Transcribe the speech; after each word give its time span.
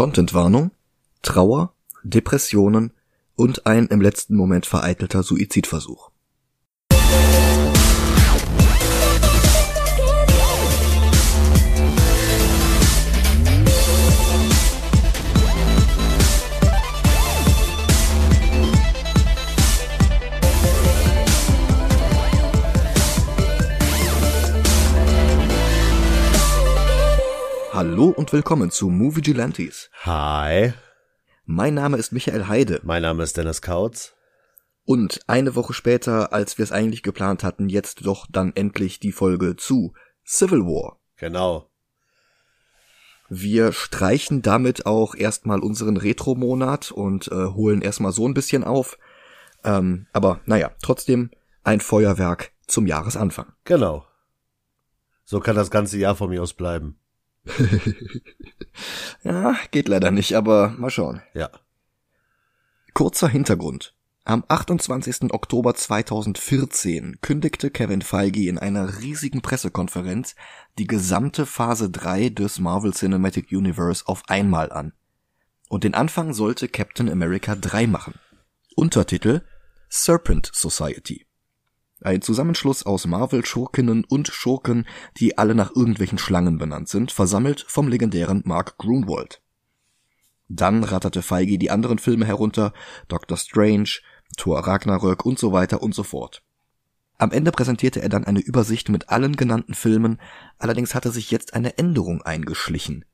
Contentwarnung, 0.00 0.70
Trauer, 1.20 1.74
Depressionen 2.04 2.94
und 3.36 3.66
ein 3.66 3.86
im 3.88 4.00
letzten 4.00 4.34
Moment 4.34 4.64
vereitelter 4.64 5.22
Suizidversuch. 5.22 6.10
Hallo 27.80 28.08
und 28.14 28.30
willkommen 28.34 28.70
zu 28.70 28.90
Movie 28.90 29.22
Gilantes. 29.22 29.88
Hi, 30.04 30.74
Mein 31.46 31.72
Name 31.72 31.96
ist 31.96 32.12
Michael 32.12 32.46
Heide 32.46 32.78
mein 32.82 33.00
Name 33.00 33.22
ist 33.22 33.38
Dennis 33.38 33.62
Kautz. 33.62 34.12
und 34.84 35.22
eine 35.28 35.56
Woche 35.56 35.72
später, 35.72 36.34
als 36.34 36.58
wir 36.58 36.62
es 36.64 36.72
eigentlich 36.72 37.02
geplant 37.02 37.42
hatten, 37.42 37.70
jetzt 37.70 38.04
doch 38.04 38.26
dann 38.30 38.54
endlich 38.54 39.00
die 39.00 39.12
Folge 39.12 39.56
zu 39.56 39.94
Civil 40.26 40.66
War. 40.66 40.98
Genau. 41.16 41.70
Wir 43.30 43.72
streichen 43.72 44.42
damit 44.42 44.84
auch 44.84 45.14
erstmal 45.14 45.60
unseren 45.60 45.96
Retro-Monat 45.96 46.92
und 46.92 47.28
äh, 47.28 47.46
holen 47.46 47.80
erstmal 47.80 48.12
so 48.12 48.28
ein 48.28 48.34
bisschen 48.34 48.62
auf. 48.62 48.98
Ähm, 49.64 50.06
aber 50.12 50.42
naja, 50.44 50.70
trotzdem 50.82 51.30
ein 51.64 51.80
Feuerwerk 51.80 52.52
zum 52.66 52.86
Jahresanfang. 52.86 53.54
Genau. 53.64 54.04
So 55.24 55.40
kann 55.40 55.56
das 55.56 55.70
ganze 55.70 55.96
Jahr 55.96 56.14
von 56.14 56.28
mir 56.28 56.42
aus 56.42 56.52
bleiben. 56.52 56.99
Ja, 59.22 59.56
geht 59.70 59.88
leider 59.88 60.10
nicht, 60.10 60.34
aber 60.34 60.70
mal 60.70 60.90
schauen. 60.90 61.22
Ja. 61.34 61.50
Kurzer 62.94 63.28
Hintergrund. 63.28 63.94
Am 64.24 64.44
28. 64.46 65.32
Oktober 65.32 65.74
2014 65.74 67.18
kündigte 67.20 67.70
Kevin 67.70 68.02
Feige 68.02 68.48
in 68.48 68.58
einer 68.58 69.00
riesigen 69.00 69.40
Pressekonferenz 69.40 70.34
die 70.78 70.86
gesamte 70.86 71.46
Phase 71.46 71.90
3 71.90 72.28
des 72.28 72.58
Marvel 72.60 72.92
Cinematic 72.92 73.50
Universe 73.50 74.06
auf 74.06 74.22
einmal 74.28 74.70
an. 74.72 74.92
Und 75.68 75.84
den 75.84 75.94
Anfang 75.94 76.32
sollte 76.32 76.68
Captain 76.68 77.08
America 77.08 77.54
3 77.54 77.86
machen. 77.86 78.14
Untertitel 78.76 79.42
Serpent 79.88 80.50
Society. 80.52 81.26
Ein 82.02 82.22
Zusammenschluss 82.22 82.86
aus 82.86 83.06
Marvel-Schurkinnen 83.06 84.04
und 84.04 84.28
Schurken, 84.28 84.86
die 85.18 85.36
alle 85.36 85.54
nach 85.54 85.74
irgendwelchen 85.74 86.16
Schlangen 86.16 86.56
benannt 86.56 86.88
sind, 86.88 87.12
versammelt 87.12 87.64
vom 87.68 87.88
legendären 87.88 88.42
Mark 88.46 88.78
Grunwald. 88.78 89.42
Dann 90.48 90.82
ratterte 90.82 91.20
Feige 91.20 91.58
die 91.58 91.70
anderen 91.70 91.98
Filme 91.98 92.24
herunter, 92.24 92.72
Doctor 93.08 93.36
Strange, 93.36 94.00
Thor 94.36 94.66
Ragnarök 94.66 95.26
und 95.26 95.38
so 95.38 95.52
weiter 95.52 95.82
und 95.82 95.94
so 95.94 96.02
fort. 96.02 96.42
Am 97.18 97.32
Ende 97.32 97.52
präsentierte 97.52 98.00
er 98.00 98.08
dann 98.08 98.24
eine 98.24 98.40
Übersicht 98.40 98.88
mit 98.88 99.10
allen 99.10 99.36
genannten 99.36 99.74
Filmen, 99.74 100.18
allerdings 100.58 100.94
hatte 100.94 101.10
sich 101.10 101.30
jetzt 101.30 101.52
eine 101.52 101.76
Änderung 101.76 102.22
eingeschlichen. 102.22 103.04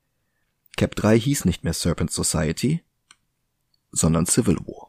Cap 0.77 0.95
3 0.95 1.19
hieß 1.19 1.45
nicht 1.45 1.65
mehr 1.65 1.73
Serpent 1.73 2.13
Society, 2.13 2.85
sondern 3.91 4.27
Civil 4.27 4.59
War. 4.59 4.86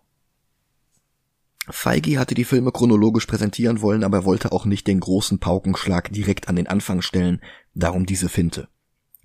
Feige 1.69 2.17
hatte 2.17 2.35
die 2.35 2.45
Filme 2.45 2.71
chronologisch 2.71 3.25
präsentieren 3.25 3.81
wollen, 3.81 4.03
aber 4.03 4.19
er 4.19 4.25
wollte 4.25 4.51
auch 4.51 4.65
nicht 4.65 4.87
den 4.87 4.99
großen 4.99 5.39
Paukenschlag 5.39 6.11
direkt 6.11 6.47
an 6.47 6.55
den 6.55 6.67
Anfang 6.67 7.01
stellen, 7.01 7.41
darum 7.73 8.05
diese 8.05 8.29
Finte. 8.29 8.69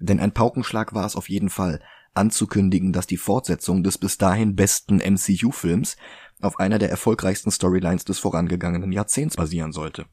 Denn 0.01 0.19
ein 0.19 0.33
Paukenschlag 0.33 0.95
war 0.95 1.07
es 1.07 1.15
auf 1.15 1.29
jeden 1.29 1.51
Fall, 1.51 1.81
anzukündigen, 2.15 2.93
dass 2.93 3.07
die 3.07 3.17
Fortsetzung 3.17 3.83
des 3.83 3.97
bis 3.97 4.19
dahin 4.19 4.57
besten 4.57 4.97
MCU-Films 4.97 5.97
auf 6.41 6.59
einer 6.59 6.79
der 6.79 6.91
erfolgreichsten 6.91 7.51
Storylines 7.51 8.05
des 8.05 8.19
vorangegangenen 8.19 8.93
Jahrzehnts 8.93 9.37
basieren 9.37 9.73
sollte. 9.73 10.07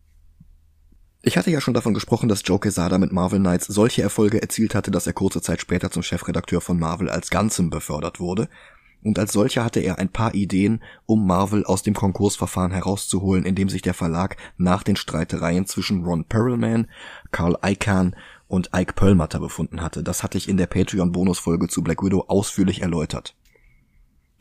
Ich 1.22 1.38
hatte 1.38 1.52
ja 1.52 1.60
schon 1.60 1.74
davon 1.74 1.94
gesprochen, 1.94 2.30
dass 2.30 2.44
Joe 2.46 2.60
Quesada 2.60 2.98
mit 2.98 3.12
Marvel 3.12 3.40
Knights 3.40 3.66
solche 3.66 4.02
Erfolge 4.02 4.42
erzielt 4.42 4.74
hatte, 4.74 4.90
dass 4.92 5.06
er 5.06 5.14
kurze 5.14 5.42
Zeit 5.42 5.60
später 5.60 5.92
zum 5.92 6.04
Chefredakteur 6.04 6.62
von 6.62 6.80
Marvel 6.80 7.10
als 7.10 7.30
Ganzem 7.30 7.70
befördert 7.70 8.22
wurde, 8.22 8.48
und 9.04 9.18
als 9.18 9.32
solcher 9.32 9.64
hatte 9.64 9.80
er 9.80 9.98
ein 9.98 10.10
paar 10.10 10.34
Ideen, 10.34 10.82
um 11.06 11.26
Marvel 11.26 11.64
aus 11.64 11.84
dem 11.84 11.94
Konkursverfahren 11.94 12.72
herauszuholen, 12.72 13.46
in 13.46 13.56
dem 13.56 13.70
sich 13.70 13.82
der 13.82 13.94
Verlag 13.94 14.36
nach 14.58 14.84
den 14.84 14.98
Streitereien 14.98 15.66
zwischen 15.66 16.04
Ron 16.04 16.26
Perlman, 16.26 16.88
Carl 17.32 17.58
Icahn 17.64 18.16
und 18.48 18.72
Ike 18.76 18.94
Perlmutter 18.94 19.40
befunden 19.40 19.82
hatte. 19.82 20.04
Das 20.04 20.22
hatte 20.22 20.38
ich 20.38 20.50
in 20.50 20.58
der 20.58 20.68
Patreon-Bonusfolge 20.68 21.70
zu 21.70 21.82
Black 21.82 22.04
Widow 22.04 22.26
ausführlich 22.28 22.82
erläutert. 22.82 23.36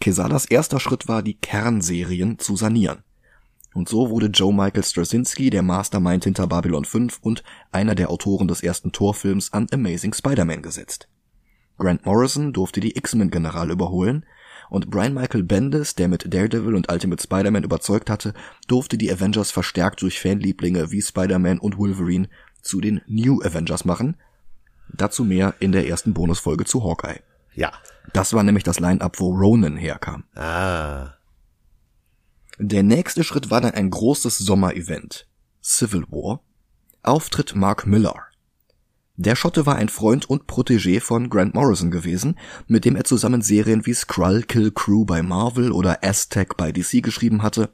Quesadas 0.00 0.46
erster 0.46 0.80
Schritt 0.80 1.08
war, 1.08 1.22
die 1.22 1.34
Kernserien 1.34 2.38
zu 2.38 2.56
sanieren. 2.56 3.04
Und 3.74 3.88
so 3.88 4.10
wurde 4.10 4.26
Joe 4.26 4.52
Michael 4.52 4.82
Straczynski, 4.82 5.50
der 5.50 5.62
Mastermind 5.62 6.24
hinter 6.24 6.46
Babylon 6.46 6.84
5 6.84 7.18
und 7.20 7.44
einer 7.70 7.94
der 7.94 8.10
Autoren 8.10 8.48
des 8.48 8.62
ersten 8.62 8.92
Torfilms, 8.92 9.52
an 9.52 9.66
Amazing 9.70 10.14
Spider-Man 10.14 10.62
gesetzt. 10.62 11.08
Grant 11.76 12.04
Morrison 12.04 12.52
durfte 12.52 12.80
die 12.80 12.96
X-Men-General 12.96 13.70
überholen, 13.70 14.24
und 14.70 14.90
Brian 14.90 15.14
Michael 15.14 15.42
Bendis, 15.42 15.94
der 15.94 16.08
mit 16.08 16.32
Daredevil 16.32 16.74
und 16.74 16.90
Ultimate 16.90 17.22
Spider-Man 17.22 17.64
überzeugt 17.64 18.10
hatte, 18.10 18.34
durfte 18.66 18.98
die 18.98 19.10
Avengers 19.10 19.50
verstärkt 19.50 20.02
durch 20.02 20.20
Fanlieblinge 20.20 20.90
wie 20.90 21.02
Spider-Man 21.02 21.58
und 21.58 21.78
Wolverine 21.78 22.28
zu 22.62 22.80
den 22.80 23.00
New 23.06 23.40
Avengers 23.42 23.84
machen. 23.84 24.16
Dazu 24.92 25.24
mehr 25.24 25.54
in 25.60 25.72
der 25.72 25.86
ersten 25.86 26.14
Bonusfolge 26.14 26.64
zu 26.64 26.82
Hawkeye. 26.84 27.20
Ja. 27.54 27.72
Das 28.12 28.32
war 28.32 28.42
nämlich 28.42 28.64
das 28.64 28.80
Line-Up, 28.80 29.20
wo 29.20 29.34
Ronan 29.34 29.76
herkam. 29.76 30.24
Ah. 30.34 31.14
Der 32.58 32.82
nächste 32.82 33.22
Schritt 33.22 33.50
war 33.50 33.60
dann 33.60 33.74
ein 33.74 33.90
großes 33.90 34.38
Sommerevent. 34.38 35.28
Civil 35.62 36.04
War. 36.10 36.40
Auftritt 37.02 37.54
Mark 37.54 37.86
Millar. 37.86 38.27
Der 39.20 39.34
Schotte 39.34 39.66
war 39.66 39.74
ein 39.74 39.88
Freund 39.88 40.30
und 40.30 40.44
Protégé 40.44 41.00
von 41.00 41.28
Grant 41.28 41.52
Morrison 41.52 41.90
gewesen, 41.90 42.38
mit 42.68 42.84
dem 42.84 42.94
er 42.94 43.02
zusammen 43.02 43.42
Serien 43.42 43.84
wie 43.84 43.92
Skrull 43.92 44.44
Kill 44.44 44.70
Crew 44.70 45.04
bei 45.04 45.22
Marvel 45.22 45.72
oder 45.72 46.04
Aztec 46.04 46.56
bei 46.56 46.70
DC 46.70 47.02
geschrieben 47.02 47.42
hatte. 47.42 47.70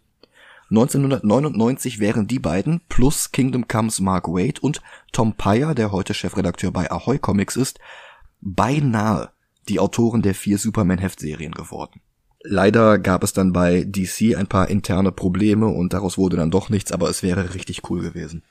1999 0.71 1.99
wären 1.99 2.27
die 2.27 2.39
beiden 2.39 2.81
plus 2.89 3.31
Kingdom 3.31 3.69
Comes 3.69 4.01
Mark 4.01 4.27
Wade 4.27 4.59
und 4.63 4.81
Tom 5.13 5.35
Peyer, 5.35 5.75
der 5.75 5.93
heute 5.93 6.15
Chefredakteur 6.15 6.71
bei 6.71 6.91
Ahoy 6.91 7.19
Comics 7.19 7.57
ist, 7.57 7.79
beinahe 8.41 9.29
die 9.69 9.81
Autoren 9.81 10.23
der 10.23 10.35
vier 10.35 10.57
Superman-Heftserien 10.57 11.53
geworden. 11.53 12.01
Leider 12.43 12.99
gab 12.99 13.23
es 13.23 13.35
dann 13.35 13.53
bei 13.53 13.85
DC 13.85 14.35
ein 14.35 14.47
paar 14.47 14.71
interne 14.71 15.13
Probleme 15.13 15.67
und 15.67 15.93
daraus 15.93 16.17
wurde 16.17 16.39
dann 16.39 16.51
doch 16.51 16.71
nichts, 16.71 16.91
aber 16.91 17.11
es 17.11 17.23
wäre 17.23 17.53
richtig 17.53 17.91
cool 17.91 18.01
gewesen. 18.01 18.43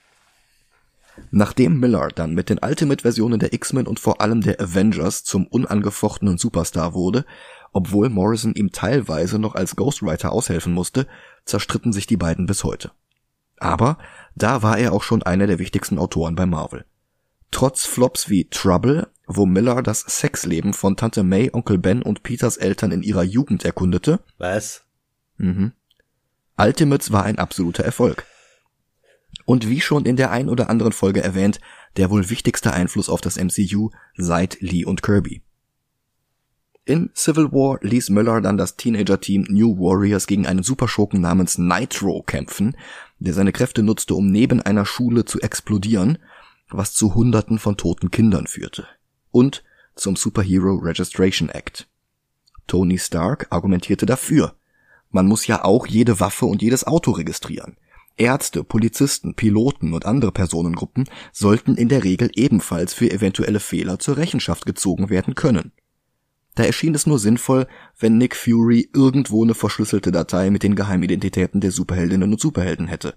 Nachdem 1.31 1.79
Miller 1.79 2.09
dann 2.13 2.33
mit 2.33 2.49
den 2.49 2.59
Ultimate-Versionen 2.59 3.39
der 3.39 3.53
X-Men 3.53 3.87
und 3.87 3.99
vor 3.99 4.21
allem 4.21 4.41
der 4.41 4.59
Avengers 4.59 5.23
zum 5.23 5.47
unangefochtenen 5.47 6.37
Superstar 6.37 6.93
wurde, 6.93 7.25
obwohl 7.71 8.09
Morrison 8.09 8.53
ihm 8.53 8.71
teilweise 8.71 9.39
noch 9.39 9.55
als 9.55 9.75
Ghostwriter 9.75 10.31
aushelfen 10.31 10.73
musste, 10.73 11.07
zerstritten 11.45 11.91
sich 11.91 12.07
die 12.07 12.17
beiden 12.17 12.45
bis 12.45 12.63
heute. 12.63 12.91
Aber 13.57 13.97
da 14.35 14.61
war 14.61 14.77
er 14.77 14.93
auch 14.93 15.03
schon 15.03 15.23
einer 15.23 15.47
der 15.47 15.59
wichtigsten 15.59 15.97
Autoren 15.97 16.35
bei 16.35 16.45
Marvel. 16.45 16.85
Trotz 17.51 17.85
Flops 17.85 18.29
wie 18.29 18.49
Trouble, 18.49 19.07
wo 19.27 19.45
Miller 19.45 19.83
das 19.83 20.01
Sexleben 20.01 20.73
von 20.73 20.97
Tante 20.97 21.23
May, 21.23 21.51
Onkel 21.53 21.77
Ben 21.77 22.01
und 22.01 22.23
Peters 22.23 22.57
Eltern 22.57 22.91
in 22.91 23.03
ihrer 23.03 23.23
Jugend 23.23 23.63
erkundete, 23.63 24.19
Was? 24.37 24.85
Mhm. 25.37 25.73
Ultimates 26.57 27.11
war 27.11 27.23
ein 27.23 27.39
absoluter 27.39 27.83
Erfolg. 27.83 28.25
Und 29.45 29.69
wie 29.69 29.81
schon 29.81 30.05
in 30.05 30.15
der 30.15 30.31
ein 30.31 30.49
oder 30.49 30.69
anderen 30.69 30.93
Folge 30.93 31.21
erwähnt, 31.21 31.59
der 31.97 32.09
wohl 32.09 32.29
wichtigste 32.29 32.73
Einfluss 32.73 33.09
auf 33.09 33.21
das 33.21 33.37
MCU 33.37 33.89
seit 34.15 34.61
Lee 34.61 34.85
und 34.85 35.03
Kirby. 35.03 35.41
In 36.85 37.11
Civil 37.15 37.51
War 37.53 37.79
ließ 37.81 38.09
Miller 38.09 38.41
dann 38.41 38.57
das 38.57 38.75
Teenager-Team 38.75 39.45
New 39.49 39.77
Warriors 39.77 40.27
gegen 40.27 40.45
einen 40.45 40.63
Superschurken 40.63 41.21
namens 41.21 41.57
Nitro 41.57 42.23
kämpfen, 42.23 42.75
der 43.19 43.33
seine 43.33 43.53
Kräfte 43.53 43.83
nutzte, 43.83 44.15
um 44.15 44.29
neben 44.29 44.61
einer 44.61 44.85
Schule 44.85 45.23
zu 45.23 45.39
explodieren, 45.39 46.17
was 46.69 46.93
zu 46.93 47.15
Hunderten 47.15 47.57
von 47.57 47.77
toten 47.77 48.11
Kindern 48.11 48.47
führte. 48.47 48.85
Und 49.31 49.63
zum 49.95 50.17
Superhero 50.17 50.75
Registration 50.75 51.47
Act. 51.49 51.87
Tony 52.67 52.97
Stark 52.97 53.47
argumentierte 53.49 54.05
dafür. 54.05 54.55
Man 55.09 55.27
muss 55.27 55.47
ja 55.47 55.63
auch 55.63 55.87
jede 55.87 56.19
Waffe 56.19 56.47
und 56.47 56.61
jedes 56.61 56.85
Auto 56.85 57.11
registrieren. 57.11 57.77
Ärzte, 58.17 58.63
Polizisten, 58.63 59.35
Piloten 59.35 59.93
und 59.93 60.05
andere 60.05 60.31
Personengruppen 60.31 61.05
sollten 61.31 61.75
in 61.75 61.89
der 61.89 62.03
Regel 62.03 62.29
ebenfalls 62.35 62.93
für 62.93 63.11
eventuelle 63.11 63.59
Fehler 63.59 63.99
zur 63.99 64.17
Rechenschaft 64.17 64.65
gezogen 64.65 65.09
werden 65.09 65.35
können. 65.35 65.71
Da 66.55 66.63
erschien 66.63 66.93
es 66.93 67.07
nur 67.07 67.17
sinnvoll, 67.17 67.67
wenn 67.97 68.17
Nick 68.17 68.35
Fury 68.35 68.89
irgendwo 68.93 69.43
eine 69.43 69.55
verschlüsselte 69.55 70.11
Datei 70.11 70.51
mit 70.51 70.61
den 70.61 70.75
Geheimidentitäten 70.75 71.61
der 71.61 71.71
Superheldinnen 71.71 72.31
und 72.31 72.39
Superhelden 72.39 72.87
hätte. 72.87 73.15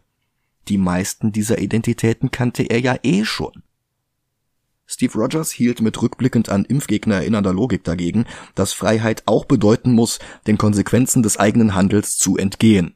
Die 0.68 0.78
meisten 0.78 1.32
dieser 1.32 1.58
Identitäten 1.58 2.30
kannte 2.30 2.62
er 2.62 2.80
ja 2.80 2.96
eh 3.02 3.24
schon. 3.24 3.62
Steve 4.86 5.18
Rogers 5.18 5.50
hielt 5.50 5.80
mit 5.80 6.00
rückblickend 6.00 6.48
an 6.48 6.64
Impfgegner 6.64 7.16
erinnernder 7.16 7.52
Logik 7.52 7.84
dagegen, 7.84 8.24
dass 8.54 8.72
Freiheit 8.72 9.24
auch 9.26 9.44
bedeuten 9.44 9.92
muss, 9.92 10.20
den 10.46 10.58
Konsequenzen 10.58 11.22
des 11.22 11.38
eigenen 11.38 11.74
Handels 11.74 12.16
zu 12.16 12.36
entgehen. 12.36 12.94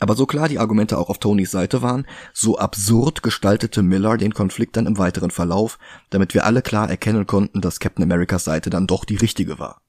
Aber 0.00 0.16
so 0.16 0.26
klar 0.26 0.48
die 0.48 0.58
Argumente 0.58 0.98
auch 0.98 1.08
auf 1.08 1.18
Tonys 1.18 1.50
Seite 1.50 1.82
waren, 1.82 2.06
so 2.32 2.58
absurd 2.58 3.22
gestaltete 3.22 3.82
Miller 3.82 4.16
den 4.16 4.34
Konflikt 4.34 4.76
dann 4.76 4.86
im 4.86 4.98
weiteren 4.98 5.30
Verlauf, 5.30 5.78
damit 6.10 6.34
wir 6.34 6.44
alle 6.44 6.62
klar 6.62 6.88
erkennen 6.88 7.26
konnten, 7.26 7.60
dass 7.60 7.80
Captain 7.80 8.02
Americas 8.02 8.44
Seite 8.44 8.70
dann 8.70 8.86
doch 8.86 9.04
die 9.04 9.16
richtige 9.16 9.58
war. 9.58 9.80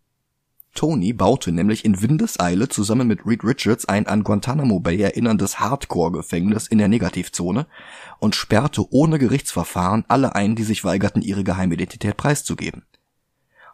Tony 0.76 1.14
baute 1.14 1.52
nämlich 1.52 1.86
in 1.86 2.02
Windeseile 2.02 2.68
zusammen 2.68 3.08
mit 3.08 3.26
Reed 3.26 3.44
Richards 3.44 3.86
ein 3.86 4.08
an 4.08 4.24
Guantanamo 4.24 4.80
Bay 4.80 5.00
erinnerndes 5.00 5.60
Hardcore-Gefängnis 5.60 6.68
in 6.68 6.80
der 6.80 6.88
Negativzone 6.88 7.68
und 8.20 8.36
sperrte 8.36 8.84
ohne 8.92 9.20
Gerichtsverfahren 9.20 10.04
alle 10.08 10.34
ein, 10.34 10.56
die 10.56 10.64
sich 10.64 10.84
weigerten, 10.84 11.22
ihre 11.22 11.44
Geheimidentität 11.44 12.18
preiszugeben. 12.18 12.86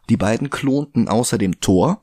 Die 0.10 0.18
beiden 0.18 0.50
klonten 0.50 1.08
außerdem 1.08 1.62
Thor, 1.62 2.02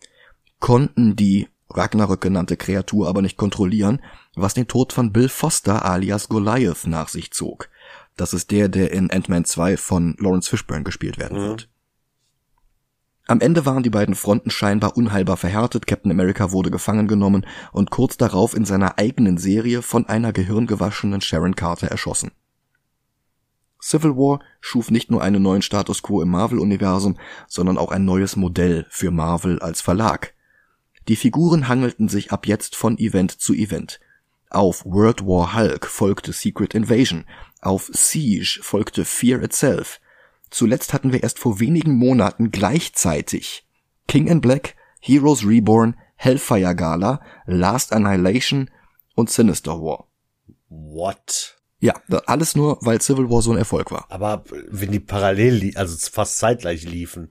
konnten 0.61 1.17
die 1.17 1.49
Ragnarök 1.71 2.21
genannte 2.21 2.57
Kreatur 2.57 3.09
aber 3.09 3.23
nicht 3.23 3.37
kontrollieren, 3.37 4.01
was 4.35 4.55
den 4.55 4.69
Tod 4.69 4.93
von 4.93 5.13
Bill 5.13 5.29
Foster 5.29 5.85
alias 5.85 6.29
Goliath 6.29 6.87
nach 6.87 7.09
sich 7.09 7.33
zog. 7.33 7.69
Das 8.17 8.33
ist 8.33 8.51
der, 8.51 8.69
der 8.69 8.93
in 8.93 9.11
Ant-Man 9.11 9.45
2 9.45 9.77
von 9.77 10.17
Lawrence 10.19 10.49
Fishburne 10.49 10.85
gespielt 10.85 11.19
werden 11.19 11.39
wird. 11.39 11.69
Am 13.29 13.41
Ende 13.41 13.67
waren 13.67 13.83
die 13.83 13.91
beiden 13.91 14.15
Fronten 14.15 14.51
scheinbar 14.51 14.97
unheilbar 14.97 15.37
verhärtet, 15.37 15.89
Captain 15.89 16.13
America 16.13 16.53
wurde 16.53 16.71
gefangen 16.71 17.09
genommen 17.09 17.45
und 17.73 17.91
kurz 17.91 18.17
darauf 18.17 18.55
in 18.55 18.65
seiner 18.65 18.99
eigenen 18.99 19.37
Serie 19.37 19.83
von 19.83 20.07
einer 20.07 20.33
gehirngewaschenen 20.33 21.21
Sharon 21.21 21.57
Carter 21.57 21.89
erschossen. 21.89 22.31
Civil 23.83 24.17
War 24.17 24.41
schuf 24.61 24.93
nicht 24.93 25.11
nur 25.11 25.23
einen 25.23 25.43
neuen 25.43 25.63
Status 25.63 26.03
quo 26.03 26.23
im 26.23 26.31
Marvel-Universum, 26.31 27.17
sondern 27.49 27.79
auch 27.79 27.91
ein 27.91 28.05
neues 28.05 28.37
Modell 28.37 28.87
für 28.91 29.11
Marvel 29.11 29.59
als 29.59 29.81
Verlag. 29.81 30.36
Die 31.09 31.17
Figuren 31.17 31.69
hangelten 31.69 32.09
sich 32.09 32.33
ab 32.33 32.47
jetzt 32.47 32.75
von 32.75 32.99
Event 32.99 33.31
zu 33.31 33.55
Event. 33.55 34.01
Auf 34.51 34.85
World 34.85 35.25
War 35.25 35.55
Hulk 35.55 35.87
folgte 35.87 36.33
Secret 36.33 36.75
Invasion, 36.75 37.25
auf 37.61 37.91
Siege 37.93 38.61
folgte 38.63 39.05
Fear 39.05 39.43
Itself. 39.43 40.01
Zuletzt 40.51 40.93
hatten 40.93 41.13
wir 41.13 41.23
erst 41.23 41.39
vor 41.39 41.61
wenigen 41.61 41.97
Monaten 41.97 42.51
gleichzeitig 42.51 43.67
King 44.09 44.27
in 44.27 44.41
Black, 44.41 44.75
Heroes 45.01 45.45
Reborn, 45.45 45.97
Hellfire 46.17 46.75
Gala, 46.75 47.21
Last 47.47 47.93
Annihilation 47.93 48.71
und 49.15 49.31
Sinister 49.31 49.81
War. 49.81 50.09
What? 50.69 51.57
Ja, 51.79 51.95
alles 52.27 52.57
nur, 52.57 52.79
weil 52.81 53.01
Civil 53.01 53.31
War 53.31 53.43
so 53.43 53.53
ein 53.53 53.59
Erfolg 53.59 53.91
war. 53.91 54.07
Aber 54.09 54.45
wenn 54.69 54.91
die 54.91 55.01
parallel, 55.01 55.77
also 55.77 55.97
fast 56.11 56.39
zeitgleich 56.39 56.85
liefen, 56.85 57.29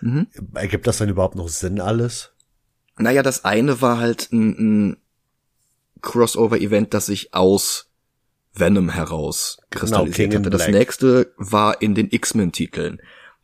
mhm. 0.00 0.28
ergibt 0.54 0.86
das 0.86 0.98
dann 0.98 1.08
überhaupt 1.08 1.34
noch 1.34 1.48
Sinn 1.48 1.80
alles? 1.80 2.35
Naja, 2.98 3.22
das 3.22 3.44
eine 3.44 3.80
war 3.80 3.98
halt 3.98 4.32
ein, 4.32 4.50
ein 4.58 4.96
Crossover-Event, 6.00 6.94
das 6.94 7.06
sich 7.06 7.34
aus 7.34 7.90
Venom 8.54 8.88
heraus 8.88 9.58
kristallisiert 9.70 10.30
genau, 10.30 10.46
hatte. 10.46 10.50
Das 10.50 10.68
nächste 10.68 11.32
war 11.36 11.82
in 11.82 11.94
den 11.94 12.08
X-Men-Titeln. 12.10 13.00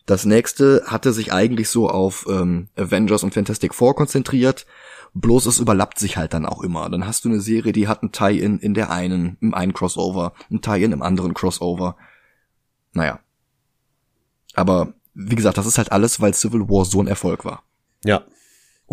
Das 0.07 0.25
nächste 0.25 0.83
hatte 0.87 1.13
sich 1.13 1.33
eigentlich 1.33 1.69
so 1.69 1.89
auf 1.89 2.27
ähm, 2.29 2.69
Avengers 2.77 3.23
und 3.23 3.35
Fantastic 3.35 3.75
Four 3.75 3.95
konzentriert, 3.95 4.67
bloß 5.15 5.47
es 5.47 5.61
überlappt 5.61 5.99
sich 5.99 6.17
halt 6.17 6.33
dann 6.33 6.47
auch 6.47 6.63
immer. 6.63 6.89
Dann 6.91 7.07
hast 7.07 7.25
du 7.25 7.29
eine 7.29 7.41
Serie, 7.41 7.73
die 7.73 7.89
hat 7.89 8.03
ein 8.03 8.11
Tie-In 8.11 8.59
in 8.59 8.75
der 8.75 8.91
einen, 8.91 9.37
im 9.41 9.55
einen 9.55 9.75
Crossover, 9.75 10.33
ein 10.51 10.61
Tie-In 10.61 10.93
im 10.93 11.03
anderen 11.03 11.35
Crossover. 11.35 11.97
Naja. 12.93 13.21
Aber 14.55 14.95
wie 15.15 15.37
gesagt, 15.37 15.59
das 15.59 15.67
ist 15.67 15.79
halt 15.79 15.93
alles, 15.93 16.21
weil 16.21 16.35
Civil 16.35 16.69
War 16.69 16.85
so 16.85 17.01
ein 17.01 17.07
Erfolg 17.07 17.45
war. 17.45 17.63
Ja. 18.05 18.25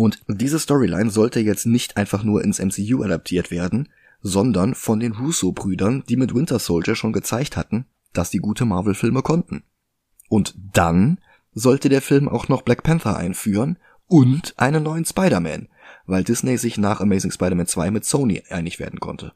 Und 0.00 0.22
diese 0.28 0.58
Storyline 0.58 1.10
sollte 1.10 1.40
jetzt 1.40 1.66
nicht 1.66 1.98
einfach 1.98 2.24
nur 2.24 2.42
ins 2.42 2.58
MCU 2.58 3.02
adaptiert 3.02 3.50
werden, 3.50 3.90
sondern 4.22 4.74
von 4.74 4.98
den 4.98 5.12
Russo-Brüdern, 5.12 6.04
die 6.08 6.16
mit 6.16 6.34
Winter 6.34 6.58
Soldier 6.58 6.94
schon 6.94 7.12
gezeigt 7.12 7.54
hatten, 7.58 7.84
dass 8.14 8.30
die 8.30 8.38
gute 8.38 8.64
Marvel-Filme 8.64 9.20
konnten. 9.20 9.62
Und 10.30 10.54
dann 10.72 11.20
sollte 11.52 11.90
der 11.90 12.00
Film 12.00 12.30
auch 12.30 12.48
noch 12.48 12.62
Black 12.62 12.82
Panther 12.82 13.18
einführen 13.18 13.76
und 14.06 14.54
einen 14.56 14.84
neuen 14.84 15.04
Spider-Man, 15.04 15.68
weil 16.06 16.24
Disney 16.24 16.56
sich 16.56 16.78
nach 16.78 17.02
Amazing 17.02 17.32
Spider-Man 17.32 17.66
2 17.66 17.90
mit 17.90 18.06
Sony 18.06 18.42
einig 18.48 18.78
werden 18.78 19.00
konnte. 19.00 19.34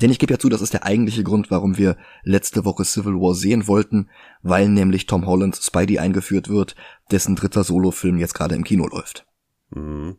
Denn 0.00 0.12
ich 0.12 0.20
gebe 0.20 0.34
ja 0.34 0.38
zu, 0.38 0.48
das 0.48 0.62
ist 0.62 0.74
der 0.74 0.84
eigentliche 0.84 1.24
Grund, 1.24 1.50
warum 1.50 1.76
wir 1.76 1.96
letzte 2.22 2.64
Woche 2.64 2.84
Civil 2.84 3.14
War 3.14 3.34
sehen 3.34 3.66
wollten, 3.66 4.08
weil 4.40 4.68
nämlich 4.68 5.06
Tom 5.06 5.26
Holland 5.26 5.56
Spidey 5.56 5.98
eingeführt 5.98 6.48
wird, 6.48 6.76
dessen 7.10 7.34
dritter 7.34 7.64
Solo-Film 7.64 8.18
jetzt 8.18 8.34
gerade 8.34 8.54
im 8.54 8.62
Kino 8.62 8.86
läuft. 8.86 9.26
Mhm. 9.70 10.18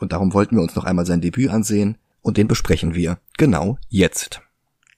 Und 0.00 0.12
darum 0.12 0.34
wollten 0.34 0.56
wir 0.56 0.62
uns 0.62 0.74
noch 0.74 0.84
einmal 0.84 1.06
sein 1.06 1.20
Debüt 1.20 1.50
ansehen 1.50 1.98
und 2.22 2.36
den 2.36 2.48
besprechen 2.48 2.94
wir 2.94 3.18
genau 3.38 3.78
jetzt. 3.88 4.42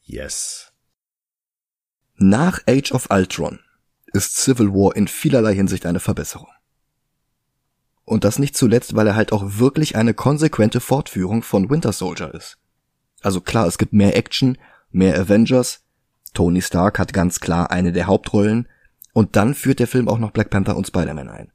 Yes. 0.03 0.73
Nach 2.17 2.61
Age 2.67 2.93
of 2.93 3.09
Ultron 3.11 3.61
ist 4.13 4.37
Civil 4.37 4.71
War 4.73 4.97
in 4.97 5.07
vielerlei 5.07 5.55
Hinsicht 5.55 5.87
eine 5.87 6.01
Verbesserung. 6.01 6.49
Und 8.05 8.25
das 8.25 8.39
nicht 8.39 8.57
zuletzt, 8.57 8.97
weil 8.97 9.07
er 9.07 9.15
halt 9.15 9.33
auch 9.33 9.59
wirklich 9.59 9.95
eine 9.95 10.15
konsequente 10.15 10.81
Fortführung 10.81 11.43
von 11.43 11.69
Winter 11.69 11.93
Soldier 11.93 12.33
ist. 12.35 12.59
Also 13.21 13.41
klar, 13.41 13.67
es 13.67 13.79
gibt 13.79 13.93
mehr 13.93 14.17
Action, 14.17 14.57
mehr 14.91 15.19
Avengers, 15.19 15.85
Tony 16.33 16.63
Stark 16.63 16.99
hat 16.99 17.13
ganz 17.13 17.41
klar 17.41 17.71
eine 17.71 17.93
der 17.93 18.07
Hauptrollen, 18.07 18.69
und 19.13 19.37
dann 19.37 19.55
führt 19.55 19.81
der 19.81 19.89
Film 19.89 20.09
auch 20.09 20.19
noch 20.19 20.31
Black 20.31 20.51
Panther 20.51 20.77
und 20.77 20.87
Spider-Man 20.87 21.29
ein. 21.29 21.53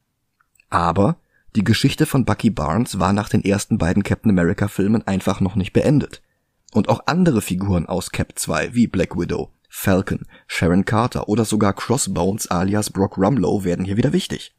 Aber 0.70 1.18
die 1.56 1.64
Geschichte 1.64 2.08
von 2.08 2.26
Bucky 2.26 2.50
Barnes 2.50 2.98
war 3.00 3.14
nach 3.14 3.30
den 3.30 3.44
ersten 3.44 3.78
beiden 3.78 4.02
Captain 4.02 4.32
America 4.32 4.68
Filmen 4.68 5.06
einfach 5.06 5.40
noch 5.40 5.56
nicht 5.56 5.72
beendet. 5.72 6.24
Und 6.72 6.90
auch 6.90 7.04
andere 7.06 7.42
Figuren 7.44 7.86
aus 7.86 8.10
Cap 8.10 8.34
2 8.36 8.74
wie 8.74 8.88
Black 8.88 9.16
Widow, 9.16 9.52
Falcon, 9.70 10.26
Sharon 10.48 10.86
Carter 10.86 11.30
oder 11.30 11.46
sogar 11.46 11.74
Crossbones 11.74 12.48
alias 12.48 12.90
Brock 12.90 13.20
Rumlow 13.20 13.64
werden 13.64 13.86
hier 13.86 13.98
wieder 13.98 14.14
wichtig. 14.14 14.56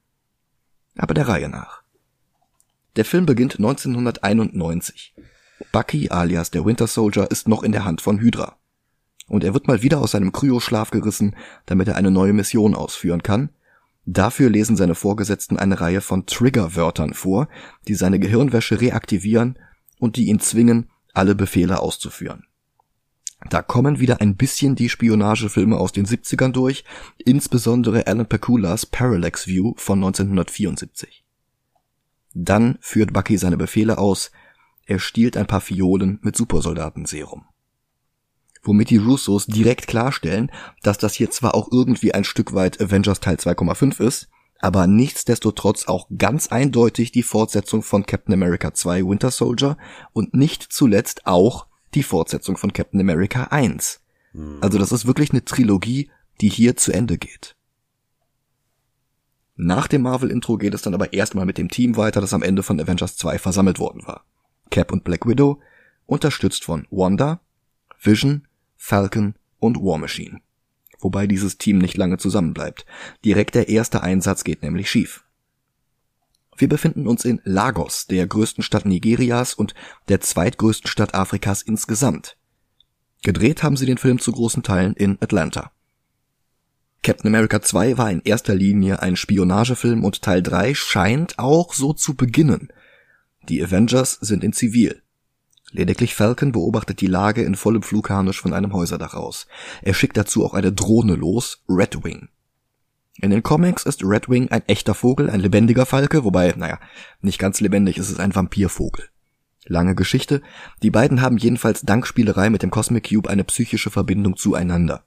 Aber 0.96 1.14
der 1.14 1.26
Reihe 1.26 1.48
nach. 1.48 1.82
Der 2.94 3.04
Film 3.04 3.26
beginnt 3.26 3.56
1991. 3.56 5.14
Bucky 5.72 6.10
alias 6.10 6.52
der 6.52 6.64
Winter 6.64 6.86
Soldier 6.86 7.28
ist 7.28 7.48
noch 7.48 7.64
in 7.64 7.72
der 7.72 7.84
Hand 7.84 8.02
von 8.02 8.20
Hydra. 8.20 8.56
Und 9.26 9.42
er 9.42 9.52
wird 9.52 9.66
mal 9.66 9.82
wieder 9.82 9.98
aus 9.98 10.12
seinem 10.12 10.30
Kryoschlaf 10.30 10.90
gerissen, 10.90 11.34
damit 11.66 11.88
er 11.88 11.96
eine 11.96 12.12
neue 12.12 12.32
Mission 12.32 12.76
ausführen 12.76 13.24
kann, 13.24 13.50
Dafür 14.06 14.50
lesen 14.50 14.76
seine 14.76 14.94
Vorgesetzten 14.94 15.58
eine 15.58 15.80
Reihe 15.80 16.00
von 16.00 16.26
Triggerwörtern 16.26 17.14
vor, 17.14 17.48
die 17.88 17.94
seine 17.94 18.18
Gehirnwäsche 18.18 18.80
reaktivieren 18.80 19.58
und 19.98 20.16
die 20.16 20.26
ihn 20.26 20.40
zwingen, 20.40 20.90
alle 21.14 21.34
Befehle 21.34 21.80
auszuführen. 21.80 22.44
Da 23.48 23.62
kommen 23.62 24.00
wieder 24.00 24.20
ein 24.20 24.36
bisschen 24.36 24.74
die 24.74 24.88
Spionagefilme 24.88 25.76
aus 25.76 25.92
den 25.92 26.06
70ern 26.06 26.52
durch, 26.52 26.84
insbesondere 27.18 28.06
Alan 28.06 28.26
Paculas 28.26 28.86
Parallax 28.86 29.46
View 29.46 29.74
von 29.76 29.98
1974. 29.98 31.24
Dann 32.34 32.78
führt 32.80 33.12
Bucky 33.12 33.38
seine 33.38 33.56
Befehle 33.56 33.98
aus, 33.98 34.32
er 34.86 34.98
stiehlt 34.98 35.36
ein 35.36 35.46
paar 35.46 35.60
Fiolen 35.60 36.18
mit 36.22 36.36
Supersoldatenserum 36.36 37.44
womit 38.66 38.90
die 38.90 38.96
Russos 38.96 39.46
direkt 39.46 39.86
klarstellen, 39.86 40.50
dass 40.82 40.98
das 40.98 41.14
hier 41.14 41.30
zwar 41.30 41.54
auch 41.54 41.70
irgendwie 41.70 42.12
ein 42.12 42.24
Stück 42.24 42.54
weit 42.54 42.80
Avengers 42.80 43.20
Teil 43.20 43.36
2,5 43.36 44.00
ist, 44.02 44.28
aber 44.60 44.86
nichtsdestotrotz 44.86 45.88
auch 45.88 46.08
ganz 46.16 46.48
eindeutig 46.48 47.12
die 47.12 47.22
Fortsetzung 47.22 47.82
von 47.82 48.06
Captain 48.06 48.34
America 48.34 48.72
2 48.72 49.06
Winter 49.06 49.30
Soldier 49.30 49.76
und 50.12 50.34
nicht 50.34 50.62
zuletzt 50.62 51.26
auch 51.26 51.66
die 51.94 52.02
Fortsetzung 52.02 52.56
von 52.56 52.72
Captain 52.72 53.00
America 53.00 53.44
1. 53.44 54.00
Hm. 54.32 54.58
Also 54.60 54.78
das 54.78 54.92
ist 54.92 55.06
wirklich 55.06 55.30
eine 55.30 55.44
Trilogie, 55.44 56.10
die 56.40 56.48
hier 56.48 56.76
zu 56.76 56.92
Ende 56.92 57.18
geht. 57.18 57.56
Nach 59.56 59.86
dem 59.86 60.02
Marvel-Intro 60.02 60.56
geht 60.56 60.74
es 60.74 60.82
dann 60.82 60.94
aber 60.94 61.12
erstmal 61.12 61.46
mit 61.46 61.58
dem 61.58 61.68
Team 61.68 61.96
weiter, 61.96 62.20
das 62.20 62.34
am 62.34 62.42
Ende 62.42 62.62
von 62.62 62.80
Avengers 62.80 63.16
2 63.16 63.38
versammelt 63.38 63.78
worden 63.78 64.06
war. 64.06 64.24
Cap 64.70 64.92
und 64.92 65.04
Black 65.04 65.26
Widow, 65.26 65.60
unterstützt 66.06 66.64
von 66.64 66.86
Wanda, 66.90 67.40
Vision, 68.00 68.48
Falcon 68.86 69.34
und 69.60 69.78
War 69.78 69.96
Machine. 69.96 70.42
Wobei 71.00 71.26
dieses 71.26 71.56
Team 71.56 71.78
nicht 71.78 71.96
lange 71.96 72.18
zusammenbleibt. 72.18 72.84
Direkt 73.24 73.54
der 73.54 73.70
erste 73.70 74.02
Einsatz 74.02 74.44
geht 74.44 74.62
nämlich 74.62 74.90
schief. 74.90 75.24
Wir 76.58 76.68
befinden 76.68 77.06
uns 77.06 77.24
in 77.24 77.40
Lagos, 77.44 78.06
der 78.08 78.26
größten 78.26 78.62
Stadt 78.62 78.84
Nigerias 78.84 79.54
und 79.54 79.72
der 80.08 80.20
zweitgrößten 80.20 80.86
Stadt 80.86 81.14
Afrikas 81.14 81.62
insgesamt. 81.62 82.36
Gedreht 83.22 83.62
haben 83.62 83.78
sie 83.78 83.86
den 83.86 83.96
Film 83.96 84.18
zu 84.18 84.32
großen 84.32 84.62
Teilen 84.62 84.92
in 84.92 85.16
Atlanta. 85.22 85.72
Captain 87.02 87.28
America 87.28 87.62
2 87.62 87.96
war 87.96 88.10
in 88.10 88.20
erster 88.20 88.54
Linie 88.54 89.00
ein 89.00 89.16
Spionagefilm 89.16 90.04
und 90.04 90.20
Teil 90.20 90.42
3 90.42 90.74
scheint 90.74 91.38
auch 91.38 91.72
so 91.72 91.94
zu 91.94 92.16
beginnen. 92.16 92.68
Die 93.48 93.64
Avengers 93.64 94.18
sind 94.20 94.44
in 94.44 94.52
Zivil. 94.52 95.03
Lediglich 95.74 96.14
Falcon 96.14 96.52
beobachtet 96.52 97.00
die 97.00 97.08
Lage 97.08 97.42
in 97.42 97.56
vollem 97.56 97.82
Flugharnisch 97.82 98.40
von 98.40 98.52
einem 98.52 98.72
Häuserdach 98.72 99.14
aus. 99.14 99.48
Er 99.82 99.92
schickt 99.92 100.16
dazu 100.16 100.46
auch 100.46 100.54
eine 100.54 100.72
Drohne 100.72 101.16
los, 101.16 101.64
Red 101.68 102.04
Wing. 102.04 102.28
In 103.16 103.30
den 103.30 103.42
Comics 103.42 103.82
ist 103.82 104.04
Red 104.04 104.28
Wing 104.28 104.52
ein 104.52 104.62
echter 104.68 104.94
Vogel, 104.94 105.28
ein 105.28 105.40
lebendiger 105.40 105.84
Falke, 105.84 106.22
wobei, 106.22 106.54
naja, 106.56 106.78
nicht 107.22 107.40
ganz 107.40 107.60
lebendig, 107.60 107.98
ist 107.98 108.08
es 108.08 108.20
ein 108.20 108.36
Vampirvogel. 108.36 109.08
Lange 109.64 109.96
Geschichte, 109.96 110.42
die 110.84 110.92
beiden 110.92 111.20
haben 111.20 111.38
jedenfalls 111.38 111.82
dank 111.82 112.06
Spielerei 112.06 112.50
mit 112.50 112.62
dem 112.62 112.70
Cosmic 112.70 113.10
Cube 113.10 113.28
eine 113.28 113.42
psychische 113.42 113.90
Verbindung 113.90 114.36
zueinander. 114.36 115.02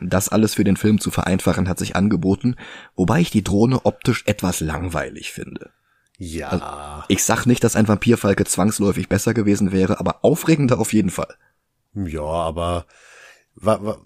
Das 0.00 0.28
alles 0.28 0.54
für 0.54 0.64
den 0.64 0.76
Film 0.76 1.00
zu 1.00 1.10
vereinfachen 1.10 1.68
hat 1.68 1.80
sich 1.80 1.96
angeboten, 1.96 2.54
wobei 2.94 3.20
ich 3.20 3.30
die 3.32 3.42
Drohne 3.42 3.84
optisch 3.84 4.22
etwas 4.26 4.60
langweilig 4.60 5.32
finde. 5.32 5.70
Ja. 6.18 6.48
Also, 6.48 7.04
ich 7.08 7.24
sag 7.24 7.46
nicht, 7.46 7.62
dass 7.62 7.76
ein 7.76 7.88
Vampirfalke 7.88 8.44
zwangsläufig 8.44 9.08
besser 9.08 9.34
gewesen 9.34 9.72
wäre, 9.72 10.00
aber 10.00 10.24
aufregender 10.24 10.78
auf 10.78 10.92
jeden 10.92 11.10
Fall. 11.10 11.34
Ja, 11.94 12.22
aber 12.22 12.86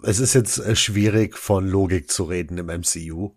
es 0.03 0.19
ist 0.19 0.33
jetzt 0.33 0.59
äh, 0.59 0.75
schwierig 0.75 1.37
von 1.37 1.67
Logik 1.67 2.09
zu 2.09 2.23
reden 2.23 2.57
im 2.57 2.67
MCU. 2.67 3.31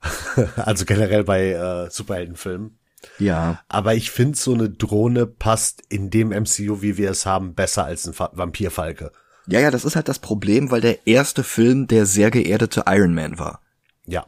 also 0.56 0.84
generell 0.84 1.24
bei 1.24 1.50
äh, 1.50 1.90
Superheldenfilmen. 1.90 2.78
Ja. 3.18 3.60
Aber 3.68 3.94
ich 3.94 4.10
finde, 4.10 4.36
so 4.36 4.54
eine 4.54 4.70
Drohne 4.70 5.26
passt 5.26 5.82
in 5.88 6.10
dem 6.10 6.28
MCU, 6.28 6.82
wie 6.82 6.96
wir 6.96 7.10
es 7.10 7.26
haben, 7.26 7.54
besser 7.54 7.84
als 7.84 8.06
ein 8.06 8.14
Vampirfalke. 8.18 9.12
Ja, 9.46 9.60
ja, 9.60 9.70
das 9.70 9.84
ist 9.84 9.96
halt 9.96 10.08
das 10.08 10.18
Problem, 10.18 10.70
weil 10.70 10.80
der 10.80 11.06
erste 11.06 11.42
Film 11.42 11.86
der 11.86 12.06
sehr 12.06 12.30
geerdete 12.30 12.84
Iron 12.86 13.14
Man 13.14 13.38
war. 13.38 13.62
Ja. 14.06 14.26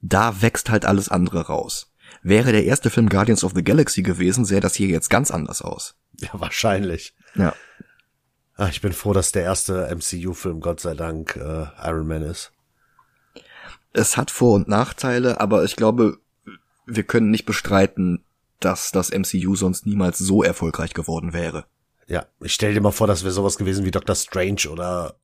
Da 0.00 0.42
wächst 0.42 0.70
halt 0.70 0.84
alles 0.84 1.08
andere 1.08 1.46
raus. 1.46 1.93
Wäre 2.24 2.52
der 2.52 2.64
erste 2.64 2.88
Film 2.88 3.10
Guardians 3.10 3.44
of 3.44 3.52
the 3.54 3.62
Galaxy 3.62 4.02
gewesen, 4.02 4.46
sähe 4.46 4.60
das 4.60 4.74
hier 4.74 4.88
jetzt 4.88 5.10
ganz 5.10 5.30
anders 5.30 5.60
aus. 5.60 5.94
Ja, 6.18 6.30
wahrscheinlich. 6.32 7.14
Ja. 7.34 7.54
Ach, 8.56 8.70
ich 8.70 8.80
bin 8.80 8.94
froh, 8.94 9.12
dass 9.12 9.30
der 9.30 9.42
erste 9.42 9.94
MCU-Film, 9.94 10.60
Gott 10.60 10.80
sei 10.80 10.94
Dank, 10.94 11.36
äh, 11.36 11.66
Iron 11.86 12.06
Man 12.06 12.22
ist. 12.22 12.50
Es 13.92 14.16
hat 14.16 14.30
Vor- 14.30 14.54
und 14.54 14.68
Nachteile, 14.68 15.38
aber 15.38 15.64
ich 15.64 15.76
glaube, 15.76 16.16
wir 16.86 17.02
können 17.02 17.30
nicht 17.30 17.44
bestreiten, 17.44 18.24
dass 18.58 18.90
das 18.90 19.10
MCU 19.10 19.54
sonst 19.54 19.84
niemals 19.84 20.16
so 20.18 20.42
erfolgreich 20.42 20.94
geworden 20.94 21.34
wäre. 21.34 21.66
Ja, 22.06 22.24
ich 22.40 22.54
stell 22.54 22.72
dir 22.72 22.80
mal 22.80 22.90
vor, 22.90 23.06
das 23.06 23.22
wäre 23.22 23.34
sowas 23.34 23.58
gewesen 23.58 23.84
wie 23.84 23.90
Doctor 23.90 24.14
Strange 24.14 24.70
oder 24.70 25.16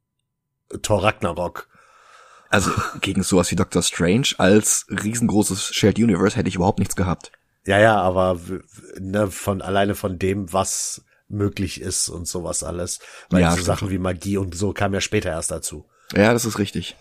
Thor 0.83 1.02
Ragnarok. 1.02 1.66
Also 2.50 2.73
gegen 3.00 3.23
sowas 3.23 3.50
wie 3.50 3.57
Doctor 3.57 3.83
Strange 3.83 4.28
als 4.38 4.87
riesengroßes 4.90 5.73
Shared 5.73 5.99
Universe 5.99 6.37
hätte 6.37 6.49
ich 6.49 6.57
überhaupt 6.57 6.80
nichts 6.80 6.97
gehabt. 6.97 7.30
Ja, 7.64 7.78
ja, 7.78 7.97
aber 8.00 8.40
ne, 8.99 9.30
von 9.30 9.62
alleine 9.62 9.95
von 9.95 10.19
dem, 10.19 10.52
was 10.52 11.02
möglich 11.28 11.80
ist 11.80 12.09
und 12.09 12.26
sowas 12.26 12.64
alles. 12.64 12.99
Weil 13.30 13.42
ja, 13.42 13.54
so 13.54 13.62
Sachen 13.62 13.90
wie 13.90 13.99
Magie 13.99 14.37
und 14.37 14.54
so 14.54 14.73
kam 14.73 14.92
ja 14.92 15.00
später 15.00 15.30
erst 15.30 15.52
dazu. 15.52 15.85
Ja, 16.14 16.33
das 16.33 16.45
ist 16.45 16.59
richtig. 16.59 16.97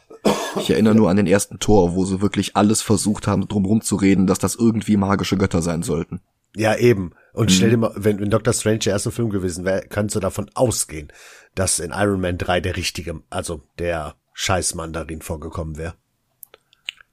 Ich 0.60 0.70
erinnere 0.70 0.94
nur 0.96 1.10
an 1.10 1.18
den 1.18 1.28
ersten 1.28 1.60
Tor, 1.60 1.96
wo 1.96 2.06
sie 2.06 2.22
wirklich 2.22 2.56
alles 2.56 2.82
versucht 2.82 3.26
haben, 3.26 3.48
drumherum 3.48 3.82
zu 3.82 3.96
reden, 3.96 4.28
dass 4.28 4.40
das 4.40 4.56
irgendwie 4.56 4.98
magische 4.98 5.38
Götter 5.38 5.62
sein 5.62 5.82
sollten. 5.82 6.22
Ja, 6.56 6.76
eben. 6.76 7.14
Und 7.34 7.50
mhm. 7.50 7.54
stell 7.54 7.70
dir 7.72 7.78
mal, 7.78 7.94
wenn, 7.96 8.20
wenn 8.20 8.30
Doctor 8.30 8.54
Strange 8.54 8.80
der 8.80 8.94
erste 8.94 9.12
Film 9.12 9.30
gewesen 9.30 9.66
wäre, 9.66 9.84
könntest 9.88 10.16
du 10.16 10.20
davon 10.20 10.50
ausgehen, 10.54 11.12
dass 11.56 11.80
in 11.80 11.92
Iron 11.92 12.22
Man 12.22 12.38
3 12.38 12.62
der 12.62 12.76
richtige, 12.76 13.22
also 13.30 13.64
der 13.78 14.16
Scheißmandarin 14.42 15.22
vorgekommen 15.22 15.78
wäre. 15.78 15.96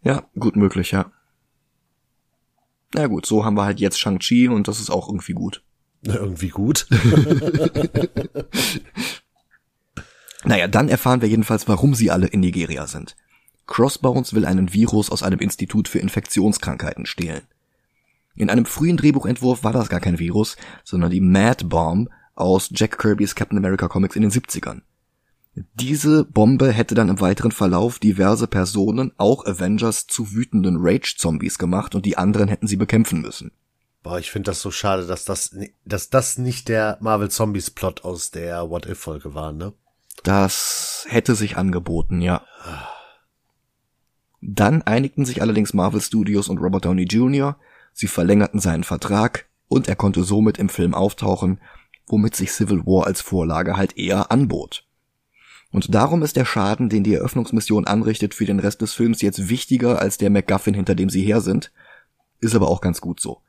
Ja, 0.01 0.29
gut 0.39 0.55
möglich, 0.55 0.93
ja. 0.93 1.11
Na 2.95 3.09
gut, 3.09 3.27
so 3.27 3.45
haben 3.45 3.57
wir 3.57 3.65
halt 3.65 3.81
jetzt 3.81 3.99
Shang-Chi 3.99 4.47
und 4.47 4.69
das 4.69 4.79
ist 4.79 4.91
auch 4.91 5.09
irgendwie 5.09 5.33
gut. 5.33 5.65
Irgendwie 6.03 6.51
gut. 6.51 6.87
naja, 10.45 10.69
dann 10.69 10.89
erfahren 10.89 11.21
wir 11.21 11.29
jedenfalls, 11.29 11.67
warum 11.67 11.97
sie 11.97 12.13
alle 12.13 12.29
in 12.29 12.39
Nigeria 12.39 12.87
sind. 12.87 13.17
Crossbones 13.67 14.33
will 14.33 14.45
einen 14.47 14.73
Virus 14.73 15.11
aus 15.11 15.25
einem 15.25 15.41
Institut 15.41 15.89
für 15.89 15.99
Infektionskrankheiten 15.99 17.07
stehlen. 17.07 17.43
In 18.37 18.51
einem 18.51 18.67
frühen 18.67 18.97
Drehbuchentwurf 18.97 19.65
war 19.65 19.73
das 19.73 19.89
gar 19.89 19.99
kein 19.99 20.21
Virus, 20.21 20.57
sondern 20.85 21.11
die 21.11 21.21
Mad 21.21 21.65
Bomb 21.65 22.09
aus 22.37 22.71
Jack 22.73 22.99
Kirby's 22.99 23.35
Captain 23.35 23.59
America 23.59 23.89
Comics 23.89 24.15
in 24.15 24.23
den 24.23 24.31
70ern. 24.31 24.83
Diese 25.75 26.25
Bombe 26.25 26.71
hätte 26.71 26.95
dann 26.95 27.09
im 27.09 27.21
weiteren 27.21 27.51
Verlauf 27.51 27.99
diverse 27.99 28.47
Personen, 28.47 29.13
auch 29.17 29.47
Avengers, 29.47 30.07
zu 30.07 30.33
wütenden 30.33 30.77
Rage-Zombies 30.79 31.59
gemacht 31.59 31.95
und 31.95 32.05
die 32.05 32.19
anderen 32.19 32.49
hätten 32.49 32.67
sie 32.67 32.77
bekämpfen 32.77 33.23
müssen. 33.23 33.53
Boah, 34.03 34.19
ich 34.19 34.31
finde 34.31 34.51
das 34.51 34.61
so 34.61 34.71
schade, 34.71 35.07
dass 35.07 35.25
das, 35.25 35.57
dass 35.85 36.11
das 36.11 36.37
nicht 36.37 36.69
der 36.69 36.99
Marvel 37.01 37.31
Zombies 37.31 37.71
Plot 37.71 38.05
aus 38.05 38.31
der 38.31 38.69
What 38.69 38.87
If 38.87 38.99
Folge 38.99 39.35
war, 39.35 39.53
ne? 39.53 39.73
Das 40.23 41.07
hätte 41.09 41.35
sich 41.35 41.57
angeboten, 41.57 42.21
ja. 42.21 42.45
Dann 44.43 44.83
einigten 44.83 45.25
sich 45.25 45.41
allerdings 45.41 45.75
Marvel 45.75 46.01
Studios 46.01 46.49
und 46.49 46.59
Robert 46.59 46.85
Downey 46.85 47.05
Jr., 47.05 47.57
sie 47.95 48.07
verlängerten 48.07 48.61
seinen 48.61 48.85
Vertrag 48.85 49.47
und 49.69 49.89
er 49.89 49.97
konnte 49.97 50.23
somit 50.23 50.59
im 50.59 50.69
Film 50.69 50.95
auftauchen, 50.95 51.61
womit 52.07 52.37
sich 52.37 52.53
Civil 52.53 52.87
War 52.87 53.07
als 53.07 53.23
Vorlage 53.23 53.77
halt 53.77 53.97
eher 53.97 54.31
anbot. 54.31 54.86
Und 55.73 55.95
darum 55.95 56.23
ist 56.23 56.37
der 56.37 56.45
Schaden, 56.45 56.89
den 56.89 57.05
die 57.05 57.15
Eröffnungsmission 57.15 57.87
anrichtet, 57.87 58.35
für 58.35 58.45
den 58.45 58.61
Rest 58.61 58.81
des 58.83 58.93
Films 58.93 59.21
jetzt 59.21 59.49
wichtiger 59.49 60.01
als 60.01 60.17
der 60.17 60.31
MacGuffin, 60.31 60.75
hinter 60.75 60.95
dem 60.95 61.11
sie 61.11 61.23
her 61.23 61.41
sind. 61.41 61.73
Ist 62.41 62.55
aber 62.55 62.69
auch 62.69 62.81
ganz 62.81 63.01
gut 63.01 63.21
so. 63.21 63.43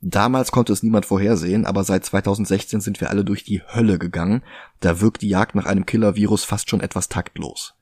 Damals 0.00 0.52
konnte 0.52 0.72
es 0.72 0.82
niemand 0.82 1.06
vorhersehen, 1.06 1.64
aber 1.64 1.82
seit 1.82 2.04
2016 2.04 2.80
sind 2.80 3.00
wir 3.00 3.10
alle 3.10 3.24
durch 3.24 3.42
die 3.42 3.62
Hölle 3.62 3.98
gegangen. 3.98 4.42
Da 4.80 5.00
wirkt 5.00 5.22
die 5.22 5.28
Jagd 5.28 5.54
nach 5.54 5.66
einem 5.66 5.86
Killer-Virus 5.86 6.44
fast 6.44 6.68
schon 6.68 6.80
etwas 6.80 7.08
taktlos. 7.08 7.74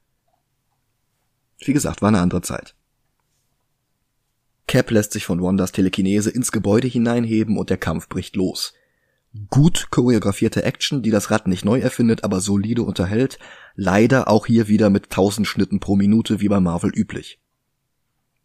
Wie 1.59 1.73
gesagt, 1.73 2.01
war 2.01 2.09
eine 2.09 2.21
andere 2.21 2.43
Zeit. 2.43 2.77
Cap 4.69 4.91
lässt 4.91 5.13
sich 5.13 5.27
von 5.27 5.43
Wandas 5.43 5.73
Telekinese 5.73 6.31
ins 6.31 6.53
Gebäude 6.53 6.87
hineinheben 6.87 7.59
und 7.59 7.71
der 7.71 7.77
Kampf 7.77 8.09
bricht 8.09 8.37
los. 8.37 8.73
Gut 9.51 9.89
choreografierte 9.91 10.63
Action, 10.63 11.03
die 11.03 11.11
das 11.11 11.31
Rad 11.31 11.47
nicht 11.47 11.65
neu 11.65 11.81
erfindet, 11.81 12.23
aber 12.23 12.41
solide 12.41 12.83
unterhält, 12.83 13.39
leider 13.75 14.29
auch 14.29 14.47
hier 14.47 14.69
wieder 14.69 14.91
mit 14.91 15.11
tausend 15.11 15.47
Schnitten 15.47 15.81
pro 15.81 15.97
Minute 15.97 16.41
wie 16.41 16.49
bei 16.49 16.61
Marvel 16.61 16.93
üblich. 16.95 17.41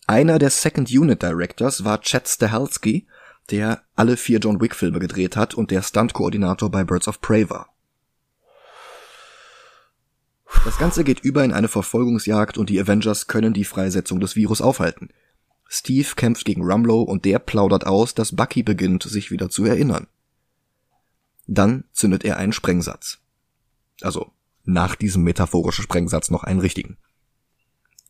Einer 0.07 0.39
der 0.39 0.49
Second 0.49 0.89
Unit 0.89 1.21
Directors 1.21 1.83
war 1.83 2.01
Chad 2.01 2.27
Stahelski, 2.27 3.07
der 3.49 3.83
alle 3.95 4.17
vier 4.17 4.39
John 4.39 4.61
Wick 4.61 4.75
Filme 4.75 4.99
gedreht 4.99 5.35
hat 5.35 5.53
und 5.53 5.71
der 5.71 5.81
Stunt-Koordinator 5.81 6.71
bei 6.71 6.83
Birds 6.83 7.07
of 7.07 7.21
Prey 7.21 7.49
war. 7.49 7.69
Das 10.63 10.77
Ganze 10.77 11.03
geht 11.03 11.19
über 11.21 11.43
in 11.43 11.53
eine 11.53 11.67
Verfolgungsjagd 11.67 12.57
und 12.57 12.69
die 12.69 12.79
Avengers 12.79 13.27
können 13.27 13.53
die 13.53 13.65
Freisetzung 13.65 14.19
des 14.19 14.35
Virus 14.35 14.61
aufhalten. 14.61 15.09
Steve 15.67 16.07
kämpft 16.15 16.45
gegen 16.45 16.63
Rumlow 16.63 17.01
und 17.01 17.25
der 17.25 17.39
plaudert 17.39 17.85
aus, 17.85 18.13
dass 18.13 18.35
Bucky 18.35 18.63
beginnt, 18.63 19.03
sich 19.03 19.31
wieder 19.31 19.49
zu 19.49 19.65
erinnern. 19.65 20.07
Dann 21.47 21.83
zündet 21.91 22.23
er 22.23 22.37
einen 22.37 22.53
Sprengsatz. 22.53 23.19
Also 24.01 24.31
nach 24.67 24.95
diesem 24.95 25.23
metaphorischen 25.23 25.83
Sprengsatz 25.83 26.29
noch 26.29 26.43
einen 26.43 26.59
richtigen. 26.59 26.97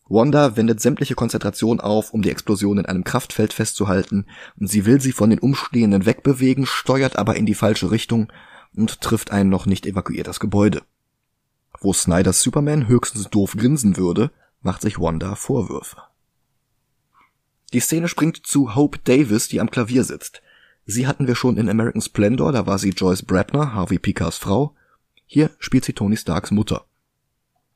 Wanda 0.10 0.56
wendet 0.56 0.82
sämtliche 0.82 1.16
Konzentration 1.16 1.80
auf, 1.80 2.14
um 2.14 2.22
die 2.22 2.32
Explosion 2.32 2.78
in 2.78 2.86
einem 2.86 3.04
Kraftfeld 3.04 3.54
festzuhalten, 3.54 4.26
und 4.60 4.68
sie 4.68 4.86
will 4.86 5.00
sie 5.00 5.12
von 5.12 5.30
den 5.30 5.40
Umstehenden 5.40 6.06
wegbewegen, 6.06 6.66
steuert 6.66 7.18
aber 7.18 7.36
in 7.36 7.46
die 7.46 7.56
falsche 7.56 7.92
Richtung 7.92 8.32
und 8.76 9.02
trifft 9.02 9.32
ein 9.32 9.50
noch 9.50 9.66
nicht 9.66 9.86
evakuiertes 9.86 10.40
Gebäude. 10.40 10.82
Wo 11.80 11.94
Snyders 11.94 12.42
Superman 12.42 12.88
höchstens 12.88 13.30
doof 13.30 13.56
grinsen 13.58 13.98
würde, 13.98 14.32
macht 14.62 14.82
sich 14.82 15.00
Wanda 15.00 15.36
Vorwürfe. 15.36 15.98
Die 17.74 17.82
Szene 17.82 18.08
springt 18.08 18.48
zu 18.48 18.76
Hope 18.76 19.00
Davis, 19.04 19.50
die 19.50 19.60
am 19.60 19.70
Klavier 19.70 20.04
sitzt. 20.04 20.42
Sie 20.86 21.06
hatten 21.06 21.28
wir 21.28 21.36
schon 21.36 21.58
in 21.58 21.70
American 21.70 22.02
Splendor, 22.02 22.54
da 22.54 22.66
war 22.66 22.80
sie 22.80 22.92
Joyce 22.92 23.24
Bradner, 23.24 23.74
Harvey 23.74 24.00
Picards 24.00 24.38
Frau. 24.38 24.74
Hier 25.28 25.52
spielt 25.60 25.86
sie 25.86 25.94
Tony 25.94 26.16
Starks 26.18 26.52
Mutter. 26.52 26.86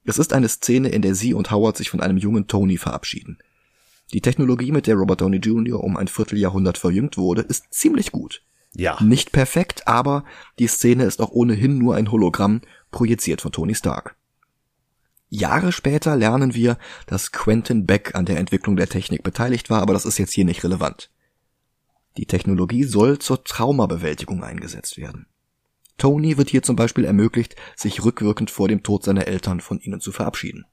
Es 0.03 0.17
ist 0.17 0.33
eine 0.33 0.47
Szene, 0.47 0.89
in 0.89 1.01
der 1.01 1.13
sie 1.13 1.33
und 1.33 1.51
Howard 1.51 1.77
sich 1.77 1.89
von 1.89 2.01
einem 2.01 2.17
jungen 2.17 2.47
Tony 2.47 2.77
verabschieden. 2.77 3.37
Die 4.13 4.21
Technologie, 4.21 4.71
mit 4.71 4.87
der 4.87 4.95
Robert 4.95 5.21
Downey 5.21 5.37
Jr. 5.37 5.83
um 5.83 5.97
ein 5.97 6.07
Vierteljahrhundert 6.07 6.77
verjüngt 6.77 7.17
wurde, 7.17 7.41
ist 7.41 7.73
ziemlich 7.73 8.11
gut. 8.11 8.41
Ja. 8.73 8.97
Nicht 9.03 9.31
perfekt, 9.31 9.87
aber 9.87 10.23
die 10.59 10.67
Szene 10.67 11.03
ist 11.03 11.21
auch 11.21 11.31
ohnehin 11.31 11.77
nur 11.77 11.95
ein 11.95 12.11
Hologramm, 12.11 12.61
projiziert 12.89 13.41
von 13.41 13.51
Tony 13.51 13.75
Stark. 13.75 14.15
Jahre 15.29 15.71
später 15.71 16.15
lernen 16.15 16.53
wir, 16.53 16.77
dass 17.05 17.31
Quentin 17.31 17.85
Beck 17.85 18.15
an 18.15 18.25
der 18.25 18.37
Entwicklung 18.37 18.75
der 18.75 18.89
Technik 18.89 19.23
beteiligt 19.23 19.69
war, 19.69 19.81
aber 19.81 19.93
das 19.93 20.05
ist 20.05 20.17
jetzt 20.17 20.33
hier 20.33 20.45
nicht 20.45 20.63
relevant. 20.63 21.09
Die 22.17 22.25
Technologie 22.25 22.83
soll 22.83 23.19
zur 23.19 23.43
Traumabewältigung 23.43 24.43
eingesetzt 24.43 24.97
werden. 24.97 25.27
Tony 26.01 26.35
wird 26.35 26.49
hier 26.49 26.63
zum 26.63 26.75
Beispiel 26.75 27.05
ermöglicht, 27.05 27.55
sich 27.75 28.03
rückwirkend 28.03 28.49
vor 28.49 28.67
dem 28.67 28.81
Tod 28.81 29.03
seiner 29.03 29.27
Eltern 29.27 29.61
von 29.61 29.79
ihnen 29.79 30.01
zu 30.01 30.11
verabschieden. 30.11 30.65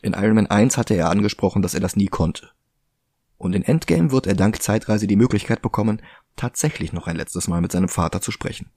In 0.00 0.12
Iron 0.12 0.36
Man 0.36 0.46
1 0.46 0.78
hatte 0.78 0.94
er 0.94 1.10
angesprochen, 1.10 1.60
dass 1.60 1.74
er 1.74 1.80
das 1.80 1.96
nie 1.96 2.06
konnte. 2.06 2.48
Und 3.36 3.52
in 3.52 3.64
Endgame 3.64 4.12
wird 4.12 4.28
er 4.28 4.36
dank 4.36 4.62
Zeitreise 4.62 5.08
die 5.08 5.16
Möglichkeit 5.16 5.60
bekommen, 5.60 6.00
tatsächlich 6.36 6.92
noch 6.92 7.08
ein 7.08 7.16
letztes 7.16 7.48
Mal 7.48 7.60
mit 7.60 7.72
seinem 7.72 7.88
Vater 7.88 8.20
zu 8.20 8.30
sprechen. 8.30 8.70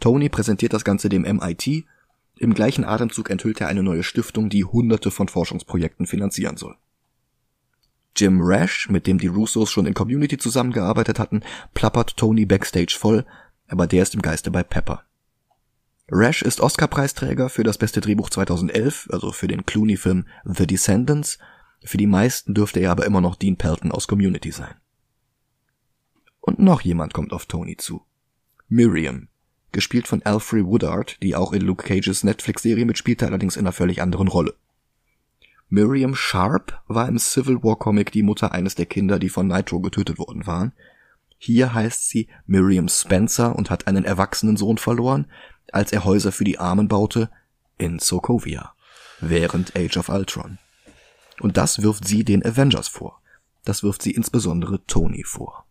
Tony 0.00 0.28
präsentiert 0.28 0.72
das 0.72 0.82
Ganze 0.82 1.08
dem 1.08 1.22
MIT. 1.22 1.84
Im 2.38 2.54
gleichen 2.54 2.84
Atemzug 2.84 3.30
enthüllt 3.30 3.60
er 3.60 3.68
eine 3.68 3.84
neue 3.84 4.02
Stiftung, 4.02 4.48
die 4.48 4.64
hunderte 4.64 5.12
von 5.12 5.28
Forschungsprojekten 5.28 6.08
finanzieren 6.08 6.56
soll. 6.56 6.76
Jim 8.16 8.40
Rash, 8.42 8.88
mit 8.90 9.06
dem 9.06 9.18
die 9.18 9.28
Russos 9.28 9.70
schon 9.70 9.86
in 9.86 9.94
Community 9.94 10.38
zusammengearbeitet 10.38 11.20
hatten, 11.20 11.42
plappert 11.72 12.16
Tony 12.16 12.44
backstage 12.44 12.96
voll, 12.98 13.24
aber 13.72 13.86
der 13.86 14.02
ist 14.02 14.14
im 14.14 14.22
Geiste 14.22 14.50
bei 14.50 14.62
Pepper. 14.62 15.04
Rash 16.10 16.42
ist 16.42 16.60
Oscar-Preisträger 16.60 17.48
für 17.48 17.64
das 17.64 17.78
beste 17.78 18.02
Drehbuch 18.02 18.28
2011, 18.28 19.08
also 19.10 19.32
für 19.32 19.48
den 19.48 19.64
Clooney-Film 19.64 20.26
The 20.44 20.66
Descendants. 20.66 21.38
Für 21.82 21.96
die 21.96 22.06
meisten 22.06 22.52
dürfte 22.52 22.80
er 22.80 22.90
aber 22.90 23.06
immer 23.06 23.22
noch 23.22 23.34
Dean 23.34 23.56
Pelton 23.56 23.90
aus 23.90 24.06
Community 24.06 24.52
sein. 24.52 24.74
Und 26.40 26.58
noch 26.58 26.82
jemand 26.82 27.14
kommt 27.14 27.32
auf 27.32 27.46
Tony 27.46 27.76
zu. 27.78 28.02
Miriam, 28.68 29.28
gespielt 29.72 30.06
von 30.06 30.22
Alfred 30.22 30.66
Woodard, 30.66 31.16
die 31.22 31.34
auch 31.34 31.52
in 31.54 31.62
Luke 31.62 31.86
Cages 31.86 32.24
Netflix-Serie 32.24 32.84
mitspielte, 32.84 33.26
allerdings 33.26 33.56
in 33.56 33.62
einer 33.62 33.72
völlig 33.72 34.02
anderen 34.02 34.28
Rolle. 34.28 34.54
Miriam 35.70 36.14
Sharp 36.14 36.82
war 36.88 37.08
im 37.08 37.18
Civil 37.18 37.62
War 37.62 37.76
Comic 37.76 38.12
die 38.12 38.22
Mutter 38.22 38.52
eines 38.52 38.74
der 38.74 38.84
Kinder, 38.84 39.18
die 39.18 39.30
von 39.30 39.46
Nitro 39.46 39.80
getötet 39.80 40.18
worden 40.18 40.46
waren. 40.46 40.74
Hier 41.44 41.74
heißt 41.74 42.08
sie 42.08 42.28
Miriam 42.46 42.88
Spencer 42.88 43.56
und 43.56 43.68
hat 43.68 43.88
einen 43.88 44.04
erwachsenen 44.04 44.56
Sohn 44.56 44.78
verloren, 44.78 45.26
als 45.72 45.90
er 45.90 46.04
Häuser 46.04 46.30
für 46.30 46.44
die 46.44 46.60
Armen 46.60 46.86
baute 46.86 47.30
in 47.78 47.98
Sokovia 47.98 48.74
während 49.20 49.74
Age 49.74 49.96
of 49.96 50.08
Ultron. 50.08 50.58
Und 51.40 51.56
das 51.56 51.82
wirft 51.82 52.06
sie 52.06 52.22
den 52.22 52.46
Avengers 52.46 52.86
vor. 52.86 53.20
Das 53.64 53.82
wirft 53.82 54.02
sie 54.02 54.12
insbesondere 54.12 54.86
Tony 54.86 55.24
vor. 55.24 55.66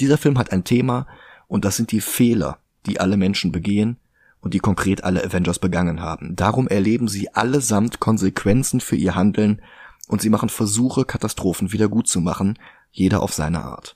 Dieser 0.00 0.16
Film 0.16 0.38
hat 0.38 0.52
ein 0.52 0.64
Thema, 0.64 1.06
und 1.48 1.66
das 1.66 1.76
sind 1.76 1.92
die 1.92 2.00
Fehler, 2.00 2.58
die 2.86 2.98
alle 2.98 3.18
Menschen 3.18 3.52
begehen 3.52 3.98
und 4.40 4.54
die 4.54 4.60
konkret 4.60 5.04
alle 5.04 5.22
Avengers 5.22 5.58
begangen 5.58 6.00
haben. 6.00 6.34
Darum 6.34 6.66
erleben 6.66 7.08
sie 7.08 7.28
allesamt 7.34 8.00
Konsequenzen 8.00 8.80
für 8.80 8.96
ihr 8.96 9.16
Handeln 9.16 9.60
und 10.08 10.22
sie 10.22 10.30
machen 10.30 10.48
Versuche, 10.48 11.04
Katastrophen 11.04 11.72
wieder 11.72 11.90
gut 11.90 12.08
zu 12.08 12.22
machen, 12.22 12.58
jeder 12.90 13.20
auf 13.20 13.34
seine 13.34 13.62
Art. 13.62 13.95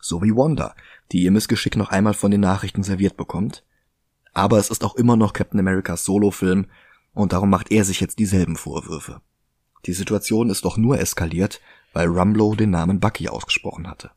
So 0.00 0.22
wie 0.22 0.34
Wanda, 0.34 0.74
die 1.12 1.22
ihr 1.22 1.30
Missgeschick 1.30 1.76
noch 1.76 1.90
einmal 1.90 2.14
von 2.14 2.30
den 2.30 2.40
Nachrichten 2.40 2.82
serviert 2.82 3.16
bekommt. 3.16 3.64
Aber 4.32 4.58
es 4.58 4.70
ist 4.70 4.84
auch 4.84 4.94
immer 4.94 5.16
noch 5.16 5.32
Captain 5.32 5.60
Americas 5.60 6.04
Solofilm 6.04 6.66
und 7.14 7.32
darum 7.32 7.50
macht 7.50 7.70
er 7.70 7.84
sich 7.84 8.00
jetzt 8.00 8.18
dieselben 8.18 8.56
Vorwürfe. 8.56 9.20
Die 9.86 9.92
Situation 9.92 10.50
ist 10.50 10.64
doch 10.64 10.76
nur 10.76 10.98
eskaliert, 10.98 11.60
weil 11.92 12.08
Rumlow 12.08 12.54
den 12.54 12.70
Namen 12.70 13.00
Bucky 13.00 13.28
ausgesprochen 13.28 13.88
hatte. 13.88 14.10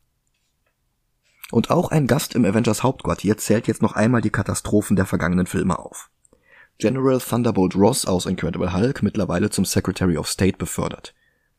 Und 1.51 1.69
auch 1.69 1.91
ein 1.91 2.07
Gast 2.07 2.35
im 2.35 2.45
Avengers 2.45 2.83
Hauptquartier 2.83 3.37
zählt 3.37 3.67
jetzt 3.67 3.81
noch 3.81 3.93
einmal 3.93 4.21
die 4.21 4.29
Katastrophen 4.29 4.95
der 4.95 5.05
vergangenen 5.05 5.47
Filme 5.47 5.77
auf. 5.77 6.09
General 6.77 7.19
Thunderbolt 7.19 7.75
Ross 7.75 8.05
aus 8.05 8.25
Incredible 8.25 8.73
Hulk 8.73 9.03
mittlerweile 9.03 9.49
zum 9.49 9.65
Secretary 9.65 10.17
of 10.17 10.27
State 10.27 10.57
befördert. 10.57 11.13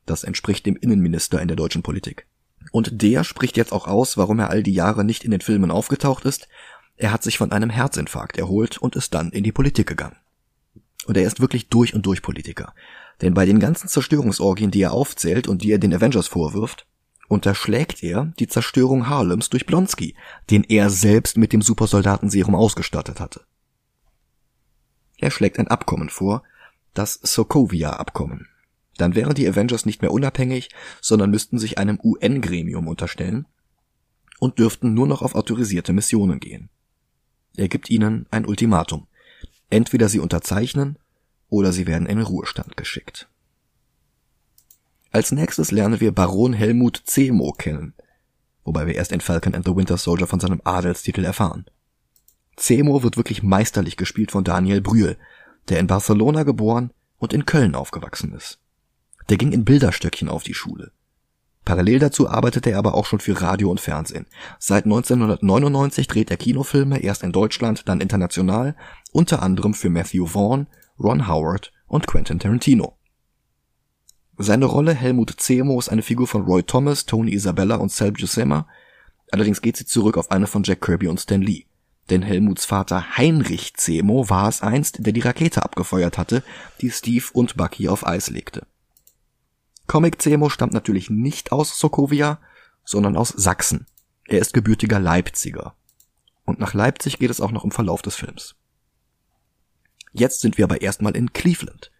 Das 0.06 0.24
entspricht 0.24 0.66
dem 0.66 0.76
Innenminister 0.76 1.40
in 1.40 1.48
der 1.48 1.56
deutschen 1.56 1.82
Politik. 1.82 2.26
Und 2.70 3.02
der 3.02 3.24
spricht 3.24 3.56
jetzt 3.56 3.72
auch 3.72 3.86
aus, 3.86 4.16
warum 4.16 4.38
er 4.38 4.50
all 4.50 4.62
die 4.62 4.74
Jahre 4.74 5.04
nicht 5.04 5.24
in 5.24 5.30
den 5.30 5.40
Filmen 5.40 5.70
aufgetaucht 5.70 6.24
ist. 6.24 6.48
Er 6.96 7.12
hat 7.12 7.22
sich 7.22 7.38
von 7.38 7.52
einem 7.52 7.70
Herzinfarkt 7.70 8.38
erholt 8.38 8.78
und 8.78 8.96
ist 8.96 9.14
dann 9.14 9.30
in 9.30 9.44
die 9.44 9.52
Politik 9.52 9.88
gegangen. 9.88 10.16
Und 11.06 11.16
er 11.16 11.24
ist 11.24 11.40
wirklich 11.40 11.68
durch 11.68 11.94
und 11.94 12.06
durch 12.06 12.22
Politiker. 12.22 12.74
Denn 13.20 13.34
bei 13.34 13.44
den 13.44 13.58
ganzen 13.58 13.88
Zerstörungsorgien, 13.88 14.70
die 14.70 14.82
er 14.82 14.92
aufzählt 14.92 15.48
und 15.48 15.62
die 15.62 15.72
er 15.72 15.78
den 15.78 15.94
Avengers 15.94 16.28
vorwirft, 16.28 16.86
unterschlägt 17.28 18.02
er 18.02 18.32
die 18.38 18.46
Zerstörung 18.46 19.08
Harlems 19.08 19.48
durch 19.50 19.66
Blonsky, 19.66 20.14
den 20.50 20.64
er 20.64 20.90
selbst 20.90 21.36
mit 21.36 21.52
dem 21.52 21.62
Supersoldatenserum 21.62 22.54
ausgestattet 22.54 23.20
hatte. 23.20 23.42
Er 25.18 25.30
schlägt 25.30 25.58
ein 25.58 25.68
Abkommen 25.68 26.08
vor, 26.08 26.42
das 26.94 27.14
Sokovia-Abkommen. 27.14 28.48
Dann 29.02 29.16
wären 29.16 29.34
die 29.34 29.48
Avengers 29.48 29.84
nicht 29.84 30.00
mehr 30.00 30.12
unabhängig, 30.12 30.68
sondern 31.00 31.30
müssten 31.30 31.58
sich 31.58 31.76
einem 31.76 31.98
UN-Gremium 32.00 32.86
unterstellen 32.86 33.48
und 34.38 34.60
dürften 34.60 34.94
nur 34.94 35.08
noch 35.08 35.22
auf 35.22 35.34
autorisierte 35.34 35.92
Missionen 35.92 36.38
gehen. 36.38 36.70
Er 37.56 37.66
gibt 37.66 37.90
ihnen 37.90 38.28
ein 38.30 38.46
Ultimatum. 38.46 39.08
Entweder 39.70 40.08
sie 40.08 40.20
unterzeichnen 40.20 41.00
oder 41.48 41.72
sie 41.72 41.88
werden 41.88 42.06
in 42.06 42.18
den 42.18 42.26
Ruhestand 42.26 42.76
geschickt. 42.76 43.28
Als 45.10 45.32
nächstes 45.32 45.72
lernen 45.72 45.98
wir 45.98 46.12
Baron 46.12 46.52
Helmut 46.52 47.02
Zemo 47.04 47.50
kennen, 47.50 47.94
wobei 48.62 48.86
wir 48.86 48.94
erst 48.94 49.10
in 49.10 49.20
Falcon 49.20 49.56
and 49.56 49.66
the 49.66 49.74
Winter 49.74 49.96
Soldier 49.96 50.28
von 50.28 50.38
seinem 50.38 50.60
Adelstitel 50.62 51.24
erfahren. 51.24 51.66
Zemo 52.56 53.02
wird 53.02 53.16
wirklich 53.16 53.42
meisterlich 53.42 53.96
gespielt 53.96 54.30
von 54.30 54.44
Daniel 54.44 54.80
Brühl, 54.80 55.18
der 55.68 55.80
in 55.80 55.88
Barcelona 55.88 56.44
geboren 56.44 56.92
und 57.18 57.32
in 57.32 57.46
Köln 57.46 57.74
aufgewachsen 57.74 58.32
ist. 58.32 58.61
Der 59.28 59.36
ging 59.36 59.52
in 59.52 59.64
Bilderstöckchen 59.64 60.28
auf 60.28 60.42
die 60.42 60.54
Schule. 60.54 60.92
Parallel 61.64 62.00
dazu 62.00 62.28
arbeitete 62.28 62.70
er 62.70 62.78
aber 62.78 62.94
auch 62.94 63.06
schon 63.06 63.20
für 63.20 63.40
Radio 63.40 63.70
und 63.70 63.80
Fernsehen. 63.80 64.26
Seit 64.58 64.84
1999 64.84 66.08
dreht 66.08 66.30
er 66.30 66.36
Kinofilme, 66.36 67.00
erst 67.00 67.22
in 67.22 67.32
Deutschland, 67.32 67.88
dann 67.88 68.00
international, 68.00 68.74
unter 69.12 69.42
anderem 69.42 69.74
für 69.74 69.88
Matthew 69.88 70.26
Vaughn, 70.26 70.66
Ron 70.98 71.28
Howard 71.28 71.72
und 71.86 72.06
Quentin 72.06 72.40
Tarantino. 72.40 72.96
Seine 74.38 74.64
Rolle 74.64 74.94
Helmut 74.94 75.34
Zemo 75.38 75.78
ist 75.78 75.88
eine 75.88 76.02
Figur 76.02 76.26
von 76.26 76.42
Roy 76.42 76.64
Thomas, 76.64 77.06
Tony 77.06 77.32
Isabella 77.32 77.76
und 77.76 77.92
Sal 77.92 78.10
Buscema. 78.10 78.66
Allerdings 79.30 79.62
geht 79.62 79.76
sie 79.76 79.86
zurück 79.86 80.16
auf 80.16 80.32
eine 80.32 80.48
von 80.48 80.64
Jack 80.64 80.80
Kirby 80.80 81.06
und 81.06 81.20
Stan 81.20 81.40
Lee. 81.40 81.66
Denn 82.10 82.22
Helmuts 82.22 82.64
Vater 82.64 83.16
Heinrich 83.16 83.74
Zemo 83.74 84.28
war 84.28 84.48
es 84.48 84.62
einst, 84.62 85.06
der 85.06 85.12
die 85.12 85.20
Rakete 85.20 85.62
abgefeuert 85.62 86.18
hatte, 86.18 86.42
die 86.80 86.90
Steve 86.90 87.26
und 87.32 87.56
Bucky 87.56 87.88
auf 87.88 88.04
Eis 88.04 88.30
legte. 88.30 88.66
Comic 89.86 90.20
Zemo 90.22 90.48
stammt 90.48 90.72
natürlich 90.72 91.10
nicht 91.10 91.52
aus 91.52 91.78
Sokovia, 91.78 92.40
sondern 92.84 93.16
aus 93.16 93.28
Sachsen. 93.28 93.86
Er 94.26 94.40
ist 94.40 94.54
gebürtiger 94.54 94.98
Leipziger. 94.98 95.74
Und 96.44 96.58
nach 96.58 96.74
Leipzig 96.74 97.18
geht 97.18 97.30
es 97.30 97.40
auch 97.40 97.52
noch 97.52 97.64
im 97.64 97.70
Verlauf 97.70 98.02
des 98.02 98.16
Films. 98.16 98.56
Jetzt 100.12 100.40
sind 100.40 100.58
wir 100.58 100.64
aber 100.64 100.82
erstmal 100.82 101.16
in 101.16 101.32
Cleveland, 101.32 101.90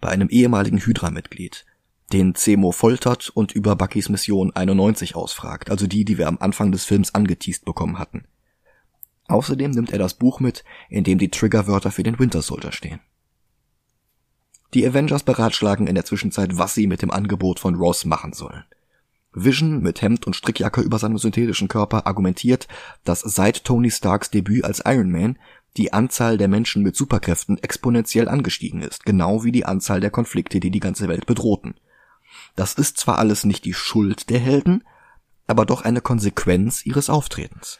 bei 0.00 0.08
einem 0.08 0.28
ehemaligen 0.28 0.78
Hydra-Mitglied, 0.78 1.64
den 2.12 2.34
Zemo 2.34 2.72
foltert 2.72 3.30
und 3.30 3.52
über 3.52 3.76
Buckys 3.76 4.08
Mission 4.08 4.54
91 4.54 5.14
ausfragt, 5.16 5.70
also 5.70 5.86
die, 5.86 6.04
die 6.04 6.18
wir 6.18 6.28
am 6.28 6.38
Anfang 6.38 6.72
des 6.72 6.84
Films 6.84 7.14
angeteased 7.14 7.64
bekommen 7.64 7.98
hatten. 7.98 8.24
Außerdem 9.28 9.70
nimmt 9.70 9.92
er 9.92 9.98
das 9.98 10.14
Buch 10.14 10.40
mit, 10.40 10.64
in 10.90 11.04
dem 11.04 11.18
die 11.18 11.30
Triggerwörter 11.30 11.90
für 11.90 12.02
den 12.02 12.18
Winter 12.18 12.42
Soldier 12.42 12.72
stehen. 12.72 13.00
Die 14.74 14.86
Avengers 14.86 15.22
beratschlagen 15.22 15.86
in 15.86 15.94
der 15.94 16.04
Zwischenzeit, 16.04 16.56
was 16.56 16.74
sie 16.74 16.86
mit 16.86 17.02
dem 17.02 17.10
Angebot 17.10 17.60
von 17.60 17.74
Ross 17.74 18.04
machen 18.04 18.32
sollen. 18.32 18.64
Vision 19.34 19.82
mit 19.82 20.02
Hemd 20.02 20.26
und 20.26 20.36
Strickjacke 20.36 20.80
über 20.80 20.98
seinem 20.98 21.18
synthetischen 21.18 21.68
Körper 21.68 22.06
argumentiert, 22.06 22.68
dass 23.04 23.20
seit 23.20 23.64
Tony 23.64 23.90
Starks 23.90 24.30
Debüt 24.30 24.64
als 24.64 24.82
Iron 24.84 25.10
Man 25.10 25.38
die 25.76 25.92
Anzahl 25.92 26.36
der 26.36 26.48
Menschen 26.48 26.82
mit 26.82 26.96
Superkräften 26.96 27.56
exponentiell 27.62 28.28
angestiegen 28.28 28.82
ist, 28.82 29.04
genau 29.04 29.42
wie 29.42 29.52
die 29.52 29.64
Anzahl 29.64 30.00
der 30.00 30.10
Konflikte, 30.10 30.60
die 30.60 30.70
die 30.70 30.80
ganze 30.80 31.08
Welt 31.08 31.24
bedrohten. 31.24 31.74
Das 32.56 32.74
ist 32.74 32.98
zwar 32.98 33.18
alles 33.18 33.44
nicht 33.44 33.64
die 33.64 33.74
Schuld 33.74 34.28
der 34.28 34.38
Helden, 34.38 34.84
aber 35.46 35.64
doch 35.64 35.82
eine 35.82 36.02
Konsequenz 36.02 36.84
ihres 36.84 37.08
Auftretens. 37.08 37.78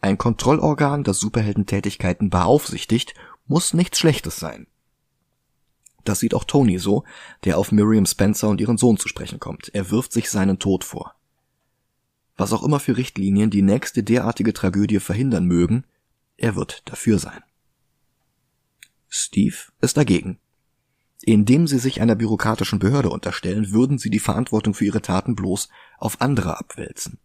Ein 0.00 0.18
Kontrollorgan, 0.18 1.02
das 1.04 1.18
Superheldentätigkeiten 1.18 2.30
beaufsichtigt, 2.30 3.14
muss 3.46 3.74
nichts 3.74 3.98
Schlechtes 3.98 4.36
sein. 4.36 4.66
Das 6.04 6.20
sieht 6.20 6.34
auch 6.34 6.44
Tony 6.44 6.78
so, 6.78 7.04
der 7.44 7.58
auf 7.58 7.72
Miriam 7.72 8.06
Spencer 8.06 8.48
und 8.48 8.60
ihren 8.60 8.78
Sohn 8.78 8.96
zu 8.96 9.08
sprechen 9.08 9.40
kommt. 9.40 9.70
Er 9.74 9.90
wirft 9.90 10.12
sich 10.12 10.30
seinen 10.30 10.58
Tod 10.58 10.84
vor. 10.84 11.14
Was 12.36 12.52
auch 12.52 12.62
immer 12.62 12.80
für 12.80 12.96
Richtlinien 12.96 13.50
die 13.50 13.62
nächste 13.62 14.02
derartige 14.02 14.52
Tragödie 14.52 15.00
verhindern 15.00 15.44
mögen, 15.44 15.84
er 16.36 16.56
wird 16.56 16.82
dafür 16.86 17.18
sein. 17.18 17.42
Steve 19.08 19.56
ist 19.80 19.96
dagegen. 19.96 20.38
Indem 21.22 21.66
sie 21.66 21.78
sich 21.78 22.00
einer 22.00 22.14
bürokratischen 22.14 22.78
Behörde 22.78 23.10
unterstellen, 23.10 23.72
würden 23.72 23.98
sie 23.98 24.08
die 24.08 24.20
Verantwortung 24.20 24.72
für 24.72 24.86
ihre 24.86 25.02
Taten 25.02 25.36
bloß 25.36 25.68
auf 25.98 26.22
andere 26.22 26.58
abwälzen. 26.58 27.18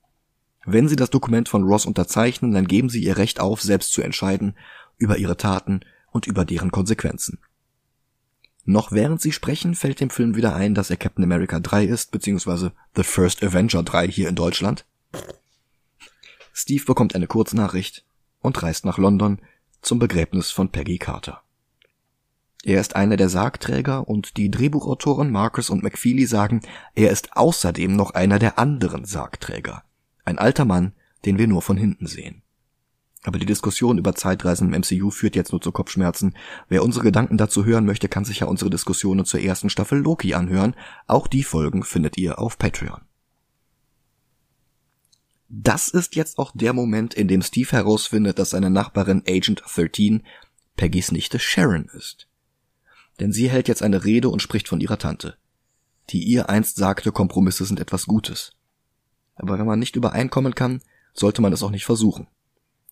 Wenn 0.65 0.89
sie 0.89 0.97
das 0.97 1.11
Dokument 1.11 1.47
von 1.47 1.63
Ross 1.63 1.85
unterzeichnen, 1.85 2.51
dann 2.51 2.67
geben 2.67 2.89
sie 2.89 3.03
ihr 3.03 3.17
Recht 3.17 3.39
auf, 3.39 3.61
selbst 3.61 3.93
zu 3.93 4.01
entscheiden 4.01 4.57
über 4.97 5.17
ihre 5.17 5.38
Taten 5.38 5.81
und 6.11 6.27
über 6.27 6.43
deren 6.43 6.71
Konsequenzen. 6.71 7.39
Noch 8.65 8.91
während 8.91 9.21
sie 9.21 9.32
sprechen, 9.32 9.75
fällt 9.75 9.99
dem 9.99 10.10
Film 10.10 10.36
wieder 10.36 10.56
ein, 10.56 10.73
dass 10.73 10.89
er 10.89 10.97
Captain 10.97 11.23
America 11.23 11.60
3 11.60 11.86
ist, 11.86 12.12
beziehungsweise 12.12 12.71
The 12.95 13.04
First 13.04 13.43
Avenger 13.43 13.84
3 13.84 14.08
hier 14.08 14.28
in 14.28 14.36
Deutschland. 14.36 14.86
Steve 16.51 16.84
bekommt 16.84 17.13
eine 17.13 17.28
Kurznachricht 17.28 18.06
und 18.41 18.62
reist 18.63 18.86
nach 18.86 18.97
London 18.97 19.39
zum 19.82 19.99
Begräbnis 19.99 20.49
von 20.49 20.71
Peggy 20.71 20.97
Carter. 20.97 21.41
Er 22.63 22.82
ist 22.82 22.95
einer 22.95 23.17
der 23.17 23.30
Sargträger 23.30 24.08
und 24.08 24.38
die 24.38 24.49
Drehbuchautoren 24.49 25.30
Marcus 25.30 25.69
und 25.69 25.84
McFeely 25.84 26.25
sagen, 26.25 26.62
er 26.95 27.12
ist 27.12 27.38
außerdem 27.38 27.95
noch 27.95 28.15
einer 28.15 28.39
der 28.39 28.58
anderen 28.58 29.06
Sargträger. 29.06 29.84
Ein 30.23 30.39
alter 30.39 30.65
Mann, 30.65 30.93
den 31.25 31.38
wir 31.38 31.47
nur 31.47 31.62
von 31.62 31.78
hinten 31.78 32.08
sehen. 32.08 32.41
Aber 33.25 33.39
die 33.39 33.45
Diskussion 33.47 33.97
über 33.97 34.13
Zeitreisen 34.13 34.71
im 34.71 34.79
MCU 34.79 35.09
führt 35.09 35.35
jetzt 35.35 35.51
nur 35.51 35.59
zu 35.59 35.71
Kopfschmerzen. 35.71 36.35
Wer 36.69 36.83
unsere 36.83 37.03
Gedanken 37.03 37.38
dazu 37.38 37.65
hören 37.65 37.85
möchte, 37.85 38.07
kann 38.07 38.23
sich 38.23 38.41
ja 38.41 38.47
unsere 38.47 38.69
Diskussionen 38.69 39.25
zur 39.25 39.39
ersten 39.39 39.71
Staffel 39.71 39.99
Loki 39.99 40.35
anhören. 40.35 40.75
Auch 41.07 41.27
die 41.27 41.43
Folgen 41.43 41.83
findet 41.83 42.17
ihr 42.17 42.38
auf 42.38 42.59
Patreon. 42.59 43.01
Das 45.49 45.88
ist 45.88 46.15
jetzt 46.15 46.38
auch 46.38 46.51
der 46.53 46.73
Moment, 46.73 47.15
in 47.15 47.27
dem 47.27 47.41
Steve 47.41 47.71
herausfindet, 47.71 48.38
dass 48.38 48.51
seine 48.51 48.69
Nachbarin 48.69 49.23
Agent 49.27 49.63
13 49.65 50.23
Peggys 50.75 51.11
Nichte 51.11 51.39
Sharon 51.39 51.85
ist. 51.93 52.27
Denn 53.19 53.31
sie 53.31 53.49
hält 53.49 53.67
jetzt 53.67 53.81
eine 53.81 54.05
Rede 54.05 54.29
und 54.29 54.41
spricht 54.41 54.67
von 54.67 54.81
ihrer 54.81 54.99
Tante, 54.99 55.38
die 56.11 56.23
ihr 56.23 56.49
einst 56.49 56.75
sagte, 56.75 57.11
Kompromisse 57.11 57.65
sind 57.65 57.79
etwas 57.79 58.05
Gutes. 58.05 58.51
Aber 59.35 59.57
wenn 59.57 59.65
man 59.65 59.79
nicht 59.79 59.95
übereinkommen 59.95 60.53
kann, 60.53 60.81
sollte 61.13 61.41
man 61.41 61.53
es 61.53 61.63
auch 61.63 61.71
nicht 61.71 61.85
versuchen. 61.85 62.27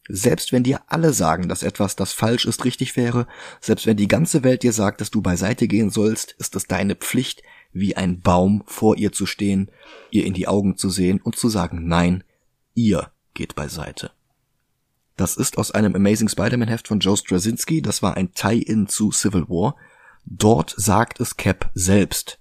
Selbst 0.09 0.51
wenn 0.51 0.63
dir 0.63 0.81
alle 0.87 1.13
sagen, 1.13 1.47
dass 1.47 1.63
etwas, 1.63 1.95
das 1.95 2.11
falsch 2.11 2.45
ist, 2.45 2.65
richtig 2.65 2.97
wäre, 2.97 3.25
selbst 3.61 3.85
wenn 3.85 3.95
die 3.95 4.09
ganze 4.09 4.43
Welt 4.43 4.63
dir 4.63 4.73
sagt, 4.73 4.99
dass 4.99 5.11
du 5.11 5.21
beiseite 5.21 5.67
gehen 5.67 5.89
sollst, 5.89 6.33
ist 6.33 6.55
es 6.55 6.67
deine 6.67 6.95
Pflicht, 6.95 7.41
wie 7.71 7.95
ein 7.95 8.19
Baum 8.19 8.63
vor 8.65 8.97
ihr 8.97 9.11
zu 9.13 9.25
stehen, 9.25 9.69
ihr 10.11 10.25
in 10.25 10.33
die 10.33 10.47
Augen 10.47 10.77
zu 10.77 10.89
sehen 10.89 11.21
und 11.21 11.37
zu 11.37 11.47
sagen, 11.47 11.87
nein, 11.87 12.23
ihr 12.73 13.11
geht 13.33 13.55
beiseite. 13.55 14.11
Das 15.15 15.37
ist 15.37 15.57
aus 15.57 15.71
einem 15.71 15.95
Amazing 15.95 16.27
Spider-Man 16.27 16.67
Heft 16.67 16.87
von 16.87 16.99
Joe 16.99 17.15
Straczynski, 17.15 17.81
das 17.81 18.01
war 18.01 18.17
ein 18.17 18.33
Tie-In 18.33 18.87
zu 18.87 19.11
Civil 19.11 19.47
War. 19.47 19.75
Dort 20.25 20.73
sagt 20.77 21.19
es 21.19 21.37
Cap 21.37 21.69
selbst. 21.73 22.39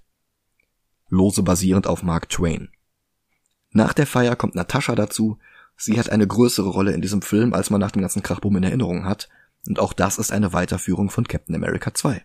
Lose 1.08 1.42
basierend 1.42 1.86
auf 1.86 2.02
Mark 2.02 2.28
Twain. 2.28 2.70
Nach 3.70 3.92
der 3.92 4.06
Feier 4.06 4.36
kommt 4.36 4.54
Natascha 4.54 4.94
dazu, 4.94 5.38
Sie 5.84 5.98
hat 5.98 6.10
eine 6.10 6.28
größere 6.28 6.68
Rolle 6.68 6.92
in 6.92 7.02
diesem 7.02 7.22
Film, 7.22 7.52
als 7.52 7.68
man 7.68 7.80
nach 7.80 7.90
dem 7.90 8.02
ganzen 8.02 8.22
Krachboom 8.22 8.56
in 8.58 8.62
Erinnerung 8.62 9.04
hat, 9.04 9.28
und 9.66 9.80
auch 9.80 9.92
das 9.92 10.16
ist 10.16 10.30
eine 10.30 10.52
Weiterführung 10.52 11.10
von 11.10 11.26
Captain 11.26 11.56
America 11.56 11.92
2. 11.92 12.24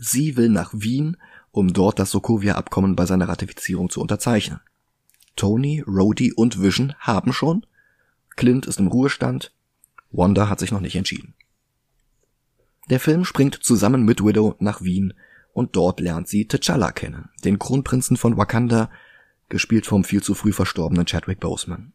Sie 0.00 0.36
will 0.36 0.48
nach 0.48 0.72
Wien, 0.74 1.16
um 1.52 1.72
dort 1.72 2.00
das 2.00 2.10
Sokovia-Abkommen 2.10 2.96
bei 2.96 3.06
seiner 3.06 3.28
Ratifizierung 3.28 3.90
zu 3.90 4.00
unterzeichnen. 4.00 4.58
Tony, 5.36 5.84
Rhodey 5.86 6.32
und 6.32 6.60
Vision 6.60 6.94
haben 6.98 7.32
schon. 7.32 7.64
Clint 8.34 8.66
ist 8.66 8.80
im 8.80 8.88
Ruhestand. 8.88 9.54
Wanda 10.10 10.48
hat 10.48 10.58
sich 10.58 10.72
noch 10.72 10.80
nicht 10.80 10.96
entschieden. 10.96 11.34
Der 12.90 12.98
Film 12.98 13.24
springt 13.24 13.62
zusammen 13.62 14.04
mit 14.04 14.20
Widow 14.24 14.56
nach 14.58 14.82
Wien 14.82 15.14
und 15.52 15.76
dort 15.76 16.00
lernt 16.00 16.26
sie 16.26 16.44
T'Challa 16.44 16.90
kennen, 16.90 17.30
den 17.44 17.60
Kronprinzen 17.60 18.16
von 18.16 18.36
Wakanda, 18.36 18.90
gespielt 19.48 19.86
vom 19.86 20.04
viel 20.04 20.22
zu 20.22 20.34
früh 20.34 20.52
verstorbenen 20.52 21.06
Chadwick 21.06 21.40
Boseman. 21.40 21.92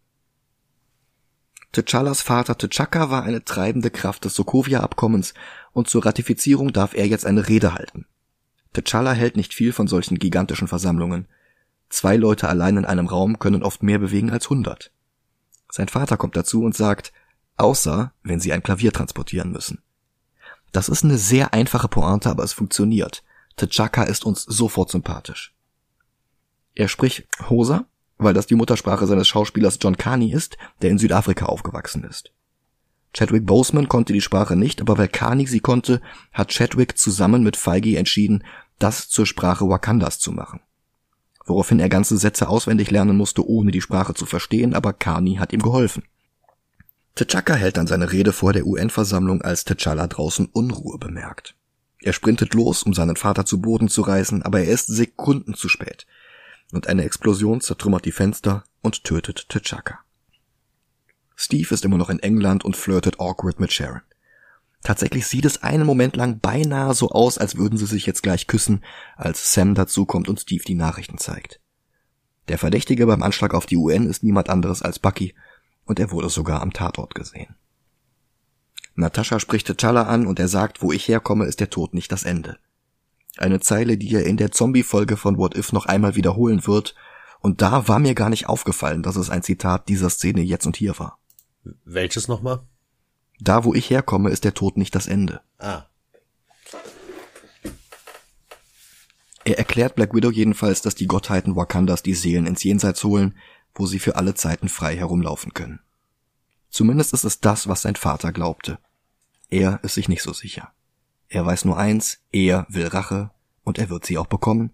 T'Challas 1.73 2.23
Vater 2.23 2.53
T'Chaka 2.53 3.11
war 3.11 3.23
eine 3.23 3.45
treibende 3.45 3.91
Kraft 3.91 4.25
des 4.25 4.33
Sokovia-Abkommens 4.33 5.35
und 5.71 5.87
zur 5.87 6.05
Ratifizierung 6.05 6.73
darf 6.73 6.95
er 6.95 7.07
jetzt 7.07 7.25
eine 7.25 7.47
Rede 7.47 7.75
halten. 7.75 8.05
T'Challa 8.73 9.13
hält 9.13 9.35
nicht 9.35 9.53
viel 9.53 9.71
von 9.71 9.87
solchen 9.87 10.17
gigantischen 10.17 10.67
Versammlungen. 10.67 11.27
Zwei 11.89 12.17
Leute 12.17 12.47
allein 12.47 12.77
in 12.77 12.85
einem 12.85 13.07
Raum 13.07 13.37
können 13.39 13.63
oft 13.63 13.83
mehr 13.83 13.99
bewegen 13.99 14.31
als 14.31 14.49
hundert. 14.49 14.91
Sein 15.71 15.87
Vater 15.87 16.17
kommt 16.17 16.35
dazu 16.35 16.63
und 16.63 16.75
sagt, 16.75 17.13
außer 17.57 18.13
wenn 18.23 18.39
sie 18.39 18.51
ein 18.51 18.63
Klavier 18.63 18.91
transportieren 18.91 19.51
müssen. 19.51 19.83
Das 20.71 20.89
ist 20.89 21.03
eine 21.03 21.17
sehr 21.17 21.53
einfache 21.53 21.87
Pointe, 21.87 22.29
aber 22.29 22.43
es 22.43 22.53
funktioniert. 22.53 23.23
T'Chaka 23.57 24.03
ist 24.03 24.25
uns 24.25 24.43
sofort 24.43 24.89
sympathisch. 24.89 25.53
Er 26.79 26.87
spricht 26.87 27.27
Hosa, 27.49 27.87
weil 28.17 28.33
das 28.33 28.47
die 28.47 28.55
Muttersprache 28.55 29.05
seines 29.05 29.27
Schauspielers 29.27 29.79
John 29.81 29.97
Carney 29.97 30.31
ist, 30.31 30.57
der 30.81 30.89
in 30.89 30.97
Südafrika 30.97 31.47
aufgewachsen 31.47 32.05
ist. 32.05 32.31
Chadwick 33.13 33.45
Boseman 33.45 33.89
konnte 33.89 34.13
die 34.13 34.21
Sprache 34.21 34.55
nicht, 34.55 34.79
aber 34.79 34.97
weil 34.97 35.09
Carney 35.09 35.45
sie 35.45 35.59
konnte, 35.59 35.99
hat 36.31 36.53
Chadwick 36.53 36.97
zusammen 36.97 37.43
mit 37.43 37.57
Feige 37.57 37.97
entschieden, 37.97 38.45
das 38.77 39.09
zur 39.09 39.25
Sprache 39.25 39.67
Wakandas 39.67 40.19
zu 40.19 40.31
machen. 40.31 40.61
Woraufhin 41.45 41.81
er 41.81 41.89
ganze 41.89 42.17
Sätze 42.17 42.47
auswendig 42.47 42.91
lernen 42.91 43.17
musste, 43.17 43.45
ohne 43.45 43.71
die 43.71 43.81
Sprache 43.81 44.13
zu 44.13 44.25
verstehen, 44.25 44.73
aber 44.73 44.93
Carney 44.93 45.35
hat 45.35 45.51
ihm 45.51 45.61
geholfen. 45.61 46.03
T'Chaka 47.17 47.55
hält 47.55 47.75
dann 47.75 47.87
seine 47.87 48.13
Rede 48.13 48.31
vor 48.31 48.53
der 48.53 48.65
UN-Versammlung, 48.65 49.41
als 49.41 49.67
T'Challa 49.67 50.07
draußen 50.07 50.45
Unruhe 50.45 50.97
bemerkt. 50.97 51.55
Er 51.99 52.13
sprintet 52.13 52.53
los, 52.53 52.83
um 52.83 52.93
seinen 52.93 53.17
Vater 53.17 53.43
zu 53.43 53.59
Boden 53.59 53.89
zu 53.89 54.01
reißen, 54.01 54.43
aber 54.43 54.61
er 54.61 54.71
ist 54.71 54.87
Sekunden 54.87 55.55
zu 55.55 55.67
spät 55.67 56.07
und 56.71 56.87
eine 56.87 57.03
Explosion 57.03 57.61
zertrümmert 57.61 58.05
die 58.05 58.11
Fenster 58.11 58.63
und 58.81 59.03
tötet 59.03 59.47
T'Chaka. 59.49 59.99
Steve 61.35 61.73
ist 61.73 61.85
immer 61.85 61.97
noch 61.97 62.09
in 62.09 62.19
England 62.19 62.65
und 62.65 62.75
flirtet 62.75 63.19
awkward 63.19 63.59
mit 63.59 63.71
Sharon. 63.71 64.01
Tatsächlich 64.83 65.27
sieht 65.27 65.45
es 65.45 65.63
einen 65.63 65.85
Moment 65.85 66.15
lang 66.15 66.39
beinahe 66.39 66.93
so 66.93 67.09
aus, 67.09 67.37
als 67.37 67.57
würden 67.57 67.77
sie 67.77 67.85
sich 67.85 68.05
jetzt 68.05 68.23
gleich 68.23 68.47
küssen, 68.47 68.83
als 69.17 69.53
Sam 69.53 69.75
dazukommt 69.75 70.29
und 70.29 70.39
Steve 70.39 70.63
die 70.65 70.75
Nachrichten 70.75 71.17
zeigt. 71.17 71.59
Der 72.47 72.57
Verdächtige 72.57 73.05
beim 73.05 73.23
Anschlag 73.23 73.53
auf 73.53 73.65
die 73.65 73.77
UN 73.77 74.07
ist 74.07 74.23
niemand 74.23 74.49
anderes 74.49 74.81
als 74.81 74.99
Bucky, 74.99 75.35
und 75.85 75.99
er 75.99 76.11
wurde 76.11 76.29
sogar 76.29 76.61
am 76.61 76.71
Tatort 76.71 77.15
gesehen. 77.15 77.55
Natascha 78.95 79.39
spricht 79.39 79.69
T'Challa 79.69 80.03
an 80.03 80.27
und 80.27 80.39
er 80.39 80.47
sagt, 80.47 80.81
wo 80.81 80.91
ich 80.91 81.07
herkomme, 81.07 81.45
ist 81.45 81.59
der 81.59 81.69
Tod 81.69 81.93
nicht 81.93 82.11
das 82.11 82.23
Ende. 82.23 82.57
Eine 83.39 83.61
Zeile, 83.61 83.97
die 83.97 84.13
er 84.13 84.25
in 84.25 84.35
der 84.35 84.51
Zombie-Folge 84.51 85.15
von 85.15 85.37
What 85.37 85.55
If 85.55 85.71
noch 85.71 85.85
einmal 85.85 86.15
wiederholen 86.15 86.67
wird. 86.67 86.93
Und 87.39 87.61
da 87.61 87.87
war 87.87 87.99
mir 87.99 88.13
gar 88.15 88.29
nicht 88.29 88.49
aufgefallen, 88.49 89.01
dass 89.01 89.15
es 89.15 89.29
ein 89.29 89.43
Zitat 89.43 89.87
dieser 89.87 90.09
Szene 90.09 90.41
jetzt 90.41 90.65
und 90.65 90.75
hier 90.75 90.99
war. 90.99 91.19
Welches 91.85 92.27
nochmal? 92.27 92.61
Da, 93.39 93.63
wo 93.63 93.73
ich 93.73 93.89
herkomme, 93.89 94.29
ist 94.29 94.43
der 94.43 94.53
Tod 94.53 94.75
nicht 94.75 94.93
das 94.93 95.07
Ende. 95.07 95.39
Ah. 95.57 95.83
Er 99.45 99.57
erklärt 99.57 99.95
Black 99.95 100.13
Widow 100.13 100.31
jedenfalls, 100.31 100.81
dass 100.81 100.95
die 100.95 101.07
Gottheiten 101.07 101.55
Wakandas 101.55 102.03
die 102.03 102.13
Seelen 102.15 102.45
ins 102.45 102.63
Jenseits 102.63 103.03
holen, 103.05 103.37
wo 103.73 103.85
sie 103.85 103.99
für 103.99 104.17
alle 104.17 104.35
Zeiten 104.35 104.67
frei 104.67 104.97
herumlaufen 104.97 105.53
können. 105.53 105.79
Zumindest 106.69 107.13
ist 107.13 107.23
es 107.23 107.39
das, 107.39 107.69
was 107.69 107.83
sein 107.83 107.95
Vater 107.95 108.33
glaubte. 108.33 108.79
Er 109.49 109.79
ist 109.81 109.93
sich 109.93 110.09
nicht 110.09 110.23
so 110.23 110.33
sicher. 110.33 110.73
Er 111.29 111.45
weiß 111.45 111.65
nur 111.65 111.77
eins, 111.77 112.19
er 112.31 112.65
will 112.69 112.87
Rache 112.87 113.31
und 113.63 113.77
er 113.77 113.89
wird 113.89 114.05
sie 114.05 114.17
auch 114.17 114.27
bekommen. 114.27 114.71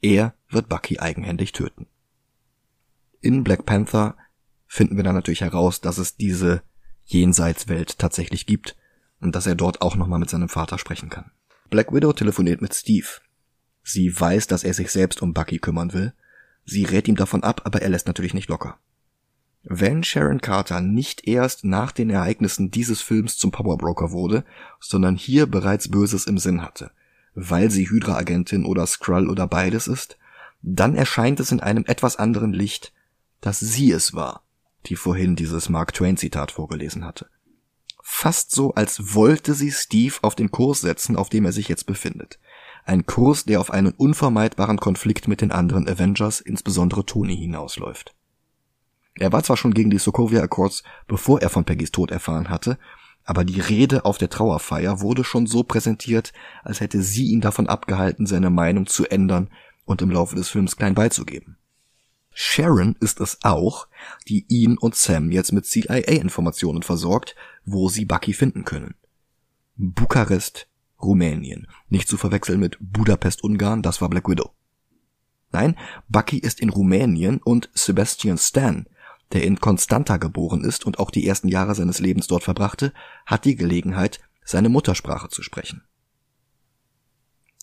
Er 0.00 0.34
wird 0.48 0.68
Bucky 0.68 1.00
eigenhändig 1.00 1.52
töten. 1.52 1.86
In 3.20 3.42
Black 3.42 3.66
Panther 3.66 4.16
finden 4.68 4.96
wir 4.96 5.04
dann 5.04 5.16
natürlich 5.16 5.40
heraus, 5.40 5.80
dass 5.80 5.98
es 5.98 6.16
diese 6.16 6.62
Jenseitswelt 7.04 7.98
tatsächlich 7.98 8.46
gibt 8.46 8.76
und 9.20 9.34
dass 9.34 9.46
er 9.46 9.56
dort 9.56 9.82
auch 9.82 9.96
nochmal 9.96 10.20
mit 10.20 10.30
seinem 10.30 10.48
Vater 10.48 10.78
sprechen 10.78 11.08
kann. 11.08 11.32
Black 11.70 11.92
Widow 11.92 12.12
telefoniert 12.12 12.62
mit 12.62 12.74
Steve. 12.74 13.08
Sie 13.82 14.18
weiß, 14.18 14.46
dass 14.46 14.62
er 14.62 14.74
sich 14.74 14.90
selbst 14.92 15.22
um 15.22 15.34
Bucky 15.34 15.58
kümmern 15.58 15.92
will. 15.92 16.12
Sie 16.64 16.84
rät 16.84 17.08
ihm 17.08 17.16
davon 17.16 17.42
ab, 17.42 17.62
aber 17.64 17.82
er 17.82 17.88
lässt 17.88 18.06
natürlich 18.06 18.34
nicht 18.34 18.48
locker. 18.48 18.78
Wenn 19.68 20.04
Sharon 20.04 20.40
Carter 20.40 20.80
nicht 20.80 21.26
erst 21.26 21.64
nach 21.64 21.90
den 21.90 22.08
Ereignissen 22.08 22.70
dieses 22.70 23.02
Films 23.02 23.36
zum 23.36 23.50
Powerbroker 23.50 24.12
wurde, 24.12 24.44
sondern 24.78 25.16
hier 25.16 25.46
bereits 25.46 25.90
Böses 25.90 26.24
im 26.28 26.38
Sinn 26.38 26.62
hatte, 26.62 26.92
weil 27.34 27.68
sie 27.72 27.90
Hydra-Agentin 27.90 28.64
oder 28.64 28.86
Skrull 28.86 29.28
oder 29.28 29.48
beides 29.48 29.88
ist, 29.88 30.18
dann 30.62 30.94
erscheint 30.94 31.40
es 31.40 31.50
in 31.50 31.58
einem 31.58 31.84
etwas 31.84 32.14
anderen 32.14 32.52
Licht, 32.52 32.92
dass 33.40 33.58
sie 33.58 33.90
es 33.90 34.14
war, 34.14 34.44
die 34.86 34.94
vorhin 34.94 35.34
dieses 35.34 35.68
Mark 35.68 35.92
Twain 35.94 36.16
Zitat 36.16 36.52
vorgelesen 36.52 37.04
hatte. 37.04 37.26
Fast 38.04 38.52
so, 38.52 38.72
als 38.74 39.16
wollte 39.16 39.54
sie 39.54 39.72
Steve 39.72 40.14
auf 40.22 40.36
den 40.36 40.52
Kurs 40.52 40.80
setzen, 40.80 41.16
auf 41.16 41.28
dem 41.28 41.44
er 41.44 41.50
sich 41.50 41.66
jetzt 41.66 41.86
befindet. 41.86 42.38
Ein 42.84 43.04
Kurs, 43.04 43.46
der 43.46 43.60
auf 43.60 43.72
einen 43.72 43.94
unvermeidbaren 43.94 44.78
Konflikt 44.78 45.26
mit 45.26 45.40
den 45.40 45.50
anderen 45.50 45.88
Avengers, 45.88 46.40
insbesondere 46.40 47.04
Tony, 47.04 47.36
hinausläuft. 47.36 48.14
Er 49.18 49.32
war 49.32 49.42
zwar 49.42 49.56
schon 49.56 49.74
gegen 49.74 49.90
die 49.90 49.98
Sokovia 49.98 50.42
Accords, 50.42 50.82
bevor 51.06 51.40
er 51.40 51.50
von 51.50 51.64
Peggys 51.64 51.92
Tod 51.92 52.10
erfahren 52.10 52.50
hatte, 52.50 52.78
aber 53.24 53.44
die 53.44 53.60
Rede 53.60 54.04
auf 54.04 54.18
der 54.18 54.30
Trauerfeier 54.30 55.00
wurde 55.00 55.24
schon 55.24 55.46
so 55.46 55.64
präsentiert, 55.64 56.32
als 56.62 56.80
hätte 56.80 57.02
sie 57.02 57.26
ihn 57.26 57.40
davon 57.40 57.66
abgehalten, 57.66 58.26
seine 58.26 58.50
Meinung 58.50 58.86
zu 58.86 59.06
ändern 59.06 59.50
und 59.84 60.00
im 60.00 60.10
Laufe 60.10 60.36
des 60.36 60.48
Films 60.48 60.76
klein 60.76 60.94
beizugeben. 60.94 61.56
Sharon 62.32 62.96
ist 63.00 63.20
es 63.20 63.38
auch, 63.42 63.88
die 64.28 64.44
ihn 64.48 64.76
und 64.76 64.94
Sam 64.94 65.30
jetzt 65.30 65.52
mit 65.52 65.64
CIA-Informationen 65.64 66.82
versorgt, 66.82 67.34
wo 67.64 67.88
sie 67.88 68.04
Bucky 68.04 68.34
finden 68.34 68.64
können. 68.64 68.94
Bukarest, 69.76 70.68
Rumänien. 71.00 71.66
Nicht 71.88 72.08
zu 72.08 72.16
verwechseln 72.16 72.60
mit 72.60 72.76
Budapest, 72.78 73.42
Ungarn, 73.42 73.82
das 73.82 74.00
war 74.00 74.08
Black 74.08 74.28
Widow. 74.28 74.52
Nein, 75.50 75.76
Bucky 76.08 76.38
ist 76.38 76.60
in 76.60 76.68
Rumänien 76.68 77.38
und 77.38 77.70
Sebastian 77.72 78.38
Stan, 78.38 78.86
der 79.32 79.44
in 79.44 79.58
Constanta 79.58 80.16
geboren 80.16 80.64
ist 80.64 80.86
und 80.86 80.98
auch 80.98 81.10
die 81.10 81.26
ersten 81.26 81.48
Jahre 81.48 81.74
seines 81.74 81.98
Lebens 81.98 82.26
dort 82.26 82.44
verbrachte, 82.44 82.92
hat 83.24 83.44
die 83.44 83.56
Gelegenheit, 83.56 84.20
seine 84.44 84.68
Muttersprache 84.68 85.28
zu 85.28 85.42
sprechen. 85.42 85.82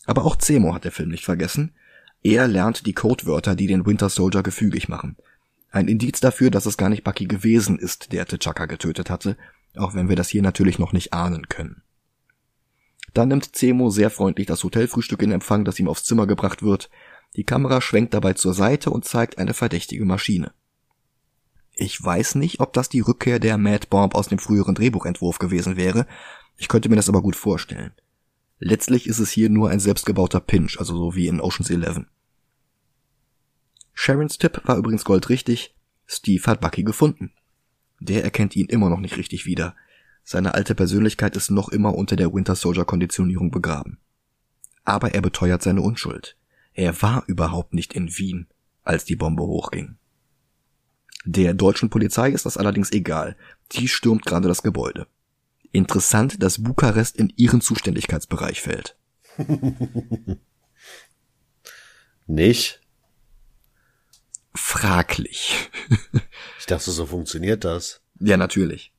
Aber 0.06 0.26
auch 0.26 0.36
Zemo 0.36 0.74
hat 0.74 0.84
der 0.84 0.92
Film 0.92 1.10
nicht 1.10 1.24
vergessen. 1.24 1.74
Er 2.22 2.48
lernt 2.48 2.86
die 2.86 2.94
Codewörter, 2.94 3.56
die 3.56 3.68
den 3.68 3.86
Winter 3.86 4.10
Soldier 4.10 4.44
gefügig 4.44 4.90
machen. 4.90 5.16
Ein 5.72 5.88
Indiz 5.88 6.20
dafür, 6.20 6.52
dass 6.52 6.66
es 6.66 6.78
gar 6.78 6.90
nicht 6.90 7.04
Bucky 7.04 7.26
gewesen 7.26 7.80
ist, 7.80 8.12
der 8.12 8.28
T'Chaka 8.28 8.68
getötet 8.68 9.10
hatte, 9.10 9.38
auch 9.76 9.96
wenn 9.96 10.10
wir 10.10 10.16
das 10.16 10.30
hier 10.30 10.42
natürlich 10.42 10.78
noch 10.78 10.94
nicht 10.94 11.14
ahnen 11.14 11.48
können. 11.48 11.82
Dann 13.14 13.30
nimmt 13.30 13.56
Zemo 13.56 13.90
sehr 13.90 14.10
freundlich 14.10 14.48
das 14.48 14.64
Hotelfrühstück 14.64 15.22
in 15.22 15.32
Empfang, 15.32 15.66
das 15.66 15.80
ihm 15.80 15.88
aufs 15.88 16.04
Zimmer 16.04 16.28
gebracht 16.28 16.64
wird. 16.64 16.90
Die 17.36 17.44
Kamera 17.44 17.82
schwenkt 17.82 18.14
dabei 18.14 18.34
zur 18.34 18.54
Seite 18.54 18.90
und 18.90 19.06
zeigt 19.06 19.38
eine 19.38 19.54
verdächtige 19.54 20.06
Maschine. 20.06 20.52
Ich 21.76 22.04
weiß 22.04 22.36
nicht, 22.36 22.60
ob 22.60 22.74
das 22.74 22.90
die 22.90 23.00
Rückkehr 23.00 23.40
der 23.40 23.58
Mad 23.58 23.88
Bomb 23.90 24.16
aus 24.16 24.28
dem 24.28 24.40
früheren 24.40 24.76
Drehbuchentwurf 24.76 25.40
gewesen 25.40 25.76
wäre, 25.76 26.06
ich 26.58 26.68
könnte 26.68 26.90
mir 26.90 26.96
das 26.96 27.10
aber 27.10 27.22
gut 27.22 27.36
vorstellen. 27.36 27.94
Letztlich 28.60 29.08
ist 29.08 29.20
es 29.20 29.32
hier 29.32 29.50
nur 29.50 29.70
ein 29.70 29.80
selbstgebauter 29.80 30.40
Pinch, 30.40 30.80
also 30.80 30.96
so 30.96 31.16
wie 31.16 31.28
in 31.28 31.42
Ocean's 31.42 31.70
Eleven. 31.70 32.08
Sharons 33.94 34.38
Tipp 34.38 34.62
war 34.66 34.78
übrigens 34.78 35.04
goldrichtig, 35.04 35.76
Steve 36.06 36.44
hat 36.46 36.62
Bucky 36.62 36.84
gefunden. 36.84 37.32
Der 38.00 38.24
erkennt 38.24 38.56
ihn 38.56 38.68
immer 38.68 38.90
noch 38.90 39.00
nicht 39.00 39.18
richtig 39.18 39.46
wieder. 39.46 39.76
Seine 40.24 40.54
alte 40.54 40.76
Persönlichkeit 40.76 41.36
ist 41.36 41.52
noch 41.52 41.70
immer 41.70 41.96
unter 41.96 42.16
der 42.16 42.34
Winter 42.34 42.56
Soldier 42.56 42.86
Konditionierung 42.86 43.52
begraben. 43.52 44.00
Aber 44.84 45.14
er 45.14 45.22
beteuert 45.22 45.64
seine 45.64 45.82
Unschuld. 45.82 46.38
Er 46.74 47.02
war 47.02 47.24
überhaupt 47.28 47.74
nicht 47.74 47.94
in 47.94 48.18
Wien, 48.18 48.48
als 48.84 49.06
die 49.06 49.16
Bombe 49.16 49.44
hochging. 49.44 49.98
Der 51.26 51.54
deutschen 51.54 51.90
Polizei 51.90 52.32
ist 52.32 52.46
das 52.46 52.58
allerdings 52.58 52.92
egal. 52.92 53.38
Die 53.72 53.88
stürmt 53.88 54.26
gerade 54.26 54.48
das 54.48 54.62
Gebäude. 54.62 55.08
Interessant, 55.72 56.44
dass 56.44 56.62
Bukarest 56.62 57.18
in 57.18 57.32
ihren 57.36 57.62
Zuständigkeitsbereich 57.62 58.62
fällt. 58.62 58.98
Nicht? 62.28 62.82
Fraglich. 64.54 65.70
ich 66.60 66.66
dachte, 66.68 66.92
so 66.92 67.06
funktioniert 67.06 67.64
das. 67.64 68.02
Ja, 68.20 68.38
natürlich. 68.38 68.94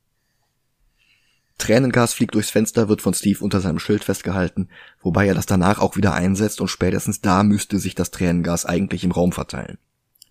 Tränengas 1.59 2.15
fliegt 2.15 2.35
durchs 2.35 2.51
Fenster, 2.51 2.89
wird 2.89 3.01
von 3.01 3.15
Steve 3.15 3.43
unter 3.45 3.61
seinem 3.61 3.79
Schild 3.79 4.03
festgehalten, 4.03 4.69
wobei 5.01 5.29
er 5.29 5.35
das 5.35 5.47
danach 5.47 5.79
auch 5.79 5.97
wieder 5.97 6.13
einsetzt 6.13 6.61
und 6.61 6.69
spätestens 6.69 7.21
da 7.21 7.45
müsste 7.45 7.79
sich 7.79 7.95
das 7.95 8.11
Tränengas 8.11 8.67
eigentlich 8.67 9.05
im 9.05 9.13
Raum 9.13 9.31
verteilen. 9.31 9.79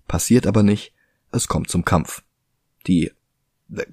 Passiert 0.07 0.45
aber 0.45 0.63
nicht, 0.63 0.93
es 1.33 1.47
kommt 1.47 1.69
zum 1.69 1.85
Kampf. 1.85 2.23
Die, 2.87 3.11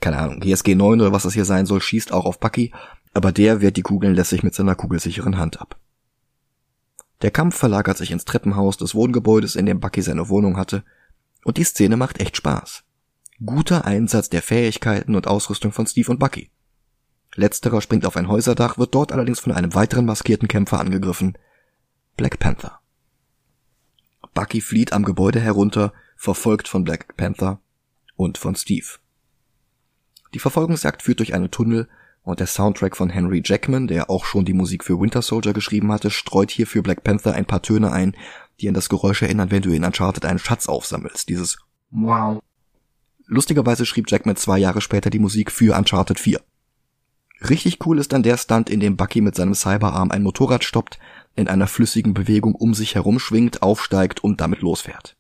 keine 0.00 0.18
Ahnung, 0.18 0.40
GSG 0.40 0.74
9 0.74 1.00
oder 1.00 1.12
was 1.12 1.24
das 1.24 1.35
hier 1.35 1.44
sein 1.44 1.66
soll, 1.66 1.81
schießt 1.81 2.12
auch 2.12 2.24
auf 2.26 2.40
Bucky, 2.40 2.72
aber 3.12 3.33
der 3.33 3.61
wehrt 3.61 3.76
die 3.76 3.83
Kugeln 3.83 4.14
lässig 4.14 4.42
mit 4.42 4.55
seiner 4.55 4.74
kugelsicheren 4.74 5.38
Hand 5.38 5.61
ab. 5.61 5.79
Der 7.22 7.31
Kampf 7.31 7.57
verlagert 7.57 7.98
sich 7.98 8.11
ins 8.11 8.24
Treppenhaus 8.24 8.76
des 8.76 8.94
Wohngebäudes, 8.94 9.57
in 9.57 9.66
dem 9.66 9.81
Bucky 9.81 10.03
seine 10.03 10.29
Wohnung 10.29 10.57
hatte, 10.57 10.85
und 11.44 11.57
die 11.57 11.64
Szene 11.64 11.96
macht 11.96 12.20
echt 12.20 12.37
Spaß. 12.37 12.85
Guter 13.44 13.85
Einsatz 13.85 14.29
der 14.29 14.42
Fähigkeiten 14.42 15.14
und 15.14 15.26
Ausrüstung 15.26 15.72
von 15.72 15.87
Steve 15.87 16.11
und 16.11 16.18
Bucky. 16.18 16.50
Letzterer 17.35 17.81
springt 17.81 18.05
auf 18.07 18.16
ein 18.16 18.29
Häuserdach, 18.29 18.76
wird 18.76 18.94
dort 18.94 19.12
allerdings 19.12 19.40
von 19.40 19.53
einem 19.53 19.74
weiteren 19.74 20.05
maskierten 20.05 20.48
Kämpfer 20.48 20.81
angegriffen. 20.81 21.38
Black 22.16 22.38
Panther. 22.38 22.81
Bucky 24.35 24.61
flieht 24.61 24.92
am 24.92 25.05
Gebäude 25.05 25.40
herunter, 25.40 25.92
verfolgt 26.20 26.68
von 26.68 26.85
Black 26.85 27.16
Panther 27.16 27.61
und 28.14 28.37
von 28.37 28.54
Steve. 28.54 28.87
Die 30.35 30.38
Verfolgungsjagd 30.38 31.02
führt 31.02 31.20
durch 31.20 31.33
einen 31.33 31.50
Tunnel 31.50 31.88
und 32.22 32.40
der 32.40 32.46
Soundtrack 32.46 32.94
von 32.94 33.09
Henry 33.09 33.40
Jackman, 33.42 33.87
der 33.88 34.11
auch 34.11 34.26
schon 34.26 34.44
die 34.44 34.52
Musik 34.52 34.85
für 34.85 35.00
Winter 35.00 35.22
Soldier 35.22 35.54
geschrieben 35.54 35.90
hatte, 35.90 36.11
streut 36.11 36.50
hier 36.50 36.66
für 36.66 36.83
Black 36.83 37.04
Panther 37.04 37.33
ein 37.33 37.46
paar 37.46 37.62
Töne 37.62 37.90
ein, 37.90 38.14
die 38.61 38.68
an 38.68 38.74
das 38.74 38.90
Geräusch 38.90 39.22
erinnern, 39.22 39.50
wenn 39.50 39.62
du 39.62 39.70
in 39.70 39.83
Uncharted 39.83 40.26
einen 40.26 40.38
Schatz 40.38 40.68
aufsammelst. 40.68 41.30
Dieses 41.30 41.56
Wow. 41.90 42.42
Lustigerweise 43.26 43.87
schrieb 43.87 44.11
Jackman 44.11 44.37
zwei 44.37 44.59
Jahre 44.59 44.83
später 44.83 45.09
die 45.09 45.18
Musik 45.18 45.50
für 45.50 45.74
Uncharted 45.74 46.20
4. 46.20 46.42
Richtig 47.48 47.78
cool 47.87 47.98
ist 47.98 48.12
dann 48.12 48.22
der 48.22 48.37
Stunt, 48.37 48.68
in 48.68 48.80
dem 48.80 48.98
Bucky 48.98 49.22
mit 49.22 49.37
seinem 49.37 49.54
Cyberarm 49.54 50.11
ein 50.11 50.22
Motorrad 50.22 50.64
stoppt, 50.64 50.98
in 51.35 51.48
einer 51.48 51.66
flüssigen 51.66 52.12
Bewegung 52.12 52.54
um 52.54 52.74
sich 52.74 52.94
herum 52.94 53.18
schwingt, 53.18 53.62
aufsteigt 53.62 54.22
und 54.22 54.42
damit 54.42 54.61
losfährt. 54.61 55.16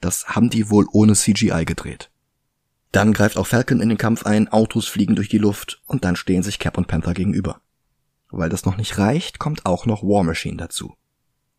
Das 0.00 0.28
haben 0.28 0.50
die 0.50 0.70
wohl 0.70 0.86
ohne 0.92 1.14
CGI 1.14 1.64
gedreht. 1.64 2.10
Dann 2.92 3.12
greift 3.12 3.36
auch 3.36 3.46
Falcon 3.46 3.80
in 3.80 3.88
den 3.88 3.98
Kampf 3.98 4.24
ein, 4.24 4.48
Autos 4.48 4.86
fliegen 4.86 5.14
durch 5.14 5.28
die 5.28 5.38
Luft 5.38 5.82
und 5.86 6.04
dann 6.04 6.16
stehen 6.16 6.42
sich 6.42 6.58
Cap 6.58 6.78
und 6.78 6.88
Panther 6.88 7.14
gegenüber. 7.14 7.60
Weil 8.30 8.48
das 8.48 8.64
noch 8.64 8.76
nicht 8.76 8.98
reicht, 8.98 9.38
kommt 9.38 9.66
auch 9.66 9.86
noch 9.86 10.02
War 10.02 10.24
Machine 10.24 10.56
dazu. 10.56 10.94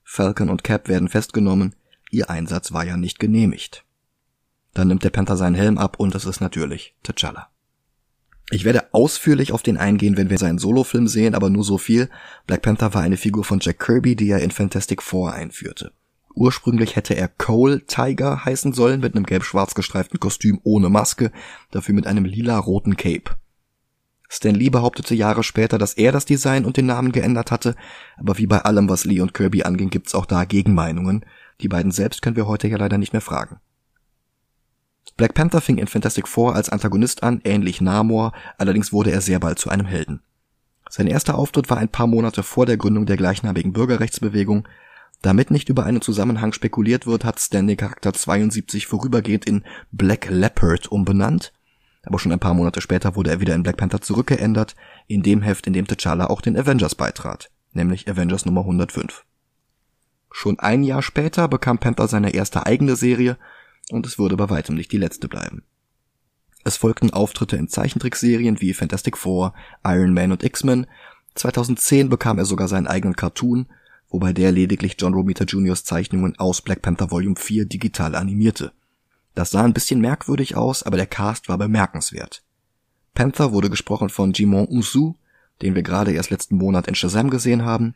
Falcon 0.04 0.50
und 0.50 0.64
Cap 0.64 0.88
werden 0.88 1.08
festgenommen, 1.08 1.76
ihr 2.10 2.30
Einsatz 2.30 2.72
war 2.72 2.84
ja 2.84 2.98
nicht 2.98 3.20
genehmigt. 3.20 3.86
Dann 4.74 4.88
nimmt 4.88 5.04
der 5.04 5.12
Panther 5.12 5.38
seinen 5.38 5.56
Helm 5.56 5.78
ab 5.78 6.00
und 6.00 6.16
es 6.16 6.26
ist 6.26 6.42
natürlich 6.42 6.96
T'Challa. 7.06 7.48
Ich 8.52 8.66
werde 8.66 8.94
ausführlich 8.94 9.52
auf 9.52 9.62
den 9.62 9.78
eingehen, 9.78 10.18
wenn 10.18 10.32
wir 10.32 10.40
seinen 10.40 10.58
Solofilm 10.58 11.08
sehen, 11.08 11.36
aber 11.36 11.52
nur 11.52 11.64
so 11.64 11.78
viel. 11.78 12.10
Black 12.48 12.64
Panther 12.64 12.94
war 12.96 13.02
eine 13.04 13.18
Figur 13.18 13.44
von 13.44 13.60
Jack 13.60 13.80
Kirby, 13.80 14.16
die 14.16 14.30
er 14.30 14.40
in 14.40 14.50
Fantastic 14.50 15.04
Four 15.04 15.34
einführte. 15.34 15.92
Ursprünglich 16.36 16.96
hätte 16.96 17.16
er 17.16 17.28
Cole 17.28 17.86
Tiger 17.86 18.46
heißen 18.46 18.74
sollen, 18.74 19.02
mit 19.02 19.16
einem 19.16 19.26
gelb-schwarz 19.26 19.76
gestreiften 19.76 20.20
Kostüm 20.20 20.60
ohne 20.64 20.90
Maske, 20.90 21.32
dafür 21.72 21.96
mit 21.96 22.08
einem 22.08 22.26
lila-roten 22.26 22.98
Cape. 22.98 23.36
Stan 24.32 24.54
Lee 24.54 24.70
behauptete 24.70 25.16
Jahre 25.16 25.44
später, 25.44 25.80
dass 25.80 25.94
er 25.94 26.12
das 26.12 26.26
Design 26.26 26.66
und 26.66 26.78
den 26.78 26.86
Namen 26.86 27.12
geändert 27.12 27.50
hatte, 27.50 27.76
aber 28.18 28.38
wie 28.38 28.46
bei 28.46 28.62
allem, 28.62 28.88
was 28.88 29.04
Lee 29.04 29.22
und 29.22 29.34
Kirby 29.34 29.64
anging, 29.64 29.90
gibt's 29.90 30.14
auch 30.14 30.28
da 30.28 30.46
Gegenmeinungen. 30.46 31.26
Die 31.62 31.68
beiden 31.68 31.92
selbst 31.92 32.22
können 32.22 32.36
wir 32.36 32.48
heute 32.48 32.68
ja 32.68 32.78
leider 32.78 33.00
nicht 33.00 33.12
mehr 33.12 33.22
fragen. 33.22 33.60
Black 35.18 35.34
Panther 35.34 35.62
fing 35.62 35.80
in 35.80 35.88
Fantastic 35.88 36.28
Four 36.28 36.56
als 36.56 36.70
Antagonist 36.70 37.24
an, 37.24 37.42
ähnlich 37.44 37.82
Namor, 37.82 38.32
allerdings 38.60 38.94
wurde 38.94 39.12
er 39.12 39.22
sehr 39.22 39.40
bald 39.40 39.58
zu 39.58 39.70
einem 39.70 39.88
Helden. 39.88 40.22
Sein 40.90 41.08
erster 41.08 41.36
Auftritt 41.36 41.70
war 41.70 41.78
ein 41.78 41.90
paar 41.90 42.08
Monate 42.08 42.44
vor 42.44 42.66
der 42.66 42.78
Gründung 42.78 43.06
der 43.06 43.18
gleichnamigen 43.18 43.74
Bürgerrechtsbewegung. 43.74 44.68
Damit 45.22 45.52
nicht 45.52 45.70
über 45.70 45.86
einen 45.86 46.02
Zusammenhang 46.02 46.54
spekuliert 46.54 47.06
wird, 47.06 47.26
hat 47.26 47.40
Stan 47.40 47.68
den 47.68 47.78
Charakter 47.78 48.14
72 48.14 48.88
vorübergehend 48.88 49.46
in 49.46 49.64
Black 49.92 50.30
Leopard 50.30 50.88
umbenannt 50.88 51.54
aber 52.04 52.20
schon 52.20 52.32
ein 52.32 52.40
paar 52.40 52.54
Monate 52.54 52.82
später 52.82 53.16
wurde 53.16 53.30
er 53.30 53.42
wieder 53.42 53.56
in 53.56 53.64
Black 53.64 53.78
Panther 53.78 54.02
zurückgeändert, 54.02 54.76
in 55.08 55.22
dem 55.22 55.42
Heft, 55.42 55.68
in 55.68 55.74
dem 55.74 55.86
T'Challa 55.86 56.26
auch 56.26 56.42
den 56.42 56.58
Avengers 56.58 56.96
beitrat, 56.96 57.52
nämlich 57.74 58.10
Avengers 58.10 58.46
Nummer 58.46 58.62
105. 58.62 59.26
Schon 60.32 60.60
ein 60.60 60.84
Jahr 60.84 61.02
später 61.02 61.48
bekam 61.48 61.80
Panther 61.80 62.08
seine 62.08 62.34
erste 62.34 62.66
eigene 62.66 62.96
Serie 62.96 63.38
und 63.92 64.06
es 64.06 64.20
würde 64.20 64.38
bei 64.38 64.50
weitem 64.50 64.76
nicht 64.76 64.92
die 64.92 64.98
letzte 64.98 65.28
bleiben. 65.28 65.64
Es 66.64 66.78
folgten 66.78 67.12
Auftritte 67.12 67.56
in 67.56 67.68
Zeichentrickserien 67.68 68.62
wie 68.62 68.74
Fantastic 68.74 69.18
Four, 69.18 69.54
Iron 69.84 70.14
Man 70.14 70.32
und 70.32 70.44
X-Men. 70.44 70.88
2010 71.36 72.10
bekam 72.10 72.38
er 72.38 72.46
sogar 72.46 72.68
seinen 72.68 72.88
eigenen 72.88 73.16
Cartoon, 73.16 73.68
wobei 74.10 74.34
der 74.34 74.52
lediglich 74.52 74.96
John 75.00 75.14
Romita 75.14 75.46
Jr.'s 75.46 75.84
Zeichnungen 75.84 76.38
aus 76.40 76.62
Black 76.62 76.82
Panther 76.82 77.12
Volume 77.12 77.36
4 77.38 77.66
digital 77.66 78.16
animierte. 78.16 78.72
Das 79.36 79.52
sah 79.52 79.64
ein 79.64 79.74
bisschen 79.74 80.02
merkwürdig 80.02 80.56
aus, 80.56 80.84
aber 80.84 80.98
der 80.98 81.06
Cast 81.06 81.50
war 81.50 81.58
bemerkenswert. 81.58 82.44
Panther 83.14 83.52
wurde 83.52 83.70
gesprochen 83.70 84.10
von 84.10 84.34
Jimon 84.34 84.68
Usu, 84.70 85.16
den 85.62 85.76
wir 85.76 85.84
gerade 85.84 86.12
erst 86.14 86.30
letzten 86.30 86.58
Monat 86.58 86.88
in 86.88 86.96
Shazam 86.96 87.30
gesehen 87.30 87.66
haben. 87.66 87.96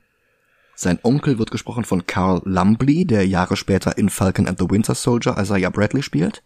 Sein 0.75 0.99
Onkel 1.03 1.37
wird 1.39 1.51
gesprochen 1.51 1.85
von 1.85 2.07
Carl 2.07 2.41
Lumbly, 2.45 3.05
der 3.05 3.27
Jahre 3.27 3.55
später 3.55 3.97
in 3.97 4.09
Falcon 4.09 4.47
and 4.47 4.59
the 4.59 4.69
Winter 4.69 4.95
Soldier 4.95 5.37
Isaiah 5.37 5.69
Bradley 5.69 6.03
spielt. 6.03 6.43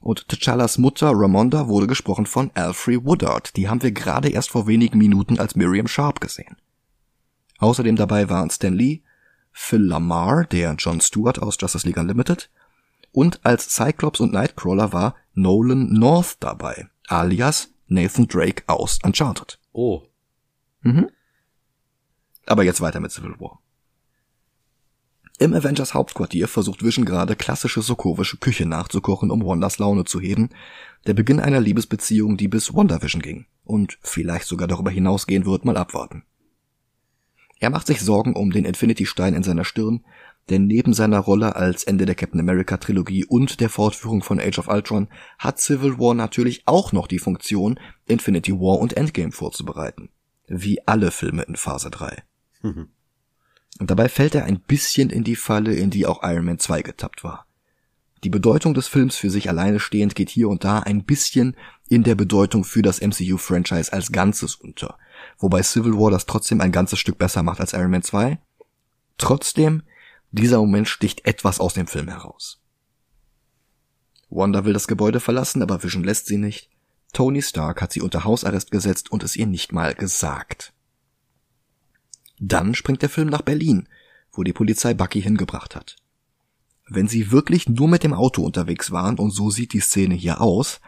Und 0.00 0.26
T'Challas 0.26 0.78
Mutter 0.78 1.12
Ramonda 1.14 1.66
wurde 1.66 1.86
gesprochen 1.86 2.26
von 2.26 2.50
Alfred 2.54 3.04
Woodard. 3.04 3.56
Die 3.56 3.68
haben 3.68 3.82
wir 3.82 3.90
gerade 3.90 4.28
erst 4.28 4.50
vor 4.50 4.66
wenigen 4.66 4.98
Minuten 4.98 5.38
als 5.38 5.56
Miriam 5.56 5.88
Sharp 5.88 6.20
gesehen. 6.20 6.56
Außerdem 7.58 7.96
dabei 7.96 8.28
waren 8.28 8.50
Stan 8.50 8.74
Lee, 8.74 9.02
Phil 9.52 9.82
Lamar, 9.82 10.44
der 10.44 10.74
John 10.78 11.00
Stewart 11.00 11.40
aus 11.40 11.56
Justice 11.60 11.86
League 11.86 11.96
Unlimited, 11.96 12.50
und 13.12 13.40
als 13.44 13.70
Cyclops 13.70 14.20
und 14.20 14.32
Nightcrawler 14.32 14.92
war 14.92 15.14
Nolan 15.34 15.92
North 15.92 16.36
dabei, 16.40 16.88
alias 17.06 17.70
Nathan 17.86 18.26
Drake 18.26 18.64
aus 18.66 18.98
Uncharted. 19.04 19.58
Oh. 19.72 20.02
Mhm. 20.82 21.08
Aber 22.46 22.64
jetzt 22.64 22.80
weiter 22.80 23.00
mit 23.00 23.12
Civil 23.12 23.38
War. 23.38 23.60
Im 25.38 25.52
Avengers 25.52 25.94
Hauptquartier 25.94 26.46
versucht 26.46 26.84
Vision 26.84 27.04
gerade 27.04 27.34
klassische 27.34 27.82
sokovische 27.82 28.36
Küche 28.36 28.66
nachzukochen, 28.66 29.30
um 29.30 29.44
Wandas 29.44 29.78
Laune 29.78 30.04
zu 30.04 30.20
heben. 30.20 30.50
Der 31.06 31.14
Beginn 31.14 31.40
einer 31.40 31.60
Liebesbeziehung, 31.60 32.36
die 32.36 32.46
bis 32.46 32.72
WandaVision 32.72 33.20
ging 33.20 33.46
und 33.64 33.98
vielleicht 34.02 34.46
sogar 34.46 34.68
darüber 34.68 34.90
hinausgehen 34.90 35.44
wird, 35.44 35.64
mal 35.64 35.76
abwarten. 35.76 36.24
Er 37.64 37.70
macht 37.70 37.86
sich 37.86 38.02
Sorgen 38.02 38.36
um 38.36 38.50
den 38.50 38.66
Infinity-Stein 38.66 39.32
in 39.32 39.42
seiner 39.42 39.64
Stirn, 39.64 40.04
denn 40.50 40.66
neben 40.66 40.92
seiner 40.92 41.18
Rolle 41.18 41.56
als 41.56 41.84
Ende 41.84 42.04
der 42.04 42.14
Captain 42.14 42.38
America 42.38 42.76
Trilogie 42.76 43.24
und 43.24 43.58
der 43.58 43.70
Fortführung 43.70 44.22
von 44.22 44.38
Age 44.38 44.58
of 44.58 44.68
Ultron 44.68 45.08
hat 45.38 45.58
Civil 45.62 45.98
War 45.98 46.12
natürlich 46.12 46.64
auch 46.66 46.92
noch 46.92 47.06
die 47.06 47.18
Funktion, 47.18 47.80
Infinity 48.04 48.52
War 48.52 48.80
und 48.80 48.98
Endgame 48.98 49.32
vorzubereiten. 49.32 50.10
Wie 50.46 50.86
alle 50.86 51.10
Filme 51.10 51.44
in 51.44 51.56
Phase 51.56 51.88
3. 51.88 52.22
Mhm. 52.60 52.88
Und 53.78 53.90
dabei 53.90 54.10
fällt 54.10 54.34
er 54.34 54.44
ein 54.44 54.60
bisschen 54.60 55.08
in 55.08 55.24
die 55.24 55.34
Falle, 55.34 55.74
in 55.74 55.88
die 55.88 56.04
auch 56.04 56.22
Iron 56.22 56.44
Man 56.44 56.58
2 56.58 56.82
getappt 56.82 57.24
war. 57.24 57.46
Die 58.24 58.30
Bedeutung 58.30 58.74
des 58.74 58.88
Films 58.88 59.16
für 59.16 59.30
sich 59.30 59.48
alleine 59.48 59.80
stehend 59.80 60.14
geht 60.14 60.28
hier 60.28 60.50
und 60.50 60.64
da 60.64 60.80
ein 60.80 61.04
bisschen 61.04 61.56
in 61.88 62.02
der 62.02 62.14
Bedeutung 62.14 62.64
für 62.64 62.82
das 62.82 63.00
MCU-Franchise 63.00 63.90
als 63.90 64.12
Ganzes 64.12 64.54
unter. 64.54 64.98
Wobei 65.38 65.62
Civil 65.62 65.94
War 65.94 66.10
das 66.10 66.26
trotzdem 66.26 66.60
ein 66.60 66.72
ganzes 66.72 66.98
Stück 66.98 67.18
besser 67.18 67.42
macht 67.42 67.60
als 67.60 67.72
Iron 67.72 67.90
Man 67.90 68.02
2. 68.02 68.38
Trotzdem, 69.18 69.82
dieser 70.30 70.58
Moment 70.58 70.88
sticht 70.88 71.26
etwas 71.26 71.60
aus 71.60 71.74
dem 71.74 71.86
Film 71.86 72.08
heraus. 72.08 72.60
Wanda 74.30 74.64
will 74.64 74.72
das 74.72 74.88
Gebäude 74.88 75.20
verlassen, 75.20 75.62
aber 75.62 75.82
Vision 75.82 76.02
lässt 76.02 76.26
sie 76.26 76.38
nicht. 76.38 76.70
Tony 77.12 77.42
Stark 77.42 77.80
hat 77.80 77.92
sie 77.92 78.00
unter 78.00 78.24
Hausarrest 78.24 78.70
gesetzt 78.70 79.12
und 79.12 79.22
es 79.22 79.36
ihr 79.36 79.46
nicht 79.46 79.72
mal 79.72 79.94
gesagt. 79.94 80.72
Dann 82.40 82.74
springt 82.74 83.02
der 83.02 83.08
Film 83.08 83.28
nach 83.28 83.42
Berlin, 83.42 83.88
wo 84.32 84.42
die 84.42 84.52
Polizei 84.52 84.94
Bucky 84.94 85.22
hingebracht 85.22 85.76
hat. 85.76 85.96
Wenn 86.88 87.06
sie 87.06 87.30
wirklich 87.30 87.68
nur 87.68 87.88
mit 87.88 88.02
dem 88.02 88.12
Auto 88.12 88.42
unterwegs 88.42 88.90
waren, 88.90 89.18
und 89.18 89.30
so 89.30 89.50
sieht 89.50 89.72
die 89.72 89.80
Szene 89.80 90.14
hier 90.14 90.40
aus, 90.40 90.80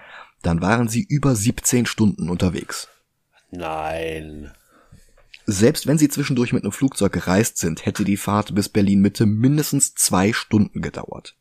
dann 0.42 0.60
waren 0.60 0.88
sie 0.88 1.06
über 1.08 1.34
17 1.34 1.86
Stunden 1.86 2.28
unterwegs. 2.28 2.88
Nein. 3.56 4.52
Selbst 5.46 5.86
wenn 5.86 5.98
sie 5.98 6.08
zwischendurch 6.08 6.52
mit 6.52 6.64
einem 6.64 6.72
Flugzeug 6.72 7.12
gereist 7.12 7.58
sind, 7.58 7.86
hätte 7.86 8.04
die 8.04 8.16
Fahrt 8.16 8.54
bis 8.54 8.68
Berlin 8.68 9.00
Mitte 9.00 9.26
mindestens 9.26 9.94
zwei 9.94 10.32
Stunden 10.32 10.82
gedauert. 10.82 11.36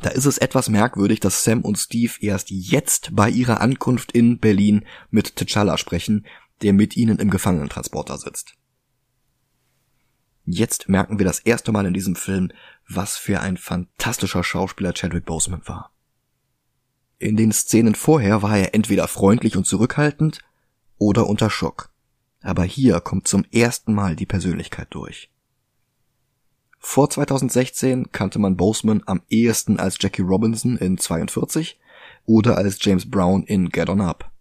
Da 0.00 0.10
ist 0.10 0.24
es 0.24 0.38
etwas 0.38 0.68
merkwürdig, 0.68 1.20
dass 1.20 1.44
Sam 1.44 1.62
und 1.62 1.78
Steve 1.78 2.12
erst 2.20 2.50
jetzt 2.50 3.10
bei 3.14 3.28
ihrer 3.28 3.60
Ankunft 3.60 4.12
in 4.12 4.38
Berlin 4.38 4.86
mit 5.10 5.34
T'Challa 5.38 5.76
sprechen, 5.76 6.26
der 6.62 6.72
mit 6.72 6.96
ihnen 6.96 7.18
im 7.18 7.30
Gefangenentransporter 7.30 8.18
sitzt. 8.18 8.54
Jetzt 10.44 10.88
merken 10.88 11.18
wir 11.18 11.26
das 11.26 11.40
erste 11.40 11.70
Mal 11.72 11.86
in 11.86 11.94
diesem 11.94 12.16
Film, 12.16 12.50
was 12.88 13.16
für 13.16 13.40
ein 13.40 13.56
fantastischer 13.56 14.42
Schauspieler 14.42 14.92
Chadwick 14.92 15.24
Boseman 15.24 15.62
war. 15.66 15.91
In 17.22 17.36
den 17.36 17.52
Szenen 17.52 17.94
vorher 17.94 18.42
war 18.42 18.58
er 18.58 18.74
entweder 18.74 19.06
freundlich 19.06 19.56
und 19.56 19.64
zurückhaltend 19.64 20.40
oder 20.98 21.28
unter 21.28 21.50
Schock. 21.50 21.90
Aber 22.40 22.64
hier 22.64 22.98
kommt 22.98 23.28
zum 23.28 23.44
ersten 23.52 23.94
Mal 23.94 24.16
die 24.16 24.26
Persönlichkeit 24.26 24.88
durch. 24.90 25.30
Vor 26.80 27.08
2016 27.08 28.10
kannte 28.10 28.40
man 28.40 28.56
Boseman 28.56 29.04
am 29.06 29.22
ehesten 29.28 29.78
als 29.78 29.98
Jackie 30.00 30.22
Robinson 30.22 30.76
in 30.76 30.98
42 30.98 31.78
oder 32.26 32.56
als 32.56 32.84
James 32.84 33.08
Brown 33.08 33.44
in 33.44 33.68
Get 33.68 33.88
On 33.88 34.00
Up. 34.00 34.32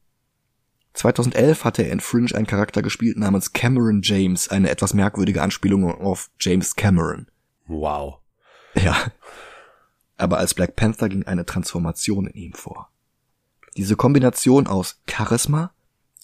2011 0.94 1.64
hatte 1.64 1.84
er 1.84 1.92
in 1.92 2.00
Fringe 2.00 2.34
einen 2.34 2.48
Charakter 2.48 2.82
gespielt 2.82 3.16
namens 3.16 3.54
Cameron 3.54 4.02
James, 4.02 4.48
eine 4.48 4.72
etwas 4.72 4.96
merkwürdige 4.96 5.44
Anspielung 5.44 5.86
auf 5.86 6.32
James 6.40 6.76
Cameron. 6.76 7.28
Wow. 7.68 8.22
Ja. 8.74 9.12
Aber 10.22 10.38
als 10.38 10.54
Black 10.54 10.76
Panther 10.76 11.10
ging 11.10 11.24
eine 11.26 11.46
Transformation 11.46 12.28
in 12.28 12.36
ihm 12.36 12.54
vor. 12.54 12.90
Diese 13.78 13.96
Kombination 13.96 14.68
aus 14.68 15.02
Charisma, 15.10 15.74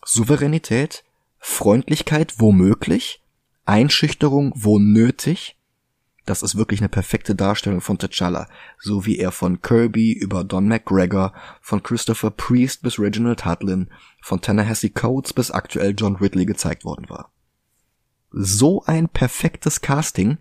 Souveränität, 0.06 1.04
Freundlichkeit 1.40 2.40
womöglich, 2.40 3.24
Einschüchterung 3.66 4.54
wo 4.56 4.80
nötig 4.80 5.58
das 6.28 6.44
ist 6.44 6.58
wirklich 6.58 6.82
eine 6.82 6.90
perfekte 6.90 7.36
Darstellung 7.36 7.80
von 7.80 7.98
T'Challa, 7.98 8.48
so 8.80 9.06
wie 9.06 9.18
er 9.18 9.32
von 9.32 9.62
Kirby 9.62 10.12
über 10.12 10.44
Don 10.44 10.68
McGregor, 10.68 11.34
von 11.62 11.82
Christopher 11.82 12.32
Priest 12.32 12.82
bis 12.82 13.00
Reginald 13.00 13.46
Hudlin, 13.46 13.90
von 14.22 14.42
Tennessee 14.42 14.90
Coates 14.90 15.32
bis 15.32 15.52
aktuell 15.52 15.96
John 15.98 16.18
Ridley 16.18 16.46
gezeigt 16.46 16.84
worden 16.84 17.10
war. 17.10 17.32
So 18.32 18.84
ein 18.84 19.08
perfektes 19.08 19.80
Casting 19.80 20.38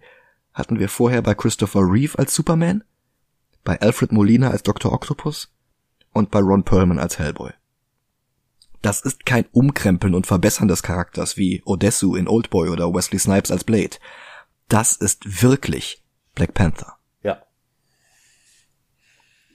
hatten 0.52 0.80
wir 0.80 0.88
vorher 0.88 1.22
bei 1.22 1.36
Christopher 1.36 1.82
Reeve 1.82 2.18
als 2.18 2.34
Superman, 2.34 2.82
bei 3.66 3.78
Alfred 3.82 4.12
Molina 4.12 4.50
als 4.50 4.62
Dr. 4.62 4.94
Octopus 4.94 5.52
und 6.14 6.30
bei 6.30 6.38
Ron 6.38 6.64
Perlman 6.64 6.98
als 6.98 7.18
Hellboy. 7.18 7.50
Das 8.80 9.02
ist 9.02 9.26
kein 9.26 9.44
Umkrempeln 9.52 10.14
und 10.14 10.26
Verbessern 10.26 10.68
des 10.68 10.82
Charakters 10.82 11.36
wie 11.36 11.60
Odessu 11.66 12.16
in 12.16 12.28
Oldboy 12.28 12.70
oder 12.70 12.94
Wesley 12.94 13.18
Snipes 13.18 13.50
als 13.50 13.64
Blade 13.64 13.96
das 14.68 14.96
ist 14.96 15.42
wirklich 15.42 16.02
Black 16.34 16.54
Panther. 16.54 16.98
Ja. 17.22 17.42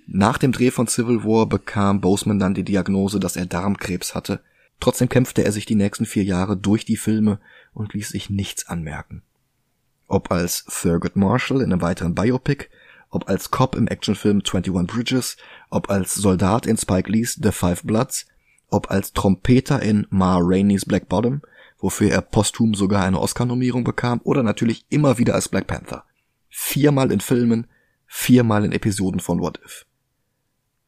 Nach 0.08 0.38
dem 0.38 0.52
Dreh 0.52 0.72
von 0.72 0.88
Civil 0.88 1.24
War 1.24 1.48
bekam 1.48 2.02
Boseman 2.02 2.40
dann 2.40 2.54
die 2.54 2.64
Diagnose, 2.64 3.20
dass 3.20 3.36
er 3.36 3.46
Darmkrebs 3.46 4.16
hatte. 4.16 4.42
Trotzdem 4.80 5.10
kämpfte 5.10 5.44
er 5.44 5.52
sich 5.52 5.66
die 5.66 5.76
nächsten 5.76 6.06
vier 6.06 6.24
Jahre 6.24 6.58
durch 6.58 6.86
die 6.86 6.98
Filme 6.98 7.40
und 7.74 7.94
ließ 7.94 8.10
sich 8.10 8.30
nichts 8.30 8.68
anmerken. 8.68 9.22
Ob 10.08 10.32
als 10.32 10.66
Thurgood 10.66 11.16
Marshall 11.16 11.62
in 11.62 11.72
einem 11.72 11.82
weiteren 11.82 12.16
Biopic, 12.16 12.68
ob 13.12 13.30
als 13.30 13.52
Cop 13.52 13.76
im 13.76 13.88
Actionfilm 13.88 14.38
21 14.38 14.88
Bridges, 14.88 15.38
ob 15.70 15.90
als 15.90 16.16
Soldat 16.16 16.66
in 16.66 16.78
Spike 16.78 17.12
Lee's 17.12 17.40
The 17.42 17.52
Five 17.52 17.84
Bloods, 17.84 18.26
ob 18.70 18.90
als 18.90 19.14
Trompeter 19.14 19.82
in 19.82 20.08
Ma 20.10 20.40
Rainey's 20.42 20.86
Black 20.86 21.10
Bottom, 21.10 21.42
wofür 21.78 22.10
er 22.10 22.22
posthum 22.22 22.74
sogar 22.74 23.04
eine 23.04 23.20
Oscar-Nominierung 23.20 23.84
bekam, 23.84 24.22
oder 24.24 24.44
natürlich 24.44 24.86
immer 24.90 25.18
wieder 25.18 25.36
als 25.36 25.50
Black 25.50 25.68
Panther. 25.68 26.06
Viermal 26.50 27.12
in 27.12 27.20
Filmen, 27.20 27.68
viermal 28.08 28.66
in 28.66 28.72
Episoden 28.72 29.20
von 29.20 29.42
What 29.42 29.60
If. 29.64 29.86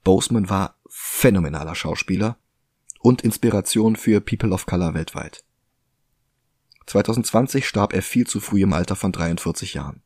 Boseman 0.03 0.49
war 0.49 0.75
phänomenaler 0.89 1.75
Schauspieler 1.75 2.37
und 2.99 3.21
Inspiration 3.21 3.95
für 3.95 4.21
People 4.21 4.51
of 4.51 4.65
Color 4.65 4.93
weltweit. 4.93 5.43
2020 6.85 7.67
starb 7.67 7.93
er 7.93 8.01
viel 8.01 8.27
zu 8.27 8.39
früh 8.39 8.63
im 8.63 8.73
Alter 8.73 8.95
von 8.95 9.11
43 9.11 9.73
Jahren. 9.73 10.01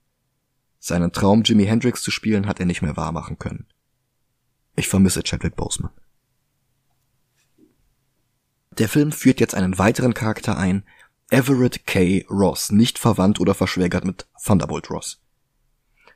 Seinen 0.80 1.12
Traum, 1.12 1.44
Jimi 1.44 1.66
Hendrix 1.66 2.02
zu 2.02 2.12
spielen, 2.12 2.48
hat 2.48 2.60
er 2.60 2.66
nicht 2.66 2.82
mehr 2.82 2.98
wahrmachen 2.98 3.40
können. 3.40 3.66
Ich 4.76 4.88
vermisse 4.88 5.24
Chadwick 5.24 5.56
Boseman. 5.56 5.92
Der 8.78 8.88
Film 8.88 9.12
führt 9.12 9.40
jetzt 9.40 9.56
einen 9.56 9.80
weiteren 9.80 10.14
Charakter 10.14 10.58
ein, 10.58 10.84
Everett 11.30 11.88
K. 11.88 12.26
Ross, 12.30 12.72
nicht 12.72 13.00
verwandt 13.00 13.40
oder 13.40 13.56
verschwägert 13.56 14.06
mit 14.06 14.28
Thunderbolt 14.42 14.90
Ross. 14.92 15.20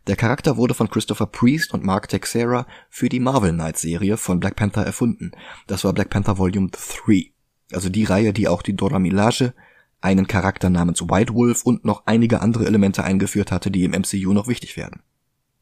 Der 0.08 0.15
Charakter 0.15 0.58
wurde 0.58 0.74
von 0.74 0.89
Christopher 0.89 1.28
Priest 1.28 1.74
und 1.74 1.84
Mark 1.84 2.08
Texera 2.08 2.65
für 2.89 3.10
die 3.10 3.19
Marvel 3.19 3.52
Knights 3.52 3.82
Serie 3.82 4.17
von 4.17 4.39
Black 4.39 4.56
Panther 4.56 4.86
erfunden. 4.86 5.32
Das 5.67 5.84
war 5.84 5.93
Black 5.93 6.10
Panther 6.10 6.38
Volume 6.38 6.69
3. 6.69 7.32
Also 7.71 7.89
die 7.89 8.04
Reihe, 8.04 8.34
die 8.34 8.47
auch 8.47 8.62
die 8.62 8.76
Dora 8.76 9.00
Milaje, 9.00 9.54
einen 10.02 10.28
Charakter 10.28 10.70
namens 10.70 11.02
White 11.02 11.34
Wolf 11.34 11.64
und 11.64 11.86
noch 11.86 12.04
einige 12.06 12.42
andere 12.42 12.66
Elemente 12.66 13.04
eingeführt 13.04 13.52
hatte, 13.52 13.72
die 13.72 13.84
im 13.84 13.92
MCU 13.92 14.34
noch 14.34 14.48
wichtig 14.48 14.78
werden. 14.78 15.02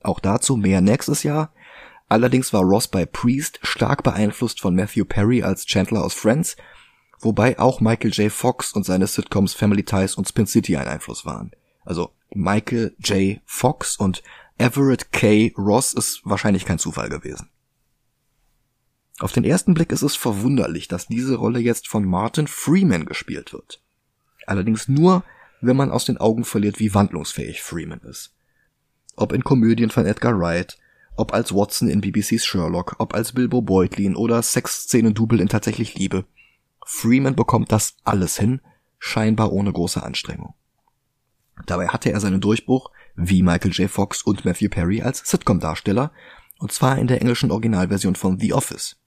Auch 0.01 0.19
dazu 0.19 0.55
mehr 0.55 0.81
nächstes 0.81 1.23
Jahr. 1.23 1.53
Allerdings 2.07 2.53
war 2.53 2.63
Ross 2.63 2.87
bei 2.87 3.05
Priest 3.05 3.59
stark 3.61 4.03
beeinflusst 4.03 4.61
von 4.61 4.75
Matthew 4.75 5.05
Perry 5.05 5.43
als 5.43 5.65
Chandler 5.65 6.03
aus 6.03 6.13
Friends 6.13 6.55
wobei 7.19 7.59
auch 7.59 7.81
Michael 7.81 8.11
J. 8.11 8.31
Fox 8.31 8.71
und 8.71 8.85
seine 8.85 9.07
Sitcoms 9.07 9.53
Family 9.53 9.83
Ties 9.83 10.15
und 10.15 10.27
Spin 10.27 10.47
City 10.47 10.77
ein 10.77 10.87
Einfluss 10.87 11.25
waren. 11.25 11.51
Also 11.83 12.13
Michael 12.33 12.95
J. 12.99 13.41
Fox 13.45 13.97
und 13.97 14.23
Everett 14.57 15.11
K. 15.11 15.53
Ross 15.57 15.93
ist 15.93 16.21
wahrscheinlich 16.23 16.65
kein 16.65 16.79
Zufall 16.79 17.09
gewesen. 17.09 17.49
Auf 19.19 19.31
den 19.31 19.43
ersten 19.43 19.73
Blick 19.73 19.91
ist 19.91 20.01
es 20.01 20.15
verwunderlich, 20.15 20.87
dass 20.87 21.07
diese 21.07 21.35
Rolle 21.35 21.59
jetzt 21.59 21.87
von 21.87 22.05
Martin 22.05 22.47
Freeman 22.47 23.05
gespielt 23.05 23.51
wird. 23.51 23.81
Allerdings 24.49 24.87
nur, 24.87 25.23
wenn 25.61 25.77
man 25.77 25.91
aus 25.91 26.05
den 26.05 26.17
Augen 26.17 26.43
verliert, 26.43 26.79
wie 26.79 26.93
wandlungsfähig 26.93 27.61
Freeman 27.61 27.99
ist. 28.01 28.33
Ob 29.15 29.33
in 29.33 29.43
Komödien 29.43 29.89
von 29.89 30.05
Edgar 30.05 30.39
Wright, 30.39 30.77
ob 31.15 31.33
als 31.33 31.53
Watson 31.53 31.89
in 31.89 32.01
BBCs 32.01 32.45
Sherlock, 32.45 32.95
ob 32.99 33.13
als 33.13 33.33
Bilbo 33.33 33.61
Beutlin 33.61 34.15
oder 34.15 34.41
Sexszenen-Double 34.41 35.39
in 35.39 35.49
Tatsächlich 35.49 35.95
Liebe– 35.95 36.25
Freeman 36.91 37.35
bekommt 37.35 37.71
das 37.71 37.97
alles 38.03 38.39
hin, 38.39 38.61
scheinbar 38.97 39.51
ohne 39.53 39.71
große 39.71 40.01
Anstrengung. 40.01 40.55
Dabei 41.67 41.89
hatte 41.89 42.11
er 42.11 42.19
seinen 42.19 42.41
Durchbruch, 42.41 42.89
wie 43.15 43.43
Michael 43.43 43.73
J. 43.73 43.91
Fox 43.91 44.23
und 44.23 44.43
Matthew 44.43 44.69
Perry, 44.69 45.03
als 45.03 45.19
Sitcom-Darsteller, 45.19 46.11
und 46.57 46.71
zwar 46.71 46.97
in 46.97 47.05
der 47.05 47.21
englischen 47.21 47.51
Originalversion 47.51 48.15
von 48.15 48.39
The 48.39 48.53
Office. 48.53 48.97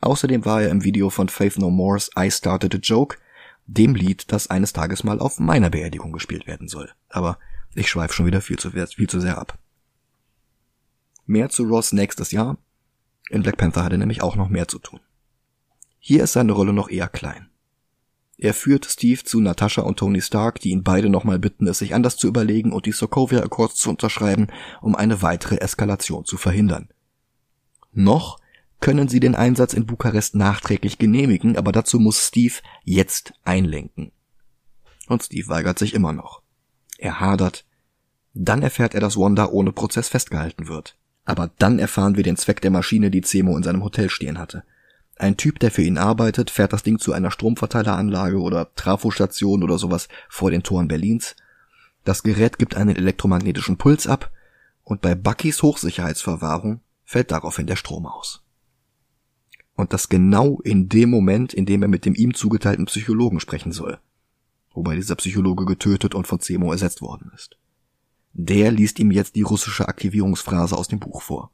Außerdem 0.00 0.44
war 0.44 0.62
er 0.62 0.70
im 0.70 0.82
Video 0.82 1.08
von 1.08 1.28
Faith 1.28 1.58
No 1.58 1.70
More's 1.70 2.10
I 2.18 2.32
Started 2.32 2.74
a 2.74 2.78
Joke, 2.78 3.16
dem 3.68 3.94
Lied, 3.94 4.32
das 4.32 4.48
eines 4.48 4.72
Tages 4.72 5.04
mal 5.04 5.20
auf 5.20 5.38
meiner 5.38 5.70
Beerdigung 5.70 6.12
gespielt 6.12 6.46
werden 6.46 6.68
soll. 6.68 6.90
Aber 7.08 7.38
ich 7.74 7.88
schweife 7.88 8.14
schon 8.14 8.26
wieder 8.26 8.40
viel 8.40 8.58
zu, 8.58 8.70
viel 8.70 9.08
zu 9.08 9.20
sehr 9.20 9.38
ab. 9.38 9.58
Mehr 11.26 11.50
zu 11.50 11.64
Ross 11.64 11.92
nächstes 11.92 12.32
Jahr. 12.32 12.56
In 13.28 13.42
Black 13.42 13.58
Panther 13.58 13.84
hat 13.84 13.92
er 13.92 13.98
nämlich 13.98 14.22
auch 14.22 14.36
noch 14.36 14.48
mehr 14.48 14.66
zu 14.66 14.78
tun. 14.78 15.00
Hier 15.98 16.24
ist 16.24 16.32
seine 16.32 16.52
Rolle 16.52 16.72
noch 16.72 16.88
eher 16.88 17.08
klein. 17.08 17.50
Er 18.38 18.54
führt 18.54 18.86
Steve 18.86 19.22
zu 19.24 19.40
Natasha 19.40 19.82
und 19.82 19.98
Tony 19.98 20.22
Stark, 20.22 20.60
die 20.60 20.70
ihn 20.70 20.84
beide 20.84 21.10
nochmal 21.10 21.38
bitten, 21.38 21.66
es 21.66 21.78
sich 21.78 21.94
anders 21.94 22.16
zu 22.16 22.26
überlegen 22.26 22.72
und 22.72 22.86
die 22.86 22.92
Sokovia 22.92 23.40
Accords 23.40 23.74
zu 23.74 23.90
unterschreiben, 23.90 24.46
um 24.80 24.94
eine 24.94 25.20
weitere 25.22 25.56
Eskalation 25.56 26.24
zu 26.24 26.38
verhindern. 26.38 26.88
Noch 27.92 28.38
können 28.80 29.08
sie 29.08 29.20
den 29.20 29.34
Einsatz 29.34 29.74
in 29.74 29.86
Bukarest 29.86 30.34
nachträglich 30.34 30.98
genehmigen, 30.98 31.56
aber 31.56 31.72
dazu 31.72 31.98
muss 31.98 32.26
Steve 32.28 32.54
jetzt 32.84 33.32
einlenken. 33.44 34.12
Und 35.08 35.22
Steve 35.22 35.48
weigert 35.48 35.78
sich 35.78 35.94
immer 35.94 36.12
noch. 36.12 36.42
Er 36.98 37.20
hadert, 37.20 37.64
Dann 38.34 38.62
erfährt 38.62 38.94
er, 38.94 39.00
dass 39.00 39.16
Wanda 39.16 39.46
ohne 39.46 39.72
Prozess 39.72 40.08
festgehalten 40.08 40.68
wird. 40.68 40.96
Aber 41.24 41.50
dann 41.58 41.78
erfahren 41.78 42.16
wir 42.16 42.22
den 42.22 42.36
Zweck 42.36 42.60
der 42.60 42.70
Maschine, 42.70 43.10
die 43.10 43.22
Zemo 43.22 43.56
in 43.56 43.62
seinem 43.62 43.82
Hotel 43.82 44.10
stehen 44.10 44.38
hatte. 44.38 44.62
Ein 45.16 45.36
Typ, 45.36 45.58
der 45.58 45.72
für 45.72 45.82
ihn 45.82 45.98
arbeitet, 45.98 46.50
fährt 46.50 46.72
das 46.72 46.84
Ding 46.84 46.98
zu 46.98 47.12
einer 47.12 47.32
Stromverteileranlage 47.32 48.38
oder 48.38 48.72
Trafostation 48.76 49.64
oder 49.64 49.76
sowas 49.78 50.08
vor 50.28 50.50
den 50.50 50.62
Toren 50.62 50.86
Berlins. 50.86 51.34
Das 52.04 52.22
Gerät 52.22 52.58
gibt 52.58 52.76
einen 52.76 52.94
elektromagnetischen 52.94 53.76
Puls 53.76 54.06
ab 54.06 54.30
und 54.84 55.00
bei 55.00 55.14
Buckys 55.14 55.62
Hochsicherheitsverwahrung 55.62 56.80
fällt 57.04 57.32
daraufhin 57.32 57.66
der 57.66 57.76
Strom 57.76 58.06
aus. 58.06 58.44
Und 59.78 59.92
das 59.92 60.08
genau 60.08 60.58
in 60.62 60.88
dem 60.88 61.08
Moment, 61.08 61.54
in 61.54 61.64
dem 61.64 61.82
er 61.82 61.88
mit 61.88 62.04
dem 62.04 62.16
ihm 62.16 62.34
zugeteilten 62.34 62.86
Psychologen 62.86 63.38
sprechen 63.38 63.70
soll. 63.70 64.00
Wobei 64.74 64.96
dieser 64.96 65.14
Psychologe 65.14 65.66
getötet 65.66 66.16
und 66.16 66.26
von 66.26 66.40
Zemo 66.40 66.72
ersetzt 66.72 67.00
worden 67.00 67.30
ist. 67.32 67.56
Der 68.32 68.72
liest 68.72 68.98
ihm 68.98 69.12
jetzt 69.12 69.36
die 69.36 69.42
russische 69.42 69.86
Aktivierungsphrase 69.86 70.76
aus 70.76 70.88
dem 70.88 70.98
Buch 70.98 71.22
vor. 71.22 71.52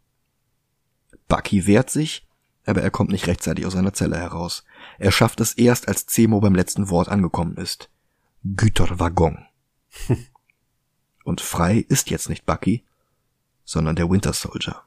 Bucky 1.29 1.67
wehrt 1.67 1.91
sich, 1.91 2.27
aber 2.65 2.81
er 2.81 2.91
kommt 2.91 3.11
nicht 3.11 3.27
rechtzeitig 3.27 3.67
aus 3.67 3.75
seiner 3.75 3.93
Zelle 3.93 4.17
heraus. 4.17 4.65
Er 4.99 5.13
schafft 5.13 5.43
es 5.43 5.53
erst, 5.53 5.87
als 5.87 6.07
Zemo 6.07 6.41
beim 6.41 6.55
letzten 6.55 6.89
Wort 6.89 7.11
angekommen 7.11 7.59
ist. 7.59 7.91
Güterwaggon. 8.43 9.45
Und 11.25 11.43
frei 11.43 11.85
ist 11.91 12.09
jetzt 12.09 12.31
nicht 12.31 12.47
Bucky, 12.47 12.85
sondern 13.67 13.97
der 13.97 14.09
Winter 14.09 14.33
Soldier. 14.33 14.81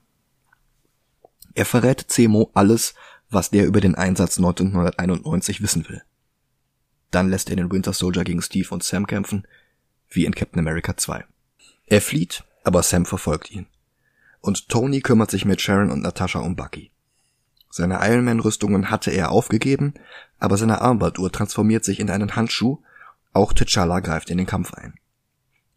Er 1.54 1.66
verrät 1.66 2.06
Zemo 2.08 2.50
alles, 2.56 2.96
was 3.30 3.50
der 3.50 3.66
über 3.66 3.82
den 3.82 3.96
Einsatz 3.96 4.38
1991 4.38 5.62
wissen 5.62 5.88
will. 5.90 6.02
Dann 7.12 7.30
lässt 7.30 7.50
er 7.50 7.56
den 7.56 7.72
Winter 7.72 7.94
Soldier 7.94 8.24
gegen 8.24 8.42
Steve 8.42 8.70
und 8.70 8.84
Sam 8.84 9.08
kämpfen, 9.08 9.48
wie 10.10 10.26
in 10.26 10.36
Captain 10.36 10.60
America 10.60 10.96
2. 10.96 11.26
Er 11.86 12.02
flieht, 12.02 12.44
aber 12.64 12.84
Sam 12.84 13.06
verfolgt 13.06 13.52
ihn. 13.52 13.68
Und 14.42 14.70
Tony 14.70 15.02
kümmert 15.02 15.32
sich 15.32 15.46
mit 15.46 15.62
Sharon 15.62 15.92
und 15.92 16.02
Natasha 16.02 16.40
um 16.40 16.56
Bucky. 16.56 16.92
Seine 17.70 18.00
Ironman-Rüstungen 18.02 18.90
hatte 18.90 19.12
er 19.12 19.32
aufgegeben, 19.32 19.94
aber 20.40 20.58
seine 20.58 20.82
Armbanduhr 20.82 21.32
transformiert 21.32 21.84
sich 21.84 22.00
in 22.00 22.10
einen 22.10 22.36
Handschuh, 22.36 22.80
auch 23.34 23.54
T'Challa 23.54 24.02
greift 24.02 24.30
in 24.30 24.38
den 24.38 24.48
Kampf 24.48 24.74
ein. 24.74 24.96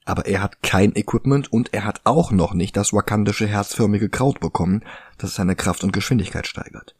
Aber 0.05 0.27
er 0.27 0.43
hat 0.43 0.63
kein 0.63 0.97
Equipment 0.97 1.53
und 1.53 1.75
er 1.75 1.85
hat 1.85 2.01
auch 2.05 2.31
noch 2.31 2.55
nicht 2.55 2.77
das 2.77 2.93
wakandische 2.93 3.47
herzförmige 3.47 4.09
Kraut 4.09 4.41
bekommen, 4.41 4.83
das 5.19 5.35
seine 5.35 5.57
Kraft 5.57 5.85
und 5.85 5.93
Geschwindigkeit 5.93 6.47
steigert. 6.47 6.95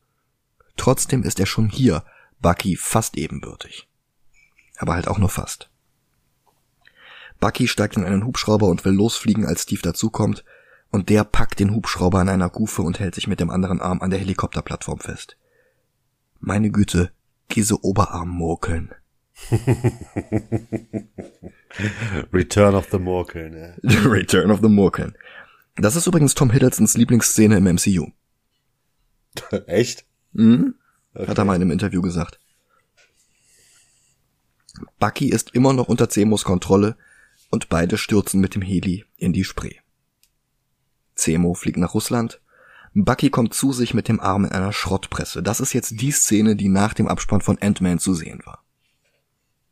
Trotzdem 0.81 1.23
ist 1.25 1.39
er 1.39 1.45
schon 1.45 1.69
hier 1.69 2.05
Bucky 2.41 2.75
fast 2.75 3.19
ebenbürtig. 3.19 3.87
Aber 4.79 4.95
halt 4.95 5.09
auch 5.09 5.19
nur 5.19 5.29
fast. 5.29 5.69
Bucky 7.39 7.69
steigt 7.69 7.99
in 7.99 8.05
einen 8.07 8.25
Hubschrauber 8.25 8.67
und 8.69 8.83
will 8.87 8.95
losfliegen, 8.95 9.45
als 9.45 9.65
Steve 9.65 9.83
dazukommt, 9.83 10.43
und 10.91 11.11
der 11.11 11.25
packt 11.25 11.61
den 11.61 11.75
Hubschrauber 11.75 12.21
an 12.21 12.31
einer 12.31 12.49
Kufe 12.49 12.81
und 12.81 12.99
hält 12.99 13.15
sich 13.15 13.27
mit 13.27 13.41
dem 13.41 13.51
anderen 13.51 13.83
Arm 13.83 14.01
an 14.01 14.09
der 14.09 14.21
Helikopterplattform 14.21 15.01
fest. 15.01 15.37
Meine 16.39 16.71
Güte, 16.71 17.13
diese 17.51 17.85
Oberarmmurkeln. 17.85 18.95
Return 22.33 22.75
of 22.75 22.89
the 22.91 22.99
Murkeln. 22.99 23.53
Ne? 23.53 23.77
Return 23.83 24.51
of 24.51 24.61
the 24.63 24.69
Murkeln. 24.69 25.15
Das 25.77 25.95
ist 25.95 26.07
übrigens 26.07 26.35
Tom 26.35 26.49
Hiddlestons 26.49 26.97
Lieblingsszene 26.97 27.59
im 27.59 27.65
MCU. 27.65 28.13
Echt? 29.67 30.07
Mhm. 30.33 30.75
Okay. 31.15 31.27
Hat 31.27 31.39
er 31.39 31.45
mal 31.45 31.57
in 31.57 31.63
einem 31.63 31.73
Interview 31.73 32.03
gesagt. 32.03 32.39
Bucky 34.99 35.29
ist 35.29 35.55
immer 35.55 35.73
noch 35.73 35.89
unter 35.89 36.09
Zemos 36.09 36.45
Kontrolle 36.45 36.97
und 37.51 37.69
beide 37.69 37.99
stürzen 37.99 38.41
mit 38.41 38.55
dem 38.55 38.63
Heli 38.63 39.05
in 39.17 39.33
die 39.33 39.45
Spree. 39.45 39.77
Zemo 41.15 41.55
fliegt 41.55 41.79
nach 41.79 41.95
Russland. 41.95 42.41
Bucky 42.95 43.31
kommt 43.31 43.55
zu 43.55 43.73
sich 43.73 43.95
mit 43.95 44.09
dem 44.09 44.21
Arm 44.21 44.45
in 44.45 44.53
einer 44.53 44.73
Schrottpresse. 44.73 45.43
Das 45.43 45.61
ist 45.61 45.73
jetzt 45.73 46.01
die 46.01 46.11
Szene, 46.11 46.57
die 46.57 46.69
nach 46.69 46.95
dem 46.95 47.09
Abspann 47.09 47.41
von 47.41 47.59
Ant-Man 47.61 47.99
zu 47.99 48.15
sehen 48.15 48.41
war. 48.45 48.65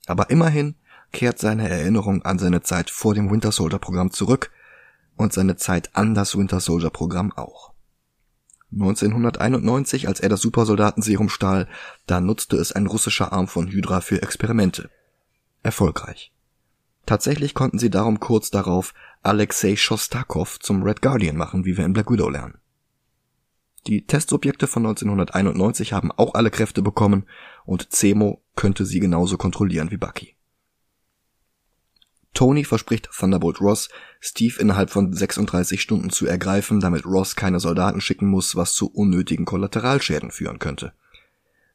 Aber 0.06 0.30
immerhin 0.30 0.76
kehrt 1.12 1.38
seine 1.38 1.68
Erinnerung 1.68 2.22
an 2.22 2.38
seine 2.38 2.62
Zeit 2.62 2.90
vor 2.90 3.14
dem 3.14 3.30
Winter 3.30 3.50
Soldier 3.50 3.78
Programm 3.78 4.10
zurück 4.10 4.50
und 5.16 5.32
seine 5.32 5.56
Zeit 5.56 5.94
an 5.96 6.14
das 6.14 6.36
Winter 6.36 6.60
Soldier 6.60 6.90
Programm 6.90 7.32
auch. 7.32 7.72
1991, 8.72 10.08
als 10.08 10.20
er 10.20 10.28
das 10.28 10.42
Supersoldatenserum 10.42 11.28
stahl, 11.28 11.68
da 12.06 12.20
nutzte 12.20 12.56
es 12.56 12.72
ein 12.72 12.86
russischer 12.86 13.32
Arm 13.32 13.48
von 13.48 13.68
Hydra 13.68 14.00
für 14.00 14.22
Experimente. 14.22 14.90
Erfolgreich. 15.62 16.32
Tatsächlich 17.06 17.54
konnten 17.54 17.78
sie 17.78 17.90
darum 17.90 18.20
kurz 18.20 18.50
darauf 18.50 18.92
Alexei 19.22 19.76
Shostakov 19.76 20.60
zum 20.60 20.82
Red 20.82 21.00
Guardian 21.00 21.36
machen, 21.36 21.64
wie 21.64 21.76
wir 21.76 21.84
in 21.84 21.94
Black 21.94 22.10
Widow 22.10 22.28
lernen. 22.28 22.58
Die 23.86 24.06
Testsubjekte 24.06 24.66
von 24.66 24.84
1991 24.84 25.94
haben 25.94 26.12
auch 26.12 26.34
alle 26.34 26.50
Kräfte 26.50 26.82
bekommen 26.82 27.24
und 27.64 27.90
Zemo 27.90 28.42
könnte 28.54 28.84
sie 28.84 29.00
genauso 29.00 29.38
kontrollieren 29.38 29.90
wie 29.90 29.96
Bucky. 29.96 30.37
Tony 32.34 32.64
verspricht 32.64 33.08
Thunderbolt 33.12 33.60
Ross, 33.60 33.88
Steve 34.20 34.60
innerhalb 34.60 34.90
von 34.90 35.12
36 35.12 35.80
Stunden 35.80 36.10
zu 36.10 36.26
ergreifen, 36.26 36.80
damit 36.80 37.04
Ross 37.04 37.36
keine 37.36 37.60
Soldaten 37.60 38.00
schicken 38.00 38.26
muss, 38.26 38.54
was 38.54 38.74
zu 38.74 38.90
unnötigen 38.92 39.44
Kollateralschäden 39.44 40.30
führen 40.30 40.58
könnte. 40.58 40.92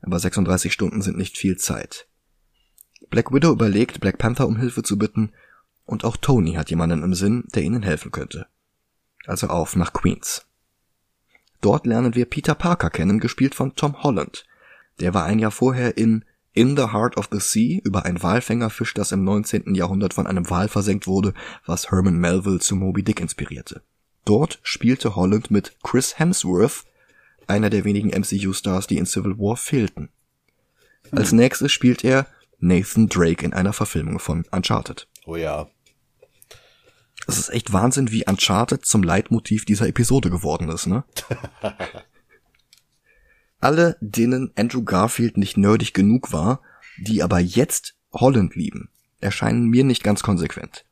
Aber 0.01 0.20
36 0.20 0.72
Stunden 0.72 1.01
sind 1.01 1.18
nicht 1.18 1.38
viel 1.38 1.58
Zeit. 1.58 2.08
Black 3.10 3.34
Widow 3.34 3.51
überlegt, 3.51 3.99
Black 3.99 4.18
Panther 4.18 4.47
um 4.47 4.58
Hilfe 4.58 4.84
zu 4.84 4.97
bitten, 4.97 5.32
und 5.86 6.06
auch 6.06 6.18
Tony 6.18 6.54
hat 6.54 6.70
jemanden 6.70 7.04
im 7.04 7.14
Sinn, 7.14 7.43
der 7.54 7.64
ihnen 7.64 7.84
helfen 7.84 8.12
könnte. 8.12 8.47
Also 9.26 9.47
auf 9.47 9.76
nach 9.76 9.93
Queens. 9.93 10.45
Dort 11.62 11.86
lernen 11.86 12.16
wir 12.16 12.26
Peter 12.26 12.56
Parker 12.56 12.89
kennen, 12.89 13.20
gespielt 13.20 13.56
von 13.56 13.76
Tom 13.76 14.04
Holland. 14.04 14.45
Der 14.99 15.14
war 15.14 15.26
ein 15.26 15.39
Jahr 15.39 15.51
vorher 15.51 15.97
in 15.97 16.26
In 16.56 16.78
the 16.78 16.91
Heart 16.93 17.18
of 17.18 17.30
the 17.32 17.39
Sea 17.39 17.82
über 17.84 18.06
ein 18.06 18.22
Walfängerfisch, 18.22 18.93
das 18.93 19.12
im 19.12 19.24
19. 19.24 19.74
Jahrhundert 19.74 20.14
von 20.14 20.28
einem 20.28 20.49
Wal 20.51 20.68
versenkt 20.68 21.08
wurde, 21.08 21.34
was 21.66 21.89
Herman 21.89 22.18
Melville 22.18 22.60
zu 22.60 22.76
Moby 22.76 23.04
Dick 23.04 23.20
inspirierte. 23.20 23.82
Dort 24.24 24.60
spielte 24.62 25.16
Holland 25.16 25.49
mit 25.49 25.76
Chris 25.82 26.20
Hemsworth, 26.20 26.86
einer 27.47 27.72
der 27.72 27.86
wenigen 27.86 28.10
MCU-Stars, 28.10 28.86
die 28.86 28.97
in 28.97 29.08
Civil 29.08 29.38
War 29.39 29.58
fehlten. 29.58 30.10
Als 31.12 31.32
nächstes 31.32 31.72
spielt 31.72 32.04
er 32.04 32.28
Nathan 32.60 33.10
Drake 33.10 33.43
in 33.43 33.54
einer 33.54 33.74
Verfilmung 33.74 34.20
von 34.20 34.45
Uncharted. 34.51 35.08
Oh 35.26 35.36
ja. 35.36 35.68
Es 37.28 37.39
ist 37.39 37.49
echt 37.49 37.74
Wahnsinn, 37.74 38.12
wie 38.12 38.26
Uncharted 38.26 38.86
zum 38.86 39.01
Leitmotiv 39.01 39.66
dieser 39.66 39.88
Episode 39.88 40.30
geworden 40.30 40.70
ist, 40.70 40.86
ne? 40.86 41.04
Alle, 43.64 43.95
denen 44.01 44.51
Andrew 44.57 44.84
Garfield 44.84 45.38
nicht 45.38 45.55
nerdig 45.55 45.93
genug 45.93 46.34
war, 46.34 46.59
die 46.97 47.24
aber 47.24 47.39
jetzt 47.39 47.95
Holland 48.11 48.55
lieben, 48.55 48.89
erscheinen 49.22 49.70
mir 49.70 49.86
nicht 49.86 50.03
ganz 50.03 50.22
konsequent. 50.22 50.86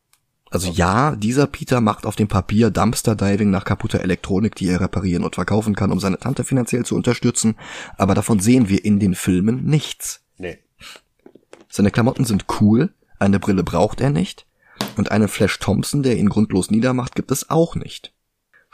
Also 0.50 0.70
okay. 0.70 0.78
ja, 0.78 1.16
dieser 1.16 1.48
Peter 1.48 1.82
macht 1.82 2.06
auf 2.06 2.16
dem 2.16 2.30
Papier 2.30 2.72
Dumpster 2.72 3.16
Diving 3.16 3.50
nach 3.50 3.66
kaputter 3.66 4.00
Elektronik, 4.00 4.56
die 4.56 4.70
er 4.70 4.80
reparieren 4.80 5.24
und 5.24 5.36
verkaufen 5.36 5.76
kann, 5.76 5.92
um 5.92 6.00
seine 6.00 6.18
Tante 6.18 6.46
finanziell 6.46 6.86
zu 6.86 6.96
unterstützen, 6.96 7.56
aber 7.98 8.16
davon 8.16 8.40
sehen 8.40 8.70
wir 8.70 8.86
in 8.86 9.00
den 9.00 9.16
Filmen 9.16 9.66
nichts. 9.66 10.22
Nee. 10.38 10.60
Seine 11.70 11.92
Klamotten 11.92 12.24
sind 12.24 12.46
cool, 12.62 12.94
eine 13.20 13.40
Brille 13.40 13.64
braucht 13.64 14.00
er 14.00 14.10
nicht 14.12 14.46
und 14.96 15.12
einen 15.12 15.28
Flash 15.28 15.60
Thompson, 15.60 16.04
der 16.04 16.18
ihn 16.18 16.30
grundlos 16.30 16.72
niedermacht, 16.72 17.16
gibt 17.16 17.32
es 17.32 17.50
auch 17.50 17.76
nicht. 17.76 18.14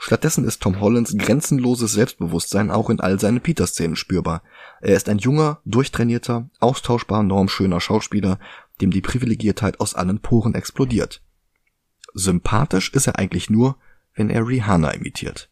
Stattdessen 0.00 0.44
ist 0.44 0.62
Tom 0.62 0.80
Hollands 0.80 1.16
grenzenloses 1.18 1.92
Selbstbewusstsein 1.92 2.70
auch 2.70 2.88
in 2.88 3.00
all 3.00 3.18
seinen 3.18 3.40
Peter-Szenen 3.40 3.96
spürbar. 3.96 4.42
Er 4.80 4.96
ist 4.96 5.08
ein 5.08 5.18
junger, 5.18 5.60
durchtrainierter, 5.64 6.48
austauschbar 6.60 7.24
normschöner 7.24 7.80
Schauspieler, 7.80 8.38
dem 8.80 8.92
die 8.92 9.00
Privilegiertheit 9.00 9.80
aus 9.80 9.94
allen 9.94 10.20
Poren 10.20 10.54
explodiert. 10.54 11.20
Sympathisch 12.14 12.92
ist 12.94 13.08
er 13.08 13.18
eigentlich 13.18 13.50
nur, 13.50 13.76
wenn 14.14 14.30
er 14.30 14.46
Rihanna 14.46 14.92
imitiert. 14.92 15.50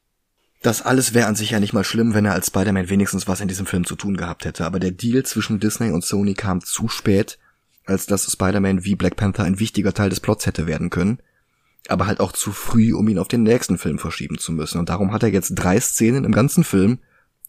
Das 0.62 0.82
alles 0.82 1.12
wäre 1.12 1.26
an 1.26 1.36
sich 1.36 1.50
ja 1.50 1.60
nicht 1.60 1.72
mal 1.72 1.84
schlimm, 1.84 2.14
wenn 2.14 2.24
er 2.24 2.32
als 2.32 2.46
Spider-Man 2.46 2.88
wenigstens 2.88 3.28
was 3.28 3.40
in 3.40 3.48
diesem 3.48 3.66
Film 3.66 3.84
zu 3.84 3.96
tun 3.96 4.16
gehabt 4.16 4.44
hätte, 4.44 4.64
aber 4.64 4.78
der 4.78 4.92
Deal 4.92 5.24
zwischen 5.24 5.60
Disney 5.60 5.90
und 5.90 6.04
Sony 6.04 6.34
kam 6.34 6.60
zu 6.60 6.88
spät, 6.88 7.38
als 7.84 8.06
dass 8.06 8.30
Spider-Man 8.30 8.84
wie 8.84 8.94
Black 8.94 9.16
Panther 9.16 9.44
ein 9.44 9.60
wichtiger 9.60 9.92
Teil 9.92 10.10
des 10.10 10.20
Plots 10.20 10.46
hätte 10.46 10.66
werden 10.66 10.90
können, 10.90 11.20
aber 11.90 12.06
halt 12.06 12.20
auch 12.20 12.32
zu 12.32 12.52
früh, 12.52 12.94
um 12.94 13.08
ihn 13.08 13.18
auf 13.18 13.28
den 13.28 13.42
nächsten 13.42 13.78
Film 13.78 13.98
verschieben 13.98 14.38
zu 14.38 14.52
müssen. 14.52 14.78
Und 14.78 14.88
darum 14.88 15.12
hat 15.12 15.22
er 15.22 15.30
jetzt 15.30 15.54
drei 15.54 15.78
Szenen 15.80 16.24
im 16.24 16.32
ganzen 16.32 16.64
Film 16.64 16.98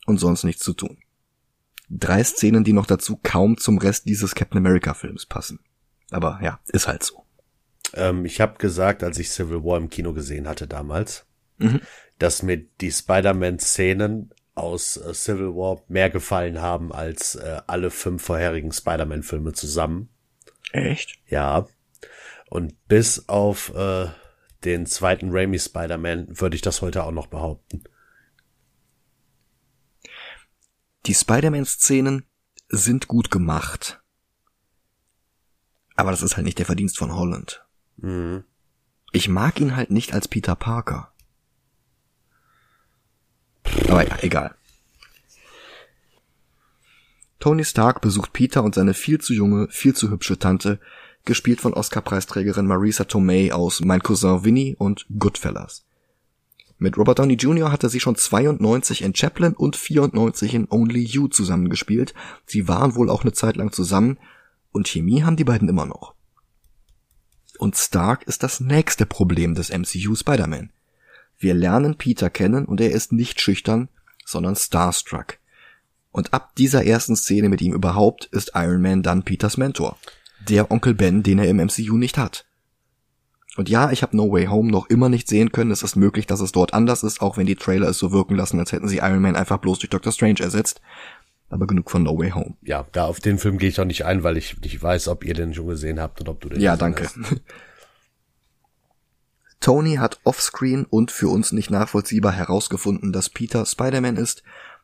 und 0.06 0.20
sonst 0.20 0.44
nichts 0.44 0.64
zu 0.64 0.74
tun. 0.74 0.98
Drei 1.90 2.24
Szenen, 2.24 2.64
die 2.64 2.74
noch 2.74 2.86
dazu 2.86 3.20
kaum 3.24 3.58
zum 3.58 3.78
Rest 3.78 4.08
dieses 4.08 4.36
Captain 4.36 4.58
America 4.58 4.94
Films 4.94 5.26
passen. 5.26 5.60
Aber 6.12 6.40
ja, 6.44 6.60
ist 6.68 6.88
halt 6.88 7.04
so. 7.04 7.26
Ähm, 7.94 8.26
ich 8.26 8.42
habe 8.42 8.58
gesagt, 8.58 9.04
als 9.04 9.18
ich 9.20 9.30
Civil 9.30 9.64
War 9.64 9.78
im 9.78 9.90
Kino 9.90 10.14
gesehen 10.14 10.48
hatte 10.48 10.68
damals, 10.68 11.26
mhm 11.58 11.80
dass 12.20 12.44
mir 12.44 12.58
die 12.58 12.92
Spider-Man-Szenen 12.92 14.32
aus 14.56 14.98
äh, 14.98 15.14
Civil 15.14 15.56
War 15.56 15.82
mehr 15.88 16.10
gefallen 16.10 16.62
haben 16.62 16.92
als 16.92 17.36
äh, 17.36 17.62
alle 17.68 17.92
fünf 17.92 18.24
vorherigen 18.24 18.72
Spider-Man-Filme 18.72 19.54
zusammen. 19.54 20.10
Echt? 20.72 21.20
Ja. 21.28 21.68
Und 22.50 22.88
bis 22.88 23.30
auf 23.30 23.74
äh, 23.76 24.08
den 24.64 24.86
zweiten 24.86 25.30
Raimi 25.32 25.60
Spider-Man, 25.60 26.40
würde 26.40 26.56
ich 26.56 26.62
das 26.62 26.82
heute 26.82 27.04
auch 27.04 27.12
noch 27.12 27.28
behaupten. 27.28 27.84
Die 31.06 31.14
Spider-Man-Szenen 31.14 32.26
sind 32.70 33.08
gut 33.08 33.32
gemacht. 33.32 34.02
Aber 35.96 36.12
das 36.12 36.22
ist 36.22 36.36
halt 36.36 36.46
nicht 36.46 36.60
der 36.60 36.66
Verdienst 36.66 36.98
von 36.98 37.16
Holland. 37.16 37.66
Mhm. 37.98 38.44
Ich 39.12 39.30
mag 39.30 39.60
ihn 39.60 39.76
halt 39.76 39.90
nicht 39.90 40.14
als 40.14 40.28
Peter 40.28 40.56
Parker. 40.56 41.14
Aber 43.88 44.08
ja, 44.08 44.18
egal. 44.22 44.56
Tony 47.40 47.64
Stark 47.64 48.02
besucht 48.02 48.34
Peter 48.34 48.64
und 48.64 48.76
seine 48.76 48.94
viel 48.94 49.20
zu 49.22 49.34
junge, 49.34 49.68
viel 49.70 49.96
zu 49.96 50.10
hübsche 50.10 50.40
Tante, 50.40 50.80
gespielt 51.28 51.62
von 51.62 51.76
Oscar-Preisträgerin 51.76 52.66
Marisa 52.66 53.04
Tomei 53.04 53.54
aus 53.54 53.82
Mein 53.82 54.02
Cousin 54.02 54.44
Vinny 54.44 54.76
und 54.80 55.06
Goodfellas. 55.20 55.86
Mit 56.80 56.98
Robert 56.98 57.20
Downey 57.20 57.36
Jr. 57.36 57.72
hatte 57.72 57.90
sie 57.90 58.00
schon 58.00 58.16
92 58.16 59.04
in 59.04 59.14
Chaplin 59.14 59.54
und 59.54 59.76
94 59.76 60.56
in 60.56 60.68
Only 60.70 61.04
You 61.04 61.28
zusammengespielt. 61.28 62.14
Sie 62.46 62.68
waren 62.68 62.96
wohl 62.96 63.10
auch 63.10 63.24
eine 63.24 63.34
Zeit 63.34 63.58
lang 63.58 63.72
zusammen 63.72 64.18
und 64.72 64.88
Chemie 64.88 65.24
haben 65.24 65.36
die 65.36 65.44
beiden 65.44 65.70
immer 65.70 65.86
noch. 65.86 66.16
Und 67.60 67.76
Stark 67.76 68.24
ist 68.24 68.44
das 68.44 68.60
nächste 68.60 69.06
Problem 69.06 69.54
des 69.54 69.70
MCU 69.70 70.16
Spider-Man. 70.16 70.72
Wir 71.38 71.54
lernen 71.54 71.98
Peter 71.98 72.30
kennen 72.30 72.66
und 72.66 72.80
er 72.80 72.92
ist 72.92 73.12
nicht 73.12 73.42
schüchtern, 73.42 73.90
sondern 74.26 74.56
starstruck. 74.56 75.40
Und 76.12 76.34
ab 76.34 76.56
dieser 76.56 76.86
ersten 76.86 77.16
Szene 77.16 77.50
mit 77.50 77.62
ihm 77.62 77.74
überhaupt 77.74 78.26
ist 78.32 78.52
Iron 78.56 78.82
Man 78.82 79.04
dann 79.04 79.24
Peters 79.24 79.58
Mentor. 79.58 79.98
Der 80.48 80.72
Onkel 80.72 80.94
Ben, 80.94 81.24
den 81.24 81.40
er 81.40 81.48
im 81.48 81.58
MCU 81.58 81.98
nicht 81.98 82.18
hat. 82.18 82.46
Und 83.58 83.70
ja, 83.70 83.92
ich 83.92 84.04
habe 84.04 84.16
No 84.16 84.32
Way 84.32 84.46
Home 84.46 84.72
noch 84.72 84.88
immer 84.88 85.10
nicht 85.10 85.28
sehen 85.28 85.52
können. 85.52 85.72
Es 85.72 85.82
ist 85.82 85.96
möglich, 85.96 86.28
dass 86.28 86.42
es 86.42 86.52
dort 86.52 86.74
anders 86.74 87.04
ist, 87.04 87.22
auch 87.22 87.38
wenn 87.38 87.48
die 87.48 87.56
Trailer 87.56 87.90
es 87.90 87.98
so 87.98 88.12
wirken 88.12 88.36
lassen, 88.36 88.60
als 88.60 88.72
hätten 88.72 88.88
sie 88.88 88.98
Iron 88.98 89.22
Man 89.22 89.36
einfach 89.36 89.58
bloß 89.58 89.80
durch 89.80 89.90
Doctor 89.90 90.12
Strange 90.14 90.42
ersetzt. 90.42 90.80
Aber 91.50 91.66
genug 91.66 91.90
von 91.90 92.04
No 92.04 92.18
Way 92.18 92.32
Home. 92.32 92.56
Ja, 92.62 92.86
da 92.92 93.06
auf 93.06 93.20
den 93.20 93.40
Film 93.40 93.58
gehe 93.58 93.70
ich 93.70 93.80
auch 93.80 93.86
nicht 93.86 94.06
ein, 94.06 94.24
weil 94.24 94.38
ich 94.38 94.60
nicht 94.60 94.82
weiß, 94.82 95.08
ob 95.08 95.26
ihr 95.26 95.34
den 95.34 95.54
schon 95.54 95.68
gesehen 95.68 96.00
habt 96.00 96.20
und 96.20 96.30
ob 96.30 96.40
du 96.42 96.50
den 96.50 96.62
Ja, 96.62 96.78
danke. 96.78 97.06
Hast. 97.06 97.18
Tony 99.60 99.96
hat 99.96 100.20
offscreen 100.24 100.86
und 100.86 101.10
für 101.10 101.30
uns 101.30 101.52
nicht 101.52 101.72
nachvollziehbar 101.72 102.34
herausgefunden, 102.34 103.12
dass 103.12 103.30
Peter 103.30 103.66
Spider-Man 103.66 104.18
ist 104.18 104.44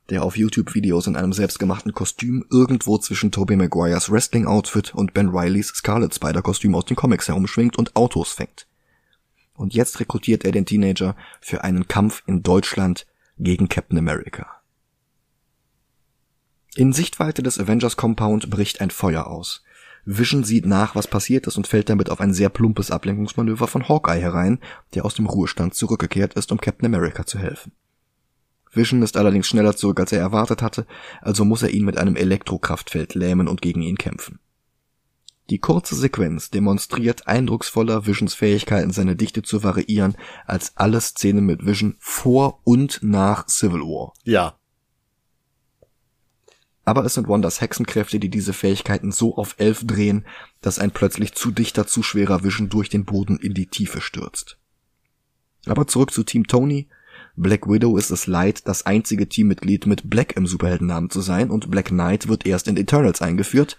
der 0.09 0.23
auf 0.23 0.37
YouTube-Videos 0.37 1.07
in 1.07 1.15
einem 1.15 1.33
selbstgemachten 1.33 1.93
Kostüm 1.93 2.45
irgendwo 2.51 2.97
zwischen 2.97 3.31
Tobey 3.31 3.55
Maguires 3.55 4.11
Wrestling-Outfit 4.11 4.93
und 4.93 5.13
Ben 5.13 5.29
Rileys 5.29 5.69
Scarlet 5.69 6.13
Spider-Kostüm 6.13 6.75
aus 6.75 6.85
den 6.85 6.95
Comics 6.95 7.27
herumschwingt 7.27 7.77
und 7.77 7.95
Autos 7.95 8.31
fängt. 8.33 8.67
Und 9.55 9.73
jetzt 9.73 9.99
rekrutiert 9.99 10.43
er 10.45 10.51
den 10.51 10.65
Teenager 10.65 11.15
für 11.39 11.63
einen 11.63 11.87
Kampf 11.87 12.23
in 12.25 12.43
Deutschland 12.43 13.05
gegen 13.37 13.69
Captain 13.69 13.97
America. 13.97 14.47
In 16.75 16.91
Sichtweite 16.91 17.43
des 17.43 17.59
Avengers 17.59 17.97
Compound 17.97 18.49
bricht 18.49 18.81
ein 18.81 18.89
Feuer 18.89 19.27
aus. 19.27 19.63
Vision 20.05 20.43
sieht 20.43 20.65
nach, 20.65 20.95
was 20.95 21.07
passiert 21.07 21.47
ist 21.47 21.55
und 21.55 21.67
fällt 21.67 21.89
damit 21.89 22.09
auf 22.09 22.19
ein 22.19 22.33
sehr 22.33 22.49
plumpes 22.49 22.91
Ablenkungsmanöver 22.91 23.67
von 23.67 23.87
Hawkeye 23.87 24.19
herein, 24.19 24.59
der 24.95 25.05
aus 25.05 25.13
dem 25.13 25.27
Ruhestand 25.27 25.75
zurückgekehrt 25.75 26.33
ist, 26.33 26.51
um 26.51 26.59
Captain 26.59 26.87
America 26.87 27.25
zu 27.25 27.39
helfen. 27.39 27.71
Vision 28.73 29.01
ist 29.01 29.17
allerdings 29.17 29.47
schneller 29.47 29.75
zurück, 29.75 29.99
als 29.99 30.11
er 30.11 30.19
erwartet 30.19 30.61
hatte, 30.61 30.85
also 31.21 31.45
muss 31.45 31.63
er 31.63 31.69
ihn 31.69 31.85
mit 31.85 31.97
einem 31.97 32.15
Elektrokraftfeld 32.15 33.15
lähmen 33.15 33.47
und 33.47 33.61
gegen 33.61 33.81
ihn 33.81 33.97
kämpfen. 33.97 34.39
Die 35.49 35.59
kurze 35.59 35.95
Sequenz 35.95 36.49
demonstriert 36.51 37.27
eindrucksvoller 37.27 38.05
Visions 38.05 38.33
Fähigkeiten, 38.33 38.91
seine 38.91 39.15
Dichte 39.15 39.41
zu 39.41 39.61
variieren, 39.63 40.15
als 40.45 40.77
alle 40.77 41.01
Szenen 41.01 41.45
mit 41.45 41.65
Vision 41.65 41.95
vor 41.99 42.61
und 42.63 42.99
nach 43.03 43.47
Civil 43.49 43.81
War. 43.81 44.13
Ja. 44.23 44.57
Aber 46.85 47.05
es 47.05 47.13
sind 47.13 47.27
Wonders 47.27 47.61
Hexenkräfte, 47.61 48.19
die 48.19 48.29
diese 48.29 48.53
Fähigkeiten 48.53 49.11
so 49.11 49.35
auf 49.37 49.55
elf 49.57 49.85
drehen, 49.85 50.25
dass 50.61 50.79
ein 50.79 50.91
plötzlich 50.91 51.33
zu 51.33 51.51
dichter, 51.51 51.87
zu 51.87 52.03
schwerer 52.03 52.43
Vision 52.43 52.69
durch 52.69 52.89
den 52.89 53.05
Boden 53.05 53.37
in 53.37 53.53
die 53.53 53.67
Tiefe 53.67 54.01
stürzt. 54.01 54.57
Aber 55.65 55.87
zurück 55.87 56.11
zu 56.11 56.23
Team 56.23 56.47
Tony, 56.47 56.87
Black 57.35 57.67
Widow 57.67 57.97
ist 57.97 58.11
es 58.11 58.27
leid, 58.27 58.67
das 58.67 58.85
einzige 58.85 59.27
Teammitglied 59.27 59.87
mit 59.87 60.09
Black 60.09 60.35
im 60.35 60.45
Superheldennamen 60.45 61.09
zu 61.09 61.21
sein 61.21 61.49
und 61.49 61.71
Black 61.71 61.87
Knight 61.87 62.27
wird 62.27 62.45
erst 62.45 62.67
in 62.67 62.77
Eternals 62.77 63.21
eingeführt. 63.21 63.77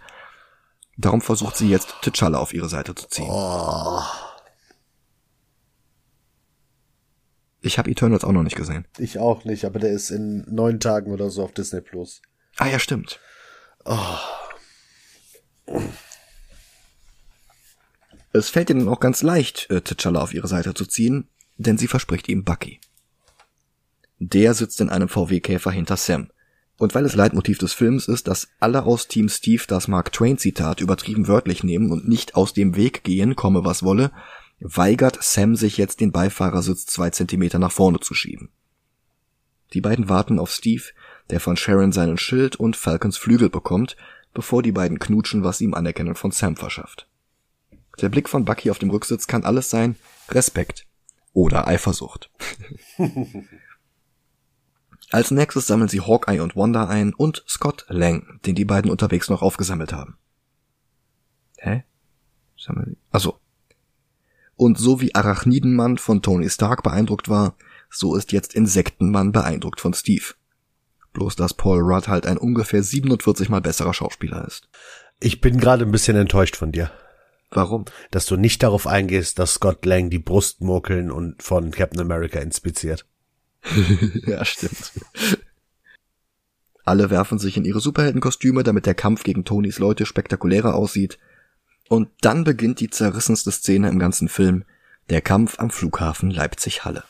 Darum 0.97 1.21
versucht 1.21 1.57
sie 1.57 1.69
jetzt 1.69 1.95
T'Challa 2.03 2.37
auf 2.37 2.53
ihre 2.53 2.69
Seite 2.69 2.95
zu 2.95 3.09
ziehen. 3.09 3.27
Oh. 3.29 4.03
Ich 7.61 7.79
habe 7.79 7.91
Eternals 7.91 8.25
auch 8.25 8.33
noch 8.33 8.43
nicht 8.43 8.57
gesehen. 8.57 8.87
Ich 8.99 9.19
auch 9.19 9.45
nicht, 9.45 9.65
aber 9.65 9.79
der 9.79 9.91
ist 9.91 10.11
in 10.11 10.45
neun 10.53 10.81
Tagen 10.81 11.13
oder 11.13 11.31
so 11.31 11.45
auf 11.45 11.53
Disney 11.53 11.81
Plus. 11.81 12.23
Ah 12.57 12.67
ja, 12.67 12.79
stimmt. 12.79 13.21
Oh. 13.85 14.19
Es 18.33 18.49
fällt 18.49 18.71
ihnen 18.71 18.89
auch 18.89 19.01
ganz 19.01 19.23
leicht, 19.23 19.71
äh, 19.71 19.77
T'Challa 19.77 20.19
auf 20.19 20.35
ihre 20.35 20.49
Seite 20.49 20.75
zu 20.75 20.87
ziehen, 20.87 21.29
denn 21.57 21.79
sie 21.79 21.87
verspricht 21.87 22.29
ihm 22.29 22.45
Bucky. 22.45 22.81
Der 24.19 24.55
sitzt 24.55 24.81
in 24.81 24.89
einem 24.89 25.09
VW-Käfer 25.09 25.71
hinter 25.71 25.97
Sam. 25.97 26.31
Und 26.77 26.95
weil 26.95 27.05
es 27.05 27.15
Leitmotiv 27.15 27.59
des 27.59 27.73
Films 27.73 28.09
ist, 28.09 28.27
dass 28.27 28.49
alle 28.59 28.85
aus 28.85 29.07
Team 29.07 29.29
Steve 29.29 29.63
das 29.69 29.87
Mark 29.87 30.13
Twain 30.13 30.39
Zitat 30.39 30.81
übertrieben 30.81 31.29
wörtlich 31.29 31.63
nehmen 31.63 31.93
und 31.93 32.09
nicht 32.09 32.35
aus 32.35 32.53
dem 32.53 32.75
Weg 32.75 33.05
gehen, 33.05 33.37
komme 33.37 33.65
was 33.65 33.83
wolle, 33.85 34.11
weigert 34.61 35.23
Sam 35.23 35.57
sich 35.57 35.77
jetzt 35.77 36.01
den 36.01 36.11
Beifahrersitz 36.11 36.87
zwei 36.87 37.11
Zentimeter 37.11 37.59
nach 37.59 37.73
vorne 37.73 38.01
zu 38.01 38.15
schieben. 38.15 38.51
Die 39.73 39.81
beiden 39.81 40.09
warten 40.09 40.39
auf 40.39 40.51
Steve, 40.51 40.85
der 41.31 41.41
von 41.41 41.57
Sharon 41.57 41.93
seinen 41.93 42.19
Schild 42.19 42.57
und 42.57 42.77
Falcons 42.77 43.17
Flügel 43.17 43.51
bekommt, 43.51 43.97
bevor 44.33 44.63
die 44.63 44.73
beiden 44.73 44.99
knutschen, 44.99 45.45
was 45.45 45.61
ihm 45.61 45.75
Anerkennung 45.75 46.17
von 46.17 46.33
Sam 46.33 46.57
verschafft. 46.57 47.09
Der 48.01 48.09
Blick 48.09 48.29
von 48.29 48.45
Bucky 48.45 48.71
auf 48.71 48.79
dem 48.79 48.91
Rücksitz 48.91 49.27
kann 49.27 49.45
alles 49.45 49.71
sein, 49.71 49.97
Respekt 50.31 50.87
oder 51.33 51.69
Eifersucht. 51.69 52.31
Als 55.15 55.31
nächstes 55.31 55.69
sammeln 55.69 55.89
sie 55.89 56.01
Hawkeye 56.01 56.41
und 56.41 56.57
Wanda 56.57 56.89
ein 56.89 57.15
und 57.15 57.45
Scott 57.47 57.87
Lang, 57.87 58.41
den 58.47 58.57
die 58.57 58.65
beiden 58.65 58.91
unterwegs 58.91 59.31
noch 59.31 59.43
aufgesammelt 59.43 59.93
haben. 59.93 60.19
Hä? 61.57 61.85
Sammeln 62.59 62.97
Achso. 63.13 63.39
Und 64.57 64.77
so 64.77 65.01
wie 65.01 65.15
Arachnidenmann 65.15 65.99
von 65.99 66.21
Tony 66.21 66.51
Stark 66.51 66.83
beeindruckt 66.83 67.29
war, 67.29 67.55
so 67.91 68.17
ist 68.17 68.33
jetzt 68.33 68.57
Insektenmann 68.57 69.31
beeindruckt 69.31 69.81
von 69.81 69.95
Steve. 69.95 70.35
Bloß 71.13 71.37
dass 71.37 71.55
Paul 71.55 71.79
Rudd 71.79 72.09
halt 72.09 72.27
ein 72.27 72.37
ungefähr 72.37 72.83
47 72.83 73.49
mal 73.49 73.61
besserer 73.61 73.95
Schauspieler 73.95 74.45
ist. 74.45 74.69
Ich 75.21 75.41
bin 75.41 75.61
gerade 75.61 75.85
ein 75.85 75.93
bisschen 75.93 76.17
enttäuscht 76.17 76.57
von 76.57 76.73
dir. 76.73 76.91
Warum? 77.53 77.85
Dass 78.11 78.27
du 78.27 78.37
nicht 78.37 78.65
darauf 78.65 78.89
eingehst, 78.89 79.39
dass 79.39 79.55
Scott 79.55 79.87
Lang 79.87 80.11
die 80.11 80.19
Brustmurkeln 80.19 81.13
und 81.13 81.41
von 81.41 81.71
Captain 81.71 82.01
America 82.01 82.41
inspiziert. 82.41 83.07
ja, 84.27 84.45
stimmt. 84.45 84.93
Alle 86.85 87.11
werfen 87.11 87.39
sich 87.39 87.57
in 87.57 87.65
ihre 87.65 87.81
Superheldenkostüme, 87.81 88.63
damit 88.63 88.87
der 88.87 88.95
Kampf 88.95 89.23
gegen 89.23 89.45
Tonys 89.45 89.79
Leute 89.79 90.05
spektakulärer 90.05 90.75
aussieht. 90.75 91.19
Und 91.89 92.09
dann 92.21 92.45
beginnt 92.45 92.81
die 92.81 92.91
zerrissenste 92.91 93.51
Szene 93.51 93.89
im 93.89 93.99
ganzen 93.99 94.29
Film, 94.29 94.65
der 95.11 95.21
Kampf 95.21 95.59
am 95.59 95.71
Flughafen 95.71 96.31
Leipzig-Halle. 96.31 97.05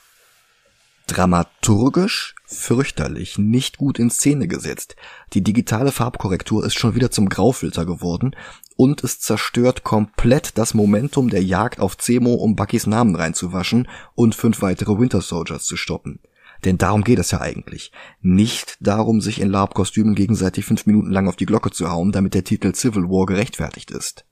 Dramaturgisch 1.07 2.35
fürchterlich, 2.47 3.37
nicht 3.37 3.79
gut 3.79 3.99
in 3.99 4.11
Szene 4.11 4.49
gesetzt. 4.49 4.97
Die 5.33 5.43
digitale 5.43 5.93
Farbkorrektur 5.93 6.65
ist 6.65 6.79
schon 6.79 6.95
wieder 6.95 7.11
zum 7.11 7.29
Graufilter 7.29 7.85
geworden 7.85 8.35
und 8.77 9.05
es 9.05 9.21
zerstört 9.21 9.85
komplett 9.85 10.57
das 10.57 10.73
Momentum 10.73 11.29
der 11.29 11.43
Jagd 11.43 11.81
auf 11.81 11.99
Zemo, 11.99 12.35
um 12.35 12.57
Buckys 12.57 12.87
Namen 12.87 13.17
reinzuwaschen 13.17 13.89
und 14.15 14.35
fünf 14.35 14.63
weitere 14.63 14.99
Winter 14.99 15.21
Soldiers 15.21 15.65
zu 15.65 15.77
stoppen. 15.77 16.21
Denn 16.65 16.79
darum 16.79 17.05
geht 17.05 17.19
es 17.19 17.31
ja 17.31 17.41
eigentlich. 17.41 17.93
Nicht 18.21 18.79
darum, 18.81 19.21
sich 19.21 19.41
in 19.41 19.51
LARP-Kostümen 19.51 20.15
gegenseitig 20.15 20.65
fünf 20.65 20.87
Minuten 20.87 21.11
lang 21.11 21.29
auf 21.29 21.37
die 21.37 21.47
Glocke 21.47 21.71
zu 21.71 21.91
hauen, 21.91 22.11
damit 22.11 22.35
der 22.35 22.45
Titel 22.45 22.75
Civil 22.75 23.05
War 23.05 23.27
gerechtfertigt 23.27 23.91
ist. 23.91 24.25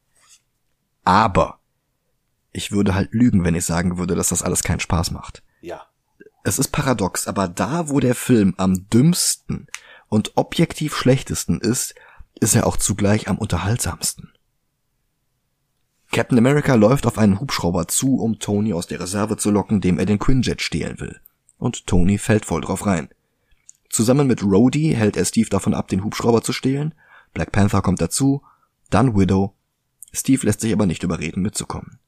Aber 1.05 1.59
ich 2.53 2.73
würde 2.73 2.95
halt 2.95 3.13
lügen, 3.13 3.45
wenn 3.45 3.55
ich 3.55 3.65
sagen 3.65 3.99
würde, 3.99 4.15
dass 4.15 4.31
das 4.31 4.43
alles 4.43 4.63
keinen 4.63 4.81
Spaß 4.81 5.11
macht. 5.11 5.43
Ja. 5.61 5.83
Es 6.45 6.59
ist 6.59 6.69
paradox, 6.69 7.29
aber 7.29 7.49
da, 7.49 7.89
wo 7.89 8.01
der 8.01 8.15
Film 8.15 8.55
am 8.57 8.89
dümmsten 8.89 9.67
und 10.09 10.33
objektiv 10.37 10.97
schlechtesten 10.97 11.61
ist, 11.61 11.95
ist 12.41 12.55
er 12.55 12.67
auch 12.67 12.77
zugleich 12.77 13.29
am 13.29 13.39
unterhaltsamsten. 13.39 14.33
Captain 16.11 16.39
America 16.39 16.75
läuft 16.75 17.07
auf 17.07 17.17
einen 17.17 17.41
Hubschrauber 17.41 17.89
zu, 17.89 18.17
um 18.17 18.39
Tony 18.39 18.73
aus 18.73 18.87
der 18.87 19.01
Reserve 19.01 19.37
zu 19.37 19.51
locken, 19.51 19.81
dem 19.81 19.99
er 19.99 20.07
den 20.07 20.19
Quinjet 20.19 20.61
stehlen 20.61 20.99
will 20.99 21.21
und 21.63 21.87
Tony 21.87 22.19
fällt 22.19 22.45
voll 22.45 22.61
drauf 22.61 22.87
rein. 22.87 23.09
Zusammen 23.89 24.27
mit 24.27 24.43
Rhodey 24.43 24.95
hält 24.95 25.17
er 25.17 25.25
Steve 25.25 25.49
davon 25.49 25.75
ab, 25.75 25.87
den 25.87 26.03
Hubschrauber 26.03 26.43
zu 26.43 26.53
stehlen. 26.53 26.93
Black 27.35 27.53
Panther 27.53 27.83
kommt 27.83 28.01
dazu, 28.01 28.43
dann 28.91 29.17
Widow. 29.17 29.55
Steve 30.13 30.45
lässt 30.45 30.61
sich 30.61 30.73
aber 30.73 30.87
nicht 30.87 31.05
überreden, 31.05 31.41
mitzukommen. 31.41 31.99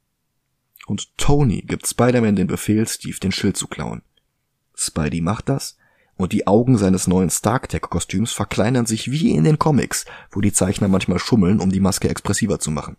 und 0.87 1.17
Tony 1.17 1.63
gibt 1.63 1.87
Spider-Man 1.87 2.37
den 2.37 2.49
Befehl, 2.49 2.87
Steve 2.87 3.19
den 3.19 3.33
Schild 3.33 3.57
zu 3.57 3.69
klauen. 3.69 4.03
Spidey 4.75 5.21
macht 5.21 5.49
das 5.49 5.77
und 6.17 6.33
die 6.33 6.47
Augen 6.47 6.77
seines 6.77 7.07
neuen 7.07 7.31
Stark-Tech-Kostüms 7.31 8.33
verkleinern 8.33 8.87
sich 8.87 9.11
wie 9.11 9.31
in 9.31 9.45
den 9.45 9.59
Comics, 9.59 10.05
wo 10.33 10.41
die 10.41 10.53
Zeichner 10.53 10.89
manchmal 10.89 11.21
schummeln, 11.21 11.61
um 11.61 11.71
die 11.71 11.81
Maske 11.81 12.09
expressiver 12.09 12.59
zu 12.59 12.71
machen. 12.71 12.97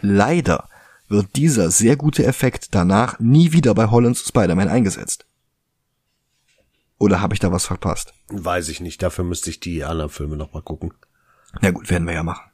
Leider 0.00 0.68
wird 1.08 1.34
dieser 1.34 1.70
sehr 1.70 1.96
gute 1.96 2.24
Effekt 2.24 2.68
danach 2.74 3.18
nie 3.18 3.52
wieder 3.52 3.74
bei 3.74 3.88
Hollands 3.88 4.26
Spider-Man 4.26 4.68
eingesetzt. 4.68 5.26
Oder 7.00 7.22
habe 7.22 7.32
ich 7.32 7.40
da 7.40 7.50
was 7.50 7.64
verpasst? 7.64 8.12
Weiß 8.28 8.68
ich 8.68 8.80
nicht, 8.80 9.02
dafür 9.02 9.24
müsste 9.24 9.48
ich 9.48 9.58
die 9.58 9.84
anderen 9.84 10.10
Filme 10.10 10.36
nochmal 10.36 10.60
gucken. 10.60 10.92
Na 11.62 11.70
gut, 11.70 11.88
werden 11.88 12.06
wir 12.06 12.12
ja 12.12 12.22
machen. 12.22 12.50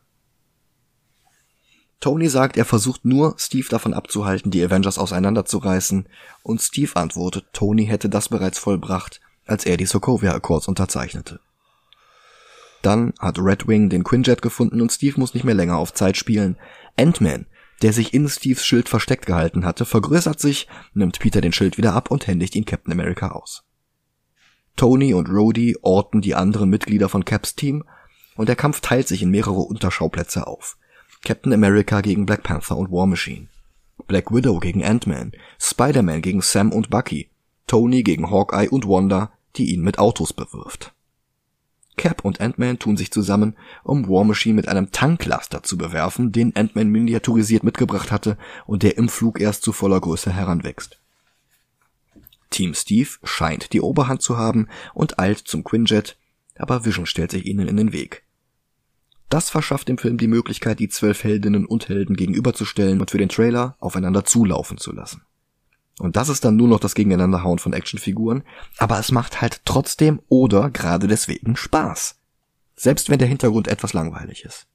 Tony 1.98 2.28
sagt, 2.28 2.56
er 2.56 2.64
versucht 2.64 3.04
nur, 3.04 3.34
Steve 3.38 3.66
davon 3.68 3.92
abzuhalten, 3.92 4.52
die 4.52 4.62
Avengers 4.62 4.98
auseinanderzureißen, 4.98 6.08
und 6.44 6.62
Steve 6.62 6.94
antwortet, 6.94 7.46
Tony 7.52 7.86
hätte 7.86 8.08
das 8.08 8.28
bereits 8.28 8.60
vollbracht, 8.60 9.20
als 9.46 9.66
er 9.66 9.76
die 9.76 9.86
Sokovia 9.86 10.32
Accords 10.32 10.68
unterzeichnete. 10.68 11.40
Dann 12.82 13.14
hat 13.18 13.40
Red 13.40 13.66
Wing 13.66 13.88
den 13.88 14.04
Quinjet 14.04 14.42
gefunden 14.42 14.80
und 14.80 14.92
Steve 14.92 15.18
muss 15.18 15.34
nicht 15.34 15.42
mehr 15.42 15.56
länger 15.56 15.76
auf 15.76 15.92
Zeit 15.92 16.16
spielen. 16.16 16.56
Ant-Man, 16.96 17.46
der 17.82 17.92
sich 17.92 18.14
in 18.14 18.28
Steves 18.28 18.64
Schild 18.64 18.88
versteckt 18.88 19.26
gehalten 19.26 19.64
hatte, 19.64 19.84
vergrößert 19.84 20.38
sich, 20.38 20.68
nimmt 20.94 21.18
Peter 21.18 21.40
den 21.40 21.52
Schild 21.52 21.78
wieder 21.78 21.94
ab 21.94 22.12
und 22.12 22.28
händigt 22.28 22.54
ihn 22.54 22.64
Captain 22.64 22.92
America 22.92 23.32
aus. 23.32 23.64
Tony 24.76 25.14
und 25.14 25.30
Rhodey 25.30 25.76
orten 25.80 26.20
die 26.20 26.34
anderen 26.34 26.68
Mitglieder 26.68 27.08
von 27.08 27.24
Caps 27.24 27.54
Team 27.56 27.84
und 28.36 28.48
der 28.48 28.56
Kampf 28.56 28.80
teilt 28.80 29.08
sich 29.08 29.22
in 29.22 29.30
mehrere 29.30 29.60
Unterschauplätze 29.60 30.46
auf. 30.46 30.76
Captain 31.24 31.52
America 31.52 32.02
gegen 32.02 32.26
Black 32.26 32.42
Panther 32.42 32.76
und 32.76 32.92
War 32.92 33.06
Machine. 33.06 33.48
Black 34.06 34.30
Widow 34.30 34.60
gegen 34.60 34.84
Ant-Man, 34.84 35.32
Spider-Man 35.58 36.20
gegen 36.22 36.42
Sam 36.42 36.70
und 36.72 36.90
Bucky, 36.90 37.30
Tony 37.66 38.02
gegen 38.02 38.30
Hawkeye 38.30 38.68
und 38.68 38.86
Wanda, 38.86 39.32
die 39.56 39.72
ihn 39.72 39.80
mit 39.80 39.98
Autos 39.98 40.32
bewirft. 40.32 40.92
Cap 41.96 42.24
und 42.24 42.42
Ant-Man 42.42 42.78
tun 42.78 42.98
sich 42.98 43.10
zusammen, 43.10 43.56
um 43.82 44.08
War 44.08 44.24
Machine 44.24 44.54
mit 44.54 44.68
einem 44.68 44.92
Tanklaster 44.92 45.62
zu 45.62 45.78
bewerfen, 45.78 46.30
den 46.30 46.54
Ant-Man 46.54 46.88
miniaturisiert 46.88 47.64
mitgebracht 47.64 48.12
hatte 48.12 48.36
und 48.66 48.82
der 48.82 48.98
im 48.98 49.08
Flug 49.08 49.40
erst 49.40 49.62
zu 49.62 49.72
voller 49.72 50.00
Größe 50.00 50.30
heranwächst. 50.30 51.00
Team 52.56 52.72
Steve 52.72 53.10
scheint 53.22 53.74
die 53.74 53.82
Oberhand 53.82 54.22
zu 54.22 54.38
haben 54.38 54.68
und 54.94 55.18
eilt 55.18 55.40
zum 55.40 55.62
Quinjet, 55.62 56.16
aber 56.56 56.86
Vision 56.86 57.04
stellt 57.04 57.32
sich 57.32 57.44
ihnen 57.44 57.68
in 57.68 57.76
den 57.76 57.92
Weg. 57.92 58.24
Das 59.28 59.50
verschafft 59.50 59.88
dem 59.88 59.98
Film 59.98 60.16
die 60.16 60.26
Möglichkeit, 60.26 60.78
die 60.78 60.88
zwölf 60.88 61.22
Heldinnen 61.22 61.66
und 61.66 61.90
Helden 61.90 62.16
gegenüberzustellen 62.16 62.98
und 62.98 63.10
für 63.10 63.18
den 63.18 63.28
Trailer 63.28 63.76
aufeinander 63.78 64.24
zulaufen 64.24 64.78
zu 64.78 64.92
lassen. 64.92 65.20
Und 65.98 66.16
das 66.16 66.30
ist 66.30 66.46
dann 66.46 66.56
nur 66.56 66.68
noch 66.68 66.80
das 66.80 66.94
Gegeneinanderhauen 66.94 67.58
von 67.58 67.74
Actionfiguren, 67.74 68.42
aber 68.78 68.98
es 68.98 69.12
macht 69.12 69.42
halt 69.42 69.60
trotzdem 69.66 70.22
oder 70.28 70.70
gerade 70.70 71.08
deswegen 71.08 71.56
Spaß. 71.56 72.18
Selbst 72.74 73.10
wenn 73.10 73.18
der 73.18 73.28
Hintergrund 73.28 73.68
etwas 73.68 73.92
langweilig 73.92 74.46
ist. 74.46 74.66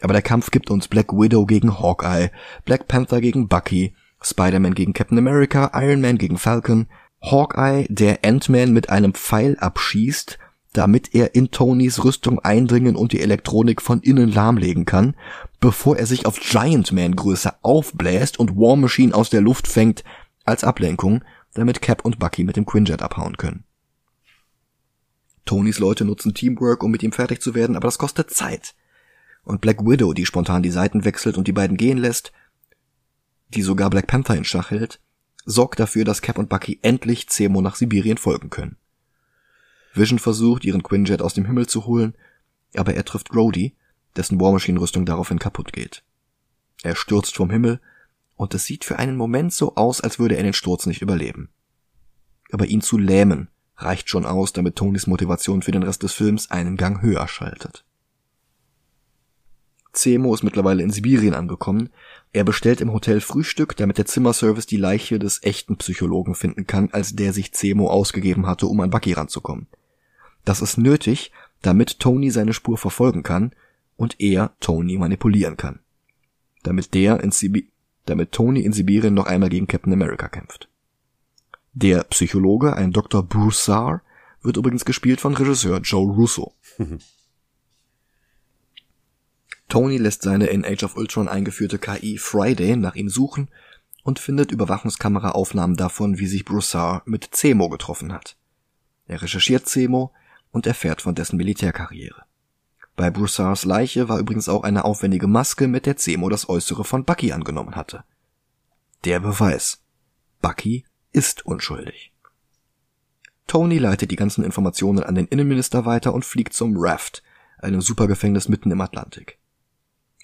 Aber 0.00 0.12
der 0.12 0.22
Kampf 0.22 0.50
gibt 0.50 0.70
uns 0.70 0.88
Black 0.88 1.12
Widow 1.12 1.46
gegen 1.46 1.78
Hawkeye, 1.78 2.32
Black 2.64 2.88
Panther 2.88 3.20
gegen 3.20 3.46
Bucky, 3.46 3.94
Spider-Man 4.20 4.74
gegen 4.74 4.92
Captain 4.92 5.18
America, 5.18 5.70
Iron 5.74 6.00
Man 6.00 6.18
gegen 6.18 6.38
Falcon, 6.38 6.86
Hawkeye, 7.22 7.86
der 7.88 8.20
Ant-Man 8.24 8.72
mit 8.72 8.90
einem 8.90 9.14
Pfeil 9.14 9.56
abschießt 9.58 10.38
damit 10.72 11.14
er 11.14 11.34
in 11.34 11.50
Tonys 11.50 12.04
Rüstung 12.04 12.38
eindringen 12.40 12.94
und 12.94 13.12
die 13.12 13.20
Elektronik 13.20 13.80
von 13.80 14.00
innen 14.00 14.30
lahmlegen 14.30 14.84
kann, 14.84 15.16
bevor 15.60 15.96
er 15.96 16.06
sich 16.06 16.26
auf 16.26 16.38
Giant 16.38 16.92
Man 16.92 17.16
Größe 17.16 17.52
aufbläst 17.62 18.38
und 18.38 18.56
War 18.56 18.76
Machine 18.76 19.14
aus 19.14 19.30
der 19.30 19.40
Luft 19.40 19.66
fängt 19.66 20.04
als 20.44 20.64
Ablenkung, 20.64 21.24
damit 21.54 21.82
Cap 21.82 22.04
und 22.04 22.18
Bucky 22.18 22.44
mit 22.44 22.56
dem 22.56 22.66
Quinjet 22.66 23.02
abhauen 23.02 23.36
können. 23.36 23.64
Tonys 25.46 25.78
Leute 25.78 26.04
nutzen 26.04 26.34
Teamwork, 26.34 26.82
um 26.82 26.90
mit 26.90 27.02
ihm 27.02 27.12
fertig 27.12 27.40
zu 27.40 27.54
werden, 27.54 27.74
aber 27.74 27.88
das 27.88 27.98
kostet 27.98 28.30
Zeit. 28.30 28.74
Und 29.42 29.62
Black 29.62 29.80
Widow, 29.80 30.12
die 30.12 30.26
spontan 30.26 30.62
die 30.62 30.70
Seiten 30.70 31.06
wechselt 31.06 31.38
und 31.38 31.48
die 31.48 31.52
beiden 31.52 31.78
gehen 31.78 31.96
lässt, 31.96 32.32
die 33.54 33.62
sogar 33.62 33.90
Black 33.90 34.06
Panther 34.06 34.36
in 34.36 34.44
Schach 34.44 34.70
hält, 34.70 35.00
sorgt 35.44 35.80
dafür, 35.80 36.04
dass 36.04 36.22
Cap 36.22 36.38
und 36.38 36.48
Bucky 36.48 36.78
endlich 36.82 37.28
Zemo 37.28 37.60
nach 37.60 37.76
Sibirien 37.76 38.18
folgen 38.18 38.50
können. 38.50 38.76
Vision 39.94 40.18
versucht, 40.18 40.64
ihren 40.64 40.82
Quinjet 40.82 41.22
aus 41.22 41.34
dem 41.34 41.46
Himmel 41.46 41.66
zu 41.66 41.86
holen, 41.86 42.14
aber 42.74 42.94
er 42.94 43.04
trifft 43.04 43.34
Rhodey, 43.34 43.74
dessen 44.16 44.40
War 44.40 44.52
Machine 44.52 44.80
Rüstung 44.80 45.06
daraufhin 45.06 45.38
kaputt 45.38 45.72
geht. 45.72 46.04
Er 46.82 46.94
stürzt 46.94 47.36
vom 47.36 47.50
Himmel 47.50 47.80
und 48.36 48.54
es 48.54 48.64
sieht 48.64 48.84
für 48.84 48.98
einen 48.98 49.16
Moment 49.16 49.52
so 49.52 49.74
aus, 49.74 50.00
als 50.00 50.18
würde 50.18 50.36
er 50.36 50.42
den 50.42 50.52
Sturz 50.52 50.86
nicht 50.86 51.02
überleben. 51.02 51.48
Aber 52.52 52.66
ihn 52.66 52.80
zu 52.80 52.98
lähmen 52.98 53.48
reicht 53.76 54.08
schon 54.10 54.26
aus, 54.26 54.52
damit 54.52 54.76
Tonys 54.76 55.06
Motivation 55.06 55.62
für 55.62 55.72
den 55.72 55.82
Rest 55.82 56.02
des 56.02 56.12
Films 56.12 56.50
einen 56.50 56.76
Gang 56.76 57.02
höher 57.02 57.26
schaltet. 57.28 57.84
Zemo 59.92 60.34
ist 60.34 60.42
mittlerweile 60.42 60.82
in 60.82 60.90
Sibirien 60.90 61.34
angekommen. 61.34 61.90
Er 62.32 62.44
bestellt 62.44 62.80
im 62.80 62.92
Hotel 62.92 63.20
Frühstück, 63.20 63.76
damit 63.76 63.98
der 63.98 64.06
Zimmerservice 64.06 64.66
die 64.66 64.76
Leiche 64.76 65.18
des 65.18 65.42
echten 65.42 65.76
Psychologen 65.76 66.34
finden 66.34 66.66
kann, 66.66 66.90
als 66.92 67.16
der 67.16 67.32
sich 67.32 67.52
Zemo 67.52 67.88
ausgegeben 67.88 68.46
hatte, 68.46 68.66
um 68.66 68.80
an 68.80 68.90
Bucky 68.90 69.12
ranzukommen. 69.12 69.66
Das 70.44 70.62
ist 70.62 70.78
nötig, 70.78 71.32
damit 71.62 72.00
Tony 72.00 72.30
seine 72.30 72.52
Spur 72.52 72.78
verfolgen 72.78 73.22
kann 73.22 73.52
und 73.96 74.20
er 74.20 74.52
Tony 74.60 74.98
manipulieren 74.98 75.56
kann. 75.56 75.80
Damit 76.62 76.94
der 76.94 77.20
in 77.20 77.30
Sibi 77.30 77.70
damit 78.06 78.32
Tony 78.32 78.60
in 78.60 78.72
Sibirien 78.72 79.12
noch 79.12 79.26
einmal 79.26 79.50
gegen 79.50 79.66
Captain 79.66 79.92
America 79.92 80.28
kämpft. 80.28 80.70
Der 81.74 82.04
Psychologe, 82.04 82.74
ein 82.74 82.90
Dr. 82.90 83.22
Broussard, 83.22 84.00
wird 84.40 84.56
übrigens 84.56 84.86
gespielt 84.86 85.20
von 85.20 85.34
Regisseur 85.34 85.80
Joe 85.80 86.10
Russo. 86.10 86.54
Tony 89.68 89.98
lässt 89.98 90.22
seine 90.22 90.46
in 90.46 90.64
Age 90.64 90.84
of 90.84 90.96
Ultron 90.96 91.28
eingeführte 91.28 91.78
KI 91.78 92.18
Friday 92.18 92.76
nach 92.76 92.94
ihm 92.94 93.08
suchen 93.08 93.48
und 94.02 94.18
findet 94.18 94.50
Überwachungskameraaufnahmen 94.50 95.76
davon, 95.76 96.18
wie 96.18 96.26
sich 96.26 96.44
Broussard 96.44 97.06
mit 97.06 97.28
Zemo 97.32 97.68
getroffen 97.68 98.12
hat. 98.12 98.36
Er 99.06 99.22
recherchiert 99.22 99.68
Zemo, 99.68 100.12
und 100.50 100.66
erfährt 100.66 101.02
von 101.02 101.14
dessen 101.14 101.36
Militärkarriere. 101.36 102.22
Bei 102.96 103.10
Broussards 103.10 103.64
Leiche 103.64 104.08
war 104.08 104.18
übrigens 104.18 104.48
auch 104.48 104.64
eine 104.64 104.84
aufwendige 104.84 105.28
Maske, 105.28 105.68
mit 105.68 105.86
der 105.86 105.96
Zemo 105.96 106.28
das 106.28 106.48
Äußere 106.48 106.84
von 106.84 107.04
Bucky 107.04 107.32
angenommen 107.32 107.76
hatte. 107.76 108.04
Der 109.04 109.20
Beweis. 109.20 109.82
Bucky 110.42 110.84
ist 111.12 111.46
unschuldig. 111.46 112.12
Tony 113.46 113.78
leitet 113.78 114.10
die 114.10 114.16
ganzen 114.16 114.44
Informationen 114.44 115.02
an 115.02 115.14
den 115.14 115.26
Innenminister 115.26 115.86
weiter 115.86 116.12
und 116.12 116.24
fliegt 116.24 116.52
zum 116.52 116.74
Raft, 116.76 117.22
einem 117.58 117.80
Supergefängnis 117.80 118.48
mitten 118.48 118.70
im 118.70 118.80
Atlantik. 118.80 119.37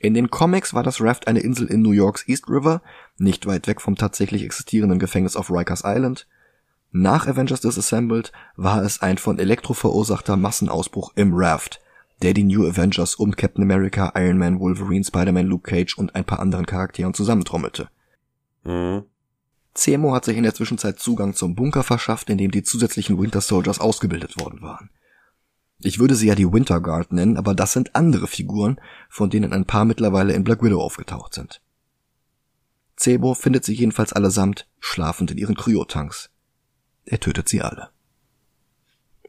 In 0.05 0.12
den 0.12 0.30
Comics 0.30 0.74
war 0.74 0.82
das 0.82 1.00
Raft 1.00 1.28
eine 1.28 1.40
Insel 1.40 1.66
in 1.66 1.80
New 1.80 1.92
Yorks 1.92 2.28
East 2.28 2.46
River, 2.46 2.82
nicht 3.16 3.46
weit 3.46 3.66
weg 3.66 3.80
vom 3.80 3.96
tatsächlich 3.96 4.42
existierenden 4.44 4.98
Gefängnis 4.98 5.34
auf 5.34 5.50
Rikers 5.50 5.80
Island, 5.82 6.26
nach 6.92 7.26
Avengers 7.26 7.62
Disassembled 7.62 8.30
war 8.55 8.82
es 8.82 9.00
ein 9.00 9.16
von 9.16 9.38
Elektro 9.38 9.72
verursachter 9.72 10.36
Massenausbruch 10.36 11.12
im 11.16 11.32
Raft, 11.32 11.80
der 12.20 12.34
die 12.34 12.44
New 12.44 12.68
Avengers 12.68 13.14
um 13.14 13.34
Captain 13.34 13.62
America, 13.64 14.12
Iron 14.14 14.36
Man, 14.36 14.61
Wolverine, 14.61 15.07
Spider-Man, 15.07 15.46
Luke 15.46 15.70
Cage 15.70 15.96
und 15.96 16.14
ein 16.14 16.26
paar 16.26 16.40
anderen 16.40 16.66
Charakteren 16.66 17.14
zusammentrommelte. 17.14 17.88
Mhm. 18.64 19.05
Zemo 19.72 20.12
hat 20.12 20.26
sich 20.26 20.36
in 20.36 20.42
der 20.42 20.55
Zwischenzeit 20.55 20.98
Zugang 20.98 21.32
zum 21.32 21.55
Bunker 21.55 21.82
verschafft, 21.82 22.28
in 22.28 22.36
dem 22.36 22.50
die 22.50 22.62
zusätzlichen 22.62 23.18
Winter 23.18 23.40
Soldiers 23.40 23.80
ausgebildet 23.80 24.38
worden 24.38 24.61
waren. 24.61 24.90
Ich 25.85 25.99
würde 25.99 26.14
sie 26.14 26.28
ja 26.28 26.35
die 26.35 26.51
Winter 26.51 26.80
Guard 26.80 27.12
nennen, 27.12 27.37
aber 27.37 27.55
das 27.55 27.74
sind 27.74 27.95
andere 27.95 28.26
Figuren, 28.26 28.80
von 29.11 29.28
denen 29.28 29.53
ein 29.53 29.66
paar 29.66 29.85
mittlerweile 29.85 30.32
in 30.32 30.43
Black 30.43 30.62
Widow 30.62 30.80
aufgetaucht 30.80 31.35
sind. 31.35 31.61
Zemo 32.97 33.35
findet 33.35 33.66
sie 33.66 33.74
jedenfalls 33.74 34.14
allesamt 34.14 34.66
schlafend 34.80 35.30
in 35.30 35.37
ihren 35.37 35.57
Kryotanks. 35.57 36.30
Er 37.05 37.20
tötet 37.20 37.51
sie 37.51 37.61
alle. 37.61 37.91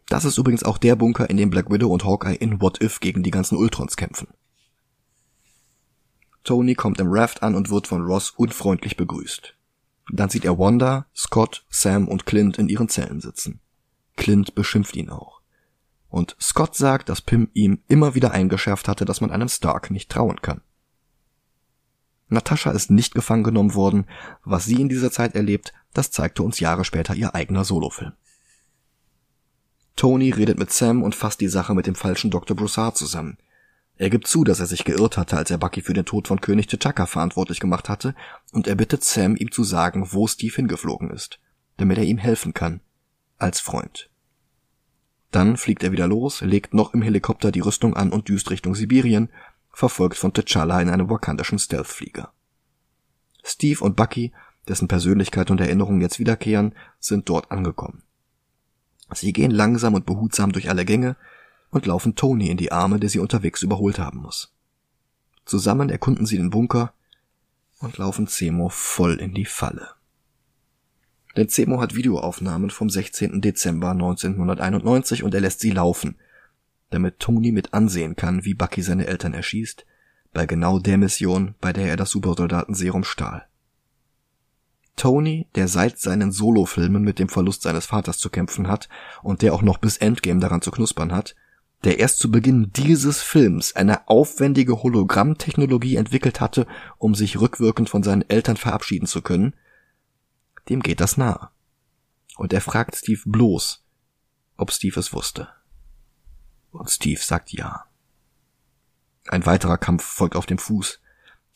Das 0.08 0.24
ist 0.24 0.38
übrigens 0.38 0.64
auch 0.64 0.78
der 0.78 0.96
Bunker, 0.96 1.30
in 1.30 1.36
dem 1.36 1.50
Black 1.50 1.70
Widow 1.70 1.92
und 1.92 2.06
Hawkeye 2.06 2.36
in 2.36 2.62
What 2.62 2.82
If 2.82 3.02
gegen 3.02 3.22
die 3.22 3.32
ganzen 3.32 3.58
Ultrons 3.58 3.98
kämpfen. 3.98 4.30
Tony 6.46 6.74
kommt 6.74 7.02
im 7.02 7.12
Raft 7.12 7.44
an 7.44 7.56
und 7.56 7.70
wird 7.70 7.88
von 7.88 8.06
Ross 8.06 8.30
unfreundlich 8.30 8.96
begrüßt. 8.96 9.54
Dann 10.14 10.30
sieht 10.30 10.46
er 10.46 10.58
Wanda, 10.58 11.08
Scott, 11.14 11.66
Sam 11.70 12.08
und 12.08 12.26
Clint 12.26 12.58
in 12.60 12.70
ihren 12.70 12.88
Zellen 12.88 13.20
sitzen. 13.20 13.60
Clint 14.16 14.56
beschimpft 14.56 14.96
ihn 14.96 15.10
auch. 15.10 15.35
Und 16.16 16.38
Scott 16.40 16.78
sagt, 16.78 17.10
dass 17.10 17.20
Pym 17.20 17.50
ihm 17.54 17.80
immer 17.90 18.16
wieder 18.16 18.32
eingeschärft 18.32 18.88
hatte, 18.88 19.04
dass 19.04 19.20
man 19.20 19.32
einem 19.32 19.50
Stark 19.50 19.92
nicht 19.92 20.10
trauen 20.10 20.42
kann. 20.42 20.62
Natascha 22.30 22.72
ist 22.72 22.90
nicht 22.90 23.14
gefangen 23.14 23.44
genommen 23.44 23.74
worden. 23.74 24.06
Was 24.46 24.64
sie 24.64 24.80
in 24.80 24.88
dieser 24.88 25.12
Zeit 25.12 25.36
erlebt, 25.36 25.74
das 25.94 26.12
zeigte 26.12 26.42
uns 26.42 26.62
Jahre 26.62 26.86
später 26.86 27.16
ihr 27.16 27.36
eigener 27.36 27.66
Solofilm. 27.66 28.14
Tony 29.98 30.32
redet 30.32 30.58
mit 30.58 30.72
Sam 30.72 31.04
und 31.04 31.16
fasst 31.16 31.42
die 31.42 31.50
Sache 31.50 31.76
mit 31.76 31.86
dem 31.86 31.96
falschen 31.96 32.32
Dr. 32.32 32.56
Broussard 32.56 32.96
zusammen. 32.96 33.38
Er 33.98 34.10
gibt 34.10 34.28
zu, 34.28 34.46
dass 34.46 34.62
er 34.62 34.68
sich 34.68 34.86
geirrt 34.86 35.18
hatte, 35.18 35.36
als 35.36 35.52
er 35.52 35.58
Bucky 35.58 35.82
für 35.82 35.94
den 35.94 36.06
Tod 36.06 36.30
von 36.30 36.40
König 36.40 36.68
T'Chaka 36.68 37.08
verantwortlich 37.08 37.60
gemacht 37.60 37.90
hatte, 37.90 38.16
und 38.54 38.68
er 38.68 38.76
bittet 38.76 39.04
Sam, 39.04 39.36
ihm 39.36 39.52
zu 39.52 39.66
sagen, 39.66 40.14
wo 40.14 40.28
Steve 40.28 40.56
hingeflogen 40.56 41.10
ist, 41.10 41.40
damit 41.76 41.98
er 41.98 42.06
ihm 42.06 42.20
helfen 42.20 42.54
kann, 42.54 42.80
als 43.38 43.60
Freund. 43.60 44.10
Dann 45.32 45.58
fliegt 45.58 45.84
er 45.84 45.92
wieder 45.92 46.08
los, 46.08 46.42
legt 46.42 46.74
noch 46.74 46.94
im 46.94 47.02
Helikopter 47.02 47.52
die 47.52 47.60
Rüstung 47.60 47.96
an 47.96 48.12
und 48.12 48.30
düst 48.30 48.50
Richtung 48.52 48.76
Sibirien, 48.76 49.30
verfolgt 49.72 50.18
von 50.18 50.32
T'Challa 50.32 50.82
in 50.82 50.90
einem 50.90 51.10
wakandischen 51.10 51.60
Stealth-Flieger. 51.60 52.32
Steve 53.44 53.84
und 53.84 53.96
Bucky, 53.96 54.32
dessen 54.68 54.88
Persönlichkeit 54.88 55.52
und 55.52 55.60
Erinnerungen 55.60 56.02
jetzt 56.02 56.20
wiederkehren, 56.20 56.74
sind 57.00 57.30
dort 57.30 57.52
angekommen. 57.52 58.04
Sie 59.14 59.34
gehen 59.34 59.52
langsam 59.52 59.94
und 59.94 60.06
behutsam 60.06 60.52
durch 60.52 60.70
alle 60.70 60.86
Gänge 60.86 61.16
und 61.70 61.86
laufen 61.86 62.16
Tony 62.16 62.50
in 62.50 62.58
die 62.58 62.72
Arme, 62.72 63.00
der 63.00 63.10
sie 63.10 63.20
unterwegs 63.20 63.62
überholt 63.62 64.00
haben 64.00 64.20
muss. 64.20 64.54
Zusammen 65.46 65.90
erkunden 65.90 66.26
sie 66.26 66.38
den 66.38 66.50
Bunker 66.50 66.94
und 67.80 67.98
laufen 67.98 68.28
Zemo 68.28 68.70
voll 68.70 69.20
in 69.20 69.34
die 69.34 69.46
Falle. 69.46 69.95
Denn 71.36 71.50
Zemo 71.50 71.82
hat 71.82 71.96
Videoaufnahmen 71.96 72.70
vom 72.70 72.90
16. 72.90 73.42
Dezember 73.42 73.92
1991 73.92 75.24
und 75.24 75.34
er 75.34 75.42
lässt 75.42 75.60
sie 75.60 75.72
laufen, 75.72 76.16
damit 76.92 77.20
Tony 77.20 77.52
mit 77.52 77.74
ansehen 77.74 78.16
kann, 78.16 78.46
wie 78.46 78.54
Bucky 78.54 78.82
seine 78.82 79.08
Eltern 79.08 79.34
erschießt, 79.34 79.86
bei 80.34 80.46
genau 80.46 80.80
der 80.80 80.98
Mission, 80.98 81.56
bei 81.60 81.74
der 81.74 81.88
er 81.88 81.98
das 81.98 82.12
Supersoldatenserum 82.12 83.04
stahl. 83.04 83.48
Tony, 84.96 85.48
der 85.56 85.68
seit 85.68 86.00
seinen 86.00 86.32
Solofilmen 86.32 87.04
mit 87.04 87.20
dem 87.20 87.28
Verlust 87.28 87.64
seines 87.64 87.88
Vaters 87.88 88.18
zu 88.18 88.30
kämpfen 88.30 88.68
hat 88.68 88.88
und 89.24 89.42
der 89.42 89.54
auch 89.54 89.62
noch 89.62 89.78
bis 89.78 89.98
Endgame 89.98 90.40
daran 90.40 90.62
zu 90.62 90.72
knuspern 90.72 91.12
hat, 91.12 91.36
der 91.84 92.00
erst 92.00 92.20
zu 92.20 92.32
Beginn 92.32 92.72
dieses 92.74 93.22
Films 93.22 93.76
eine 93.76 94.08
aufwendige 94.08 94.82
Hologrammtechnologie 94.82 95.98
entwickelt 95.98 96.40
hatte, 96.40 96.66
um 96.98 97.14
sich 97.14 97.40
rückwirkend 97.40 97.90
von 97.90 98.04
seinen 98.04 98.28
Eltern 98.30 98.58
verabschieden 98.58 99.06
zu 99.06 99.22
können, 99.22 99.54
dem 100.70 100.82
geht 100.82 101.00
das 101.00 101.18
nahe. 101.18 101.50
Und 102.38 102.54
er 102.54 102.62
fragt 102.62 102.96
Steve 102.96 103.22
bloß, 103.26 103.84
ob 104.58 104.72
Steve 104.72 105.00
es 105.00 105.14
wusste. 105.14 105.50
Und 106.72 106.90
Steve 106.90 107.20
sagt 107.20 107.52
ja. 107.54 107.86
Ein 109.28 109.46
weiterer 109.46 109.78
Kampf 109.78 110.04
folgt 110.04 110.36
auf 110.36 110.46
dem 110.46 110.58
Fuß. 110.58 111.00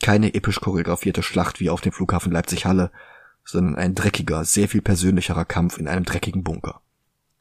Keine 0.01 0.33
episch 0.33 0.61
choreografierte 0.61 1.23
Schlacht 1.23 1.59
wie 1.59 1.69
auf 1.69 1.81
dem 1.81 1.91
Flughafen 1.91 2.31
Leipzig-Halle, 2.31 2.91
sondern 3.43 3.75
ein 3.75 3.95
dreckiger, 3.95 4.45
sehr 4.45 4.69
viel 4.69 4.81
persönlicherer 4.81 5.45
Kampf 5.45 5.77
in 5.77 5.87
einem 5.87 6.05
dreckigen 6.05 6.43
Bunker. 6.43 6.81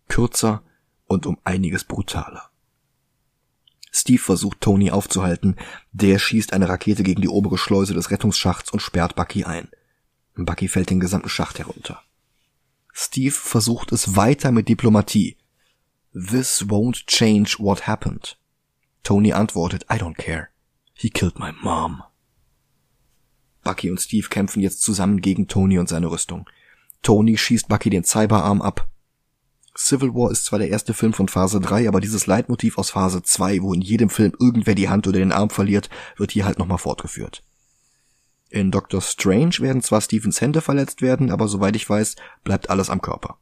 Kürzer 0.08 0.62
und 1.06 1.26
um 1.26 1.38
einiges 1.44 1.84
brutaler. 1.84 2.50
Steve 3.90 4.20
versucht 4.20 4.60
Tony 4.60 4.90
aufzuhalten, 4.90 5.56
der 5.92 6.18
schießt 6.18 6.52
eine 6.52 6.68
Rakete 6.68 7.02
gegen 7.02 7.22
die 7.22 7.28
obere 7.28 7.58
Schleuse 7.58 7.94
des 7.94 8.10
Rettungsschachts 8.10 8.70
und 8.70 8.80
sperrt 8.80 9.16
Bucky 9.16 9.44
ein. 9.44 9.68
Bucky 10.44 10.68
fällt 10.68 10.90
den 10.90 11.00
gesamten 11.00 11.28
Schacht 11.28 11.58
herunter. 11.58 12.02
Steve 12.92 13.34
versucht 13.34 13.92
es 13.92 14.16
weiter 14.16 14.50
mit 14.52 14.68
Diplomatie. 14.68 15.36
This 16.12 16.66
won't 16.68 17.06
change 17.06 17.56
what 17.58 17.86
happened. 17.86 18.38
Tony 19.02 19.32
antwortet, 19.32 19.84
I 19.84 19.96
don't 19.96 20.16
care. 20.16 20.48
He 20.94 21.10
killed 21.10 21.38
my 21.38 21.52
mom. 21.62 22.02
Bucky 23.62 23.90
und 23.90 24.00
Steve 24.00 24.28
kämpfen 24.28 24.60
jetzt 24.60 24.82
zusammen 24.82 25.20
gegen 25.20 25.46
Tony 25.46 25.78
und 25.78 25.88
seine 25.88 26.10
Rüstung. 26.10 26.48
Tony 27.02 27.36
schießt 27.36 27.68
Bucky 27.68 27.90
den 27.90 28.04
Cyberarm 28.04 28.62
ab. 28.62 28.88
Civil 29.76 30.12
War 30.12 30.32
ist 30.32 30.44
zwar 30.46 30.58
der 30.58 30.70
erste 30.70 30.92
Film 30.92 31.12
von 31.12 31.28
Phase 31.28 31.60
3, 31.60 31.86
aber 31.86 32.00
dieses 32.00 32.26
Leitmotiv 32.26 32.78
aus 32.78 32.90
Phase 32.90 33.22
2, 33.22 33.62
wo 33.62 33.72
in 33.72 33.80
jedem 33.80 34.10
Film 34.10 34.32
irgendwer 34.40 34.74
die 34.74 34.88
Hand 34.88 35.06
oder 35.06 35.20
den 35.20 35.30
Arm 35.30 35.50
verliert, 35.50 35.88
wird 36.16 36.32
hier 36.32 36.44
halt 36.44 36.58
nochmal 36.58 36.78
fortgeführt. 36.78 37.44
In 38.50 38.70
Doctor 38.70 39.02
Strange 39.02 39.56
werden 39.60 39.82
zwar 39.82 40.00
Stephens 40.00 40.40
Hände 40.40 40.60
verletzt 40.60 41.02
werden, 41.02 41.30
aber 41.30 41.48
soweit 41.48 41.76
ich 41.76 41.88
weiß, 41.88 42.16
bleibt 42.44 42.70
alles 42.70 42.88
am 42.90 43.02
Körper. 43.02 43.38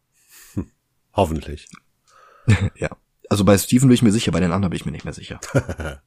Hm, 0.55 0.71
hoffentlich. 1.13 1.69
ja. 2.75 2.91
Also 3.29 3.45
bei 3.45 3.59
Stephen 3.59 3.89
bin 3.89 3.95
ich 3.95 4.03
mir 4.03 4.13
sicher, 4.13 4.33
bei 4.33 4.41
den 4.41 4.53
anderen 4.53 4.71
bin 4.71 4.77
ich 4.77 4.87
mir 4.87 4.93
nicht 4.93 5.05
mehr 5.05 5.15
sicher. 5.15 5.41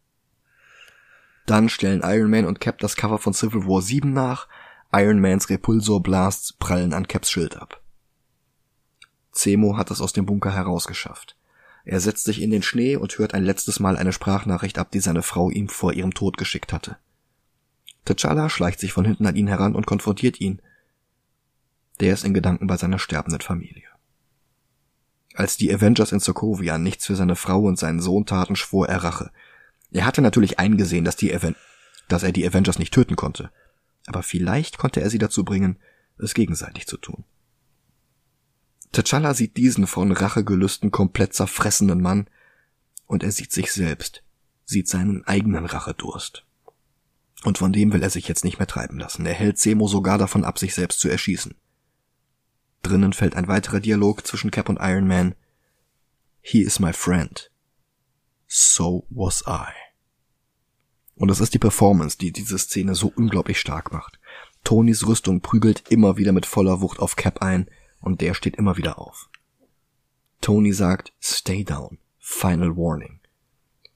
Dann 1.46 1.68
stellen 1.70 2.02
Iron 2.04 2.30
Man 2.30 2.46
und 2.46 2.60
Cap 2.60 2.78
das 2.80 2.96
Cover 2.96 3.18
von 3.18 3.34
Civil 3.34 3.66
War 3.66 3.82
7 3.82 4.14
nach. 4.14 4.48
Iron 4.92 5.20
Mans 5.20 5.50
Repulsor 5.50 6.02
Blasts 6.02 6.54
prallen 6.54 6.94
an 6.94 7.08
Caps 7.08 7.32
Schild 7.32 7.58
ab. 7.58 7.82
Zemo 9.32 9.78
hat 9.78 9.92
es 9.92 10.02
aus 10.02 10.14
dem 10.14 10.26
Bunker 10.26 10.54
herausgeschafft. 10.54 11.38
Er 11.86 12.00
setzt 12.00 12.26
sich 12.26 12.42
in 12.42 12.52
den 12.52 12.62
Schnee 12.62 12.98
und 12.98 13.18
hört 13.18 13.34
ein 13.34 13.44
letztes 13.44 13.80
Mal 13.80 13.98
eine 13.98 14.14
Sprachnachricht 14.14 14.78
ab, 14.78 14.92
die 14.92 15.00
seine 15.00 15.24
Frau 15.24 15.50
ihm 15.50 15.70
vor 15.70 15.94
ihrem 15.94 16.14
Tod 16.14 16.38
geschickt 16.38 16.74
hatte. 16.74 16.98
T'Challa 18.10 18.50
schleicht 18.50 18.80
sich 18.80 18.92
von 18.92 19.06
hinten 19.06 19.28
an 19.28 19.36
ihn 19.36 19.48
heran 19.48 19.76
und 19.76 19.86
konfrontiert 19.86 20.42
ihn. 20.42 20.62
Der 22.00 22.14
ist 22.14 22.26
in 22.26 22.34
Gedanken 22.34 22.66
bei 22.66 22.76
seiner 22.76 22.98
sterbenden 22.98 23.42
Familie. 23.42 23.88
Als 25.36 25.58
die 25.58 25.72
Avengers 25.72 26.12
in 26.12 26.20
Sokovia 26.20 26.80
nichts 26.80 27.06
für 27.06 27.16
seine 27.16 27.36
Frau 27.36 27.62
und 27.62 27.78
seinen 27.78 28.02
Sohn 28.02 28.26
taten, 28.26 28.56
schwor 28.56 28.88
er 28.88 29.04
Rache. 29.04 29.32
Er 29.92 30.06
hatte 30.06 30.22
natürlich 30.22 30.58
eingesehen, 30.58 31.06
dass, 31.06 31.18
die 31.18 31.34
Aven 31.34 31.56
dass 32.08 32.24
er 32.24 32.32
die 32.32 32.48
Avengers 32.48 32.80
nicht 32.80 32.94
töten 32.94 33.16
konnte. 33.16 33.52
Aber 34.08 34.24
vielleicht 34.24 34.80
konnte 34.80 35.02
er 35.02 35.10
sie 35.12 35.20
dazu 35.20 35.46
bringen, 35.46 35.78
es 36.18 36.34
gegenseitig 36.34 36.88
zu 36.88 36.98
tun. 36.98 37.24
T'Challa 38.92 39.36
sieht 39.36 39.56
diesen 39.56 39.86
von 39.86 40.12
Rachegelüsten 40.12 40.90
komplett 40.90 41.36
zerfressenen 41.36 42.02
Mann 42.02 42.28
und 43.06 43.24
er 43.24 43.32
sieht 43.32 43.52
sich 43.52 43.72
selbst, 43.72 44.24
sieht 44.66 44.88
seinen 44.88 45.24
eigenen 45.26 45.66
Rachedurst. 45.66 46.44
Und 47.44 47.58
von 47.58 47.72
dem 47.72 47.94
will 47.94 48.04
er 48.04 48.10
sich 48.10 48.28
jetzt 48.28 48.44
nicht 48.44 48.60
mehr 48.60 48.68
treiben 48.68 49.00
lassen. 49.00 49.26
Er 49.26 49.34
hält 49.34 49.58
Semo 49.58 49.88
sogar 49.88 50.18
davon 50.18 50.44
ab, 50.44 50.60
sich 50.60 50.74
selbst 50.74 51.00
zu 51.00 51.10
erschießen. 51.10 51.56
Drinnen 52.82 53.14
fällt 53.14 53.36
ein 53.36 53.48
weiterer 53.48 53.80
Dialog 53.80 54.26
zwischen 54.26 54.52
Cap 54.52 54.70
und 54.70 54.80
Iron 54.82 55.08
Man. 55.08 55.36
He 56.42 56.62
is 56.62 56.80
my 56.80 56.94
friend. 56.94 57.52
So 58.48 59.06
was 59.10 59.44
I. 59.48 59.72
Und 61.16 61.30
es 61.30 61.40
ist 61.40 61.54
die 61.54 61.60
Performance, 61.60 62.18
die 62.18 62.32
diese 62.32 62.58
Szene 62.58 62.96
so 62.96 63.12
unglaublich 63.16 63.60
stark 63.60 63.92
macht. 63.92 64.20
Tonys 64.64 65.06
Rüstung 65.06 65.42
prügelt 65.42 65.90
immer 65.90 66.18
wieder 66.18 66.32
mit 66.32 66.46
voller 66.46 66.82
Wucht 66.82 67.00
auf 67.00 67.16
Cap 67.16 67.42
ein 67.42 67.70
und 68.02 68.22
der 68.22 68.34
steht 68.34 68.56
immer 68.56 68.78
wieder 68.78 69.00
auf. 69.00 69.30
Tony 70.42 70.72
sagt, 70.72 71.14
stay 71.22 71.64
down, 71.64 72.00
final 72.18 72.76
warning. 72.76 73.20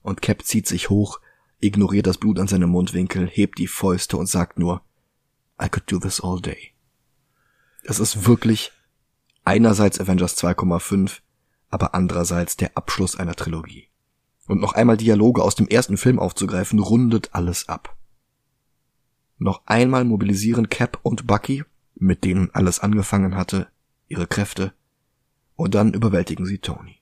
Und 0.02 0.20
Cap 0.20 0.44
zieht 0.44 0.66
sich 0.66 0.90
hoch, 0.90 1.20
ignoriert 1.64 2.06
das 2.06 2.18
Blut 2.18 2.38
an 2.38 2.48
seinem 2.48 2.70
Mundwinkel, 2.70 3.26
hebt 3.26 3.58
die 3.58 3.66
Fäuste 3.66 4.16
und 4.16 4.26
sagt 4.26 4.58
nur, 4.58 4.82
I 5.60 5.68
could 5.68 5.90
do 5.90 5.98
this 5.98 6.20
all 6.20 6.40
day. 6.40 6.72
Es 7.84 7.98
ist 7.98 8.26
wirklich 8.26 8.72
einerseits 9.44 10.00
Avengers 10.00 10.36
2,5, 10.36 11.20
aber 11.70 11.94
andererseits 11.94 12.56
der 12.56 12.76
Abschluss 12.76 13.16
einer 13.16 13.34
Trilogie. 13.34 13.88
Und 14.46 14.60
noch 14.60 14.74
einmal 14.74 14.96
Dialoge 14.96 15.42
aus 15.42 15.54
dem 15.54 15.68
ersten 15.68 15.96
Film 15.96 16.18
aufzugreifen, 16.18 16.78
rundet 16.78 17.30
alles 17.32 17.68
ab. 17.68 17.96
Noch 19.38 19.62
einmal 19.66 20.04
mobilisieren 20.04 20.68
Cap 20.68 20.98
und 21.02 21.26
Bucky, 21.26 21.64
mit 21.94 22.24
denen 22.24 22.54
alles 22.54 22.80
angefangen 22.80 23.36
hatte, 23.36 23.68
ihre 24.08 24.26
Kräfte, 24.26 24.74
und 25.56 25.74
dann 25.74 25.94
überwältigen 25.94 26.46
sie 26.46 26.58
Tony. 26.58 27.00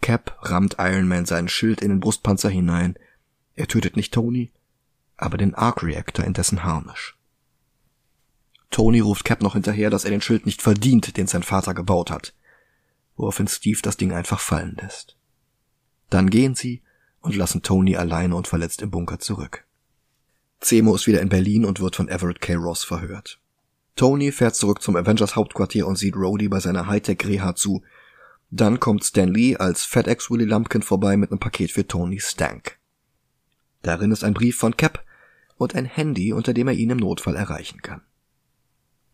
Cap 0.00 0.38
rammt 0.40 0.76
Iron 0.78 1.08
Man 1.08 1.26
seinen 1.26 1.48
Schild 1.48 1.82
in 1.82 1.90
den 1.90 2.00
Brustpanzer 2.00 2.48
hinein, 2.48 2.96
er 3.56 3.68
tötet 3.68 3.96
nicht 3.96 4.14
Tony, 4.14 4.50
aber 5.16 5.36
den 5.36 5.54
Arc 5.54 5.82
Reactor 5.82 6.24
in 6.24 6.32
dessen 6.32 6.64
Harnisch. 6.64 7.16
Tony 8.70 9.00
ruft 9.00 9.24
Cap 9.24 9.42
noch 9.42 9.54
hinterher, 9.54 9.90
dass 9.90 10.04
er 10.04 10.10
den 10.10 10.20
Schild 10.20 10.46
nicht 10.46 10.62
verdient, 10.62 11.16
den 11.16 11.26
sein 11.26 11.42
Vater 11.42 11.74
gebaut 11.74 12.10
hat, 12.10 12.34
woraufhin 13.16 13.48
Steve 13.48 13.80
das 13.82 13.96
Ding 13.96 14.12
einfach 14.12 14.40
fallen 14.40 14.76
lässt. 14.80 15.16
Dann 16.08 16.30
gehen 16.30 16.54
sie 16.54 16.82
und 17.20 17.36
lassen 17.36 17.62
Tony 17.62 17.96
alleine 17.96 18.36
und 18.36 18.48
verletzt 18.48 18.82
im 18.82 18.90
Bunker 18.90 19.18
zurück. 19.18 19.66
Zemo 20.60 20.94
ist 20.94 21.06
wieder 21.06 21.20
in 21.20 21.28
Berlin 21.28 21.64
und 21.64 21.80
wird 21.80 21.96
von 21.96 22.08
Everett 22.08 22.40
K. 22.40 22.54
Ross 22.54 22.84
verhört. 22.84 23.40
Tony 23.96 24.32
fährt 24.32 24.54
zurück 24.54 24.82
zum 24.82 24.96
Avengers 24.96 25.36
Hauptquartier 25.36 25.86
und 25.86 25.96
sieht 25.96 26.16
Rhodey 26.16 26.48
bei 26.48 26.60
seiner 26.60 26.86
Hightech-Reha 26.86 27.54
zu. 27.54 27.82
Dann 28.50 28.80
kommt 28.80 29.04
Stan 29.04 29.28
Lee 29.28 29.56
als 29.56 29.84
FedEx 29.84 30.30
Willy 30.30 30.44
Lumpkin 30.44 30.82
vorbei 30.82 31.16
mit 31.16 31.30
einem 31.30 31.40
Paket 31.40 31.72
für 31.72 31.86
Tony 31.86 32.20
Stank. 32.20 32.79
Darin 33.82 34.12
ist 34.12 34.24
ein 34.24 34.34
Brief 34.34 34.56
von 34.56 34.76
Cap 34.76 35.04
und 35.56 35.74
ein 35.74 35.84
Handy, 35.84 36.32
unter 36.32 36.54
dem 36.54 36.68
er 36.68 36.74
ihn 36.74 36.90
im 36.90 36.98
Notfall 36.98 37.36
erreichen 37.36 37.82
kann. 37.82 38.02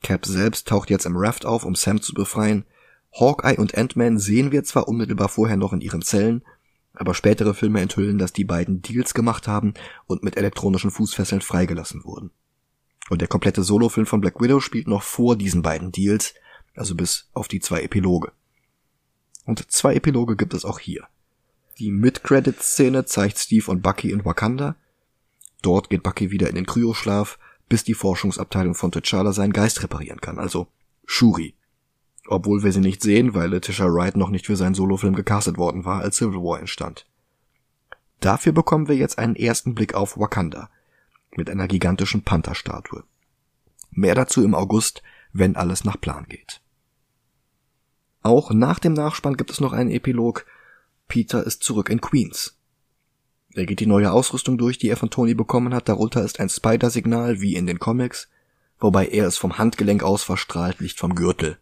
Cap 0.03 0.27
selbst 0.27 0.69
taucht 0.69 0.91
jetzt 0.91 1.07
im 1.07 1.17
Raft 1.17 1.47
auf, 1.47 1.65
um 1.65 1.75
Sam 1.75 2.01
zu 2.01 2.15
befreien. 2.15 2.65
Hawkeye 3.19 3.57
und 3.57 3.77
Ant-Man 3.77 4.19
sehen 4.19 4.53
wir 4.53 4.63
zwar 4.65 4.89
unmittelbar 4.89 5.29
vorher 5.29 5.57
noch 5.57 5.73
in 5.73 5.81
ihren 5.81 6.03
Zellen, 6.03 6.45
aber 6.95 7.15
spätere 7.15 7.55
Filme 7.55 7.81
enthüllen, 7.81 8.19
dass 8.19 8.33
die 8.33 8.45
beiden 8.45 8.83
Deals 8.83 9.15
gemacht 9.15 9.49
haben 9.49 9.75
und 10.07 10.23
mit 10.23 10.37
elektronischen 10.37 10.91
Fußfesseln 10.91 11.41
freigelassen 11.41 12.05
wurden. 12.05 12.31
Und 13.09 13.21
der 13.21 13.29
komplette 13.29 13.63
Solofilm 13.63 14.07
von 14.07 14.21
Black 14.21 14.41
Widow 14.41 14.61
spielt 14.61 14.89
noch 14.89 15.03
vor 15.03 15.37
diesen 15.37 15.63
beiden 15.63 15.93
Deals, 15.93 16.35
also 16.75 16.95
bis 16.95 17.29
auf 17.33 17.49
die 17.49 17.61
zwei 17.61 17.83
Epiloge. 17.83 18.33
Und 19.45 19.71
zwei 19.71 19.95
Epiloge 19.95 20.37
gibt 20.37 20.55
es 20.55 20.65
auch 20.65 20.79
hier. 20.79 21.07
Die 21.79 21.91
Mid-Credit-Szene 21.91 23.05
zeigt 23.05 23.39
Steve 23.39 23.71
und 23.71 23.83
Bucky 23.83 24.11
in 24.11 24.25
Wakanda. 24.25 24.77
Dort 25.61 25.91
geht 25.91 26.03
Bucky 26.03 26.31
wieder 26.31 26.49
in 26.49 26.55
den 26.55 26.65
Kryoschlaf, 26.65 27.39
bis 27.69 27.85
die 27.85 27.95
Forschungsabteilung 27.95 28.75
von 28.75 28.91
T'Challa 28.91 29.33
seinen 29.33 29.53
Geist 29.53 29.83
reparieren 29.83 30.21
kann, 30.21 30.39
also 30.39 30.69
Shuri. 31.05 31.55
Obwohl 32.29 32.63
wir 32.63 32.73
sie 32.73 32.81
nicht 32.81 33.03
sehen, 33.03 33.35
weil 33.35 33.51
Letitia 33.51 33.87
Wright 33.87 34.17
noch 34.17 34.31
nicht 34.31 34.47
für 34.47 34.57
seinen 34.57 34.75
Solofilm 34.75 35.15
gecastet 35.15 35.59
worden 35.59 35.85
war, 35.85 36.01
als 36.01 36.17
Civil 36.17 36.41
War 36.41 36.61
entstand. 36.61 37.07
Dafür 38.21 38.53
bekommen 38.53 38.89
wir 38.89 38.97
jetzt 38.97 39.19
einen 39.19 39.37
ersten 39.37 39.75
Blick 39.75 39.95
auf 39.95 40.19
Wakanda 40.19 40.71
mit 41.37 41.51
einer 41.51 41.69
gigantischen 41.69 42.23
Pantherstatue. 42.23 43.05
Mehr 43.91 44.15
dazu 44.15 44.43
im 44.43 44.55
August, 44.55 45.03
wenn 45.33 45.57
alles 45.57 45.85
nach 45.85 46.01
Plan 46.01 46.27
geht. 46.29 46.63
Auch 48.23 48.51
nach 48.51 48.79
dem 48.79 48.95
Nachspann 48.95 49.37
gibt 49.37 49.51
es 49.51 49.61
noch 49.61 49.73
einen 49.73 49.91
Epilog. 49.91 50.47
Peter 51.09 51.45
ist 51.45 51.63
zurück 51.63 51.89
in 51.89 52.01
Queens. 52.01 52.59
Er 53.55 53.65
geht 53.65 53.81
die 53.81 53.87
neue 53.87 54.13
Ausrüstung 54.13 54.59
durch, 54.59 54.79
die 54.79 54.89
er 54.89 54.97
von 54.97 55.11
Tony 55.11 55.35
bekommen 55.35 55.73
hat. 55.73 55.89
Darunter 55.89 56.23
ist 56.23 56.41
ein 56.41 56.51
Spider-Signal, 56.51 57.41
wie 57.41 57.55
in 57.55 57.67
den 57.67 57.79
Comics, 57.79 58.29
wobei 58.79 59.07
er 59.07 59.27
es 59.27 59.39
vom 59.39 59.57
Handgelenk 59.57 60.03
aus 60.03 60.23
verstrahlt, 60.23 60.81
nicht 60.81 60.99
vom 60.99 61.15
Gürtel. 61.15 61.59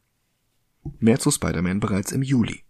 Mehr 0.99 1.20
zu 1.20 1.30
Spider-Man 1.30 1.80
bereits 1.80 2.11
im 2.11 2.22
Juli. 2.22 2.64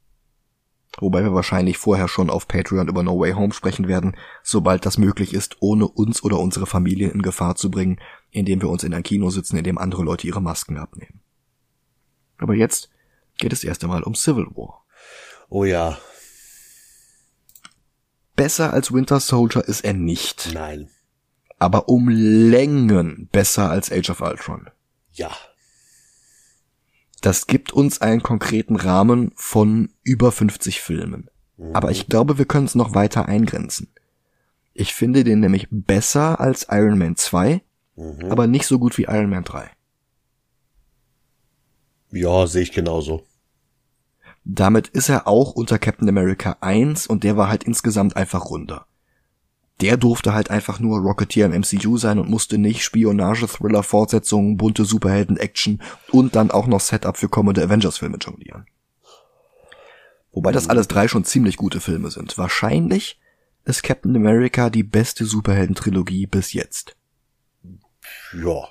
Wobei 0.99 1.25
wir 1.25 1.35
wahrscheinlich 1.35 1.79
vorher 1.79 2.07
schon 2.07 2.31
auf 2.31 2.47
Patreon 2.47 2.89
über 2.89 3.03
No 3.03 3.18
Way 3.18 3.33
Home 3.33 3.53
sprechen 3.53 3.89
werden, 3.89 4.16
sobald 4.43 4.87
das 4.87 4.99
möglich 4.99 5.35
ist, 5.35 5.57
ohne 5.61 5.89
uns 5.89 6.22
oder 6.22 6.39
unsere 6.39 6.66
Familien 6.66 7.11
in 7.11 7.22
Gefahr 7.22 7.57
zu 7.57 7.70
bringen, 7.70 7.99
indem 8.31 8.62
wir 8.62 8.68
uns 8.68 8.85
in 8.85 8.95
ein 8.95 9.03
Kino 9.03 9.31
sitzen, 9.31 9.57
in 9.57 9.64
dem 9.64 9.79
andere 9.79 10.05
Leute 10.05 10.27
ihre 10.27 10.43
Masken 10.43 10.77
abnehmen. 10.77 11.20
Aber 12.39 12.55
jetzt 12.55 12.91
geht 13.39 13.53
es 13.53 13.64
erst 13.64 13.83
einmal 13.83 14.03
um 14.03 14.14
Civil 14.14 14.47
War. 14.55 14.85
Oh 15.49 15.64
ja. 15.64 15.99
Besser 18.37 18.72
als 18.72 18.93
Winter 18.93 19.20
Soldier 19.20 19.64
ist 19.66 19.85
er 19.85 19.93
nicht. 19.95 20.51
Nein. 20.53 20.89
Aber 21.59 21.89
um 21.89 22.09
Längen 22.09 23.28
besser 23.30 23.70
als 23.70 23.93
Age 23.93 24.11
of 24.11 24.20
Ultron. 24.20 24.68
Ja. 25.12 25.30
Das 27.20 27.47
gibt 27.47 27.72
uns 27.72 28.01
einen 28.01 28.22
konkreten 28.22 28.76
Rahmen 28.76 29.32
von 29.37 29.91
über 30.03 30.32
50 30.32 30.80
Filmen. 30.80 31.30
Mhm. 31.57 31.74
Aber 31.74 31.91
ich 31.91 32.09
glaube, 32.09 32.39
wir 32.39 32.45
können 32.45 32.66
es 32.66 32.74
noch 32.74 32.95
weiter 32.95 33.26
eingrenzen. 33.26 33.89
Ich 34.74 34.93
finde 34.93 35.22
den 35.22 35.41
nämlich 35.41 35.68
besser 35.70 36.41
als 36.41 36.66
Iron 36.70 36.99
Man 36.99 37.16
2, 37.16 37.62
mhm. 37.95 38.24
aber 38.30 38.47
nicht 38.47 38.66
so 38.66 38.78
gut 38.78 38.99
wie 38.99 39.05
Iron 39.05 39.30
Man 39.30 39.45
3. 39.45 39.70
Ja, 42.11 42.47
sehe 42.47 42.62
ich 42.62 42.72
genauso. 42.72 43.24
Damit 44.45 44.89
ist 44.89 45.09
er 45.09 45.27
auch 45.27 45.53
unter 45.53 45.79
Captain 45.79 46.09
America 46.09 46.57
1 46.61 47.07
und 47.07 47.25
der 47.25 47.37
war 47.37 47.49
halt 47.49 47.65
insgesamt 47.65 48.17
einfach 48.17 48.47
runder 48.47 48.87
der 49.81 49.97
durfte 49.97 50.33
halt 50.33 50.51
einfach 50.51 50.79
nur 50.79 51.01
Rocketeer 51.01 51.47
im 51.47 51.61
MCU 51.61 51.99
sein 51.99 52.19
und 52.19 52.31
musste 52.31 52.59
nicht 52.59 52.85
Spionage, 52.85 53.49
Thriller, 53.49 53.83
Fortsetzungen, 53.83 54.57
bunte 54.57 54.85
Superhelden-Action 54.85 55.83
und 56.13 56.37
dann 56.37 56.51
auch 56.51 56.67
noch 56.67 56.81
Setup 56.81 57.17
für 57.17 57.29
kommende 57.29 57.63
Avengers-Filme 57.63 58.19
jonglieren. 58.19 58.67
Wobei 60.33 60.53
das 60.53 60.69
alles 60.69 60.89
drei 60.89 61.09
schon 61.09 61.25
ziemlich 61.25 61.57
gute 61.57 61.81
Filme 61.81 62.11
sind. 62.11 62.39
Wahrscheinlich 62.39 63.21
ist 63.65 63.83
Captain 63.83 64.15
America 64.15 64.71
die 64.71 64.83
beste 64.83 65.25
Superhelden-Trilogie 65.25 66.27
bis 66.27 66.53
jetzt. 66.53 66.97
Ja. 68.33 68.69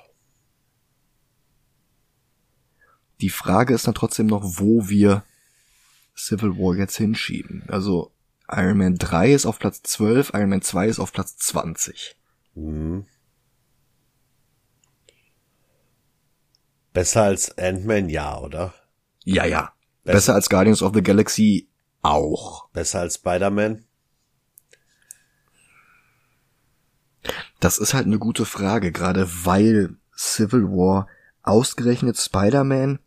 Die 3.20 3.30
Frage 3.30 3.74
ist 3.74 3.86
dann 3.86 3.94
trotzdem 3.94 4.26
noch, 4.26 4.42
wo 4.58 4.88
wir 4.88 5.22
Civil 6.16 6.56
War 6.56 6.76
jetzt 6.76 6.96
hinschieben. 6.96 7.64
Also 7.68 8.12
Iron 8.50 8.78
Man 8.78 8.96
3 8.96 9.32
ist 9.32 9.46
auf 9.46 9.58
Platz 9.58 9.82
12, 9.82 10.32
Iron 10.34 10.50
Man 10.50 10.62
2 10.62 10.88
ist 10.88 10.98
auf 10.98 11.12
Platz 11.12 11.36
20. 11.36 12.16
Mhm. 12.54 13.06
Besser 16.92 17.24
als 17.24 17.58
Ant-Man, 17.58 18.08
ja, 18.08 18.38
oder? 18.38 18.72
Ja, 19.24 19.44
ja. 19.44 19.72
Besser, 20.04 20.16
Besser 20.16 20.34
als 20.34 20.48
Guardians 20.48 20.82
of 20.82 20.94
the 20.94 21.02
Galaxy 21.02 21.68
auch. 22.02 22.68
Besser 22.68 23.00
als 23.00 23.16
Spider-Man? 23.16 23.84
Das 27.58 27.78
ist 27.78 27.94
halt 27.94 28.06
eine 28.06 28.18
gute 28.18 28.44
Frage, 28.44 28.92
gerade 28.92 29.28
weil 29.44 29.96
Civil 30.16 30.64
War 30.64 31.08
ausgerechnet 31.42 32.18
Spider-Man 32.18 33.00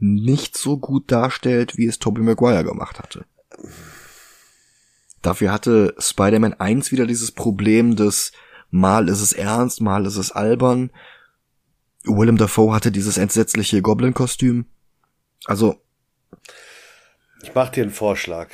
nicht 0.00 0.56
so 0.56 0.78
gut 0.78 1.10
darstellt, 1.12 1.76
wie 1.76 1.86
es 1.86 1.98
Tobey 1.98 2.22
Maguire 2.22 2.64
gemacht 2.64 2.98
hatte. 2.98 3.24
Dafür 5.22 5.52
hatte 5.52 5.94
Spider-Man 5.98 6.54
1 6.54 6.92
wieder 6.92 7.06
dieses 7.06 7.30
Problem 7.32 7.96
des 7.96 8.32
mal 8.70 9.08
ist 9.08 9.20
es 9.20 9.32
ernst, 9.32 9.80
mal 9.80 10.06
ist 10.06 10.16
es 10.16 10.32
albern. 10.32 10.90
Willem 12.04 12.38
Dafoe 12.38 12.72
hatte 12.72 12.90
dieses 12.90 13.18
entsetzliche 13.18 13.82
Goblin-Kostüm. 13.82 14.66
Also. 15.44 15.82
Ich 17.42 17.54
mach 17.54 17.68
dir 17.68 17.82
einen 17.82 17.92
Vorschlag. 17.92 18.48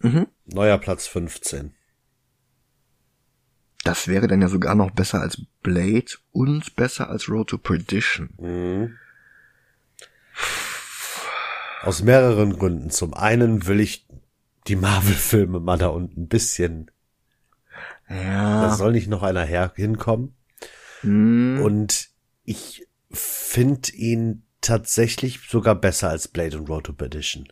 Mhm. 0.00 0.28
Neuer 0.46 0.78
Platz 0.78 1.06
15. 1.08 1.74
Das 3.84 4.06
wäre 4.06 4.28
dann 4.28 4.42
ja 4.42 4.48
sogar 4.48 4.74
noch 4.74 4.90
besser 4.90 5.20
als 5.20 5.40
Blade 5.62 6.12
und 6.30 6.76
besser 6.76 7.10
als 7.10 7.28
Road 7.28 7.48
to 7.48 7.58
Perdition. 7.58 8.30
Mhm. 8.38 8.96
Aus 11.82 12.02
mehreren 12.02 12.58
Gründen. 12.58 12.90
Zum 12.90 13.14
einen 13.14 13.66
will 13.66 13.80
ich 13.80 14.06
die 14.66 14.76
Marvel-Filme 14.76 15.60
mal 15.60 15.78
da 15.78 15.88
unten 15.88 16.22
ein 16.22 16.28
bisschen. 16.28 16.90
Ja. 18.08 18.62
Da 18.62 18.74
soll 18.74 18.92
nicht 18.92 19.08
noch 19.08 19.22
einer 19.22 19.44
her 19.44 19.72
hinkommen. 19.76 20.34
Hm. 21.00 21.60
Und 21.62 22.10
ich 22.44 22.86
finde 23.10 23.92
ihn 23.92 24.42
tatsächlich 24.60 25.40
sogar 25.48 25.74
besser 25.74 26.10
als 26.10 26.28
Blade 26.28 26.58
und 26.58 26.68
Road 26.68 26.84
to 26.84 26.92
Perdition. 26.92 27.48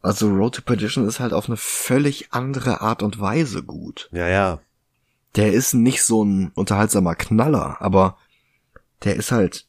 Also 0.00 0.28
Road 0.28 0.54
to 0.54 0.62
Perdition 0.62 1.06
ist 1.06 1.20
halt 1.20 1.32
auf 1.32 1.48
eine 1.48 1.56
völlig 1.56 2.32
andere 2.32 2.80
Art 2.80 3.02
und 3.02 3.20
Weise 3.20 3.62
gut. 3.62 4.08
Ja, 4.12 4.28
ja. 4.28 4.60
Der 5.34 5.52
ist 5.52 5.74
nicht 5.74 6.02
so 6.02 6.24
ein 6.24 6.52
unterhaltsamer 6.54 7.14
Knaller, 7.14 7.82
aber 7.82 8.16
der 9.04 9.16
ist 9.16 9.32
halt 9.32 9.66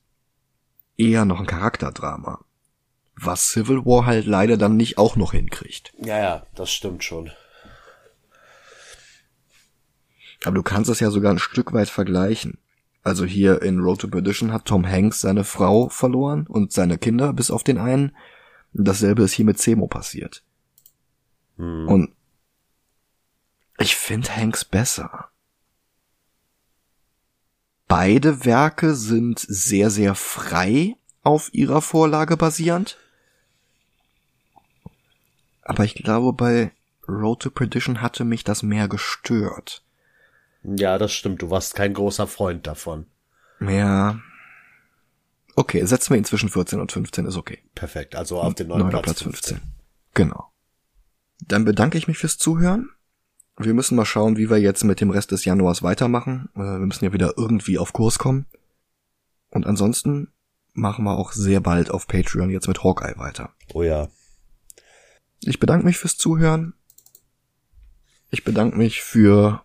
eher 0.98 1.26
noch 1.26 1.40
ein 1.40 1.46
Charakterdrama 1.48 2.40
was 3.18 3.50
Civil 3.50 3.86
War 3.86 4.06
halt 4.06 4.26
leider 4.26 4.58
dann 4.58 4.78
nicht 4.78 4.98
auch 4.98 5.16
noch 5.16 5.32
hinkriegt. 5.32 5.94
Ja, 6.00 6.20
ja, 6.20 6.46
das 6.56 6.72
stimmt 6.72 7.04
schon. 7.04 7.32
Aber 10.44 10.56
du 10.56 10.64
kannst 10.64 10.90
es 10.90 11.00
ja 11.00 11.10
sogar 11.10 11.34
ein 11.34 11.40
Stück 11.40 11.74
weit 11.74 11.90
vergleichen. 11.90 12.60
Also 13.04 13.26
hier 13.26 13.62
in 13.62 13.80
Road 13.80 14.02
to 14.02 14.08
Perdition 14.08 14.54
hat 14.54 14.66
Tom 14.66 14.86
Hanks 14.88 15.22
seine 15.22 15.44
Frau 15.44 15.90
verloren 15.90 16.46
und 16.46 16.72
seine 16.72 16.98
Kinder 16.98 17.34
bis 17.34 17.50
auf 17.50 17.64
den 17.64 17.78
einen. 17.78 18.16
Dasselbe 18.74 19.24
ist 19.24 19.34
hier 19.34 19.46
mit 19.46 19.58
Zemo 19.58 19.88
passiert. 19.88 20.44
Hm. 21.58 21.88
Und 21.88 22.16
ich 23.80 23.96
finde 23.96 24.36
Hanks 24.36 24.64
besser. 24.64 25.30
Beide 27.88 28.46
Werke 28.46 28.96
sind 28.96 29.40
sehr, 29.40 29.90
sehr 29.90 30.16
frei 30.16 30.96
auf 31.24 31.54
ihrer 31.54 31.82
Vorlage 31.82 32.36
basierend. 32.36 32.98
Aber 35.62 35.84
ich 35.84 35.96
glaube, 35.96 36.34
bei 36.34 36.72
Road 37.08 37.42
to 37.42 37.50
Perdition 37.50 38.02
hatte 38.02 38.26
mich 38.26 38.44
das 38.44 38.64
mehr 38.64 38.88
gestört. 38.88 39.84
Ja, 40.64 40.98
das 40.98 41.14
stimmt. 41.14 41.42
Du 41.42 41.50
warst 41.50 41.76
kein 41.76 41.94
großer 41.94 42.28
Freund 42.28 42.68
davon. 42.68 43.06
Ja. 43.60 44.20
Okay, 45.56 45.84
setzen 45.86 46.12
wir 46.12 46.18
ihn 46.18 46.26
zwischen 46.26 46.50
14 46.50 46.80
und 46.80 46.92
15 46.92 47.26
ist 47.26 47.38
okay. 47.38 47.64
Perfekt. 47.74 48.16
Also 48.16 48.40
auf 48.40 48.54
den 48.54 48.68
neuen 48.68 48.90
Platz, 48.90 49.04
Platz 49.04 49.22
15. 49.24 49.58
15. 49.58 49.74
Genau. 50.14 50.52
Dann 51.40 51.66
bedanke 51.66 51.98
ich 51.98 52.08
mich 52.08 52.18
fürs 52.18 52.38
Zuhören. 52.38 52.90
Wir 53.60 53.74
müssen 53.74 53.96
mal 53.96 54.06
schauen, 54.06 54.38
wie 54.38 54.50
wir 54.50 54.58
jetzt 54.58 54.84
mit 54.84 55.02
dem 55.02 55.10
Rest 55.10 55.32
des 55.32 55.44
Januars 55.44 55.82
weitermachen. 55.82 56.50
Äh, 56.56 56.60
wir 56.60 56.86
müssen 56.86 57.06
ja 57.06 57.14
wieder 57.14 57.34
irgendwie 57.38 57.80
auf 57.80 57.92
Kurs 57.92 58.20
kommen. 58.20 58.46
Und 59.50 59.66
ansonsten 59.66 60.32
machen 60.74 61.06
wir 61.06 61.18
auch 61.18 61.32
sehr 61.32 61.60
bald 61.60 61.90
auf 61.90 62.08
Patreon 62.08 62.52
jetzt 62.52 62.68
mit 62.68 62.84
Hawkeye 62.84 63.18
weiter. 63.18 63.50
Oh 63.74 63.82
ja. 63.82 64.10
Ich 65.42 65.60
bedanke 65.60 65.86
mich 65.86 65.98
fürs 65.98 66.18
Zuhören. 66.18 66.74
Ich 68.30 68.44
bedanke 68.44 68.78
mich 68.78 69.02
für 69.02 69.64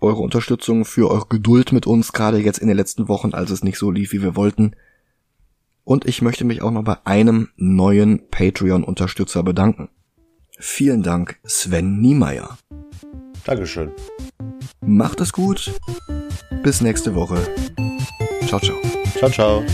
eure 0.00 0.20
Unterstützung, 0.20 0.84
für 0.84 1.10
eure 1.10 1.26
Geduld 1.26 1.72
mit 1.72 1.86
uns, 1.86 2.12
gerade 2.12 2.38
jetzt 2.38 2.58
in 2.58 2.68
den 2.68 2.76
letzten 2.76 3.08
Wochen, 3.08 3.34
als 3.34 3.50
es 3.50 3.62
nicht 3.62 3.78
so 3.78 3.90
lief, 3.90 4.12
wie 4.12 4.22
wir 4.22 4.34
wollten. 4.34 4.74
Und 5.84 6.06
ich 6.06 6.22
möchte 6.22 6.44
mich 6.44 6.62
auch 6.62 6.70
noch 6.70 6.84
bei 6.84 6.96
einem 7.04 7.50
neuen 7.56 8.28
Patreon-Unterstützer 8.30 9.42
bedanken. 9.42 9.88
Vielen 10.58 11.02
Dank, 11.02 11.38
Sven 11.44 12.00
Niemeyer. 12.00 12.58
Dankeschön. 13.48 13.90
Macht 14.82 15.22
es 15.22 15.32
gut. 15.32 15.72
Bis 16.62 16.82
nächste 16.82 17.14
Woche. 17.14 17.38
Ciao, 18.46 18.60
ciao. 18.60 18.76
Ciao, 19.16 19.30
ciao. 19.30 19.64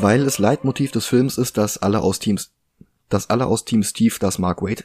Weil 0.00 0.22
es 0.22 0.38
Leitmotiv 0.38 0.92
des 0.92 1.06
Films 1.06 1.38
ist, 1.38 1.58
dass 1.58 1.78
alle 1.78 2.00
aus 2.00 2.20
Teams, 2.20 2.52
dass 3.08 3.30
alle 3.30 3.46
aus 3.46 3.64
Team 3.64 3.82
Steve 3.82 4.14
das 4.20 4.38
Mark 4.38 4.62
Wade, 4.62 4.84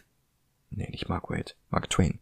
nee, 0.72 0.90
nicht 0.90 1.08
Mark 1.08 1.30
Wade, 1.30 1.54
Mark 1.70 1.90
Twain, 1.90 2.20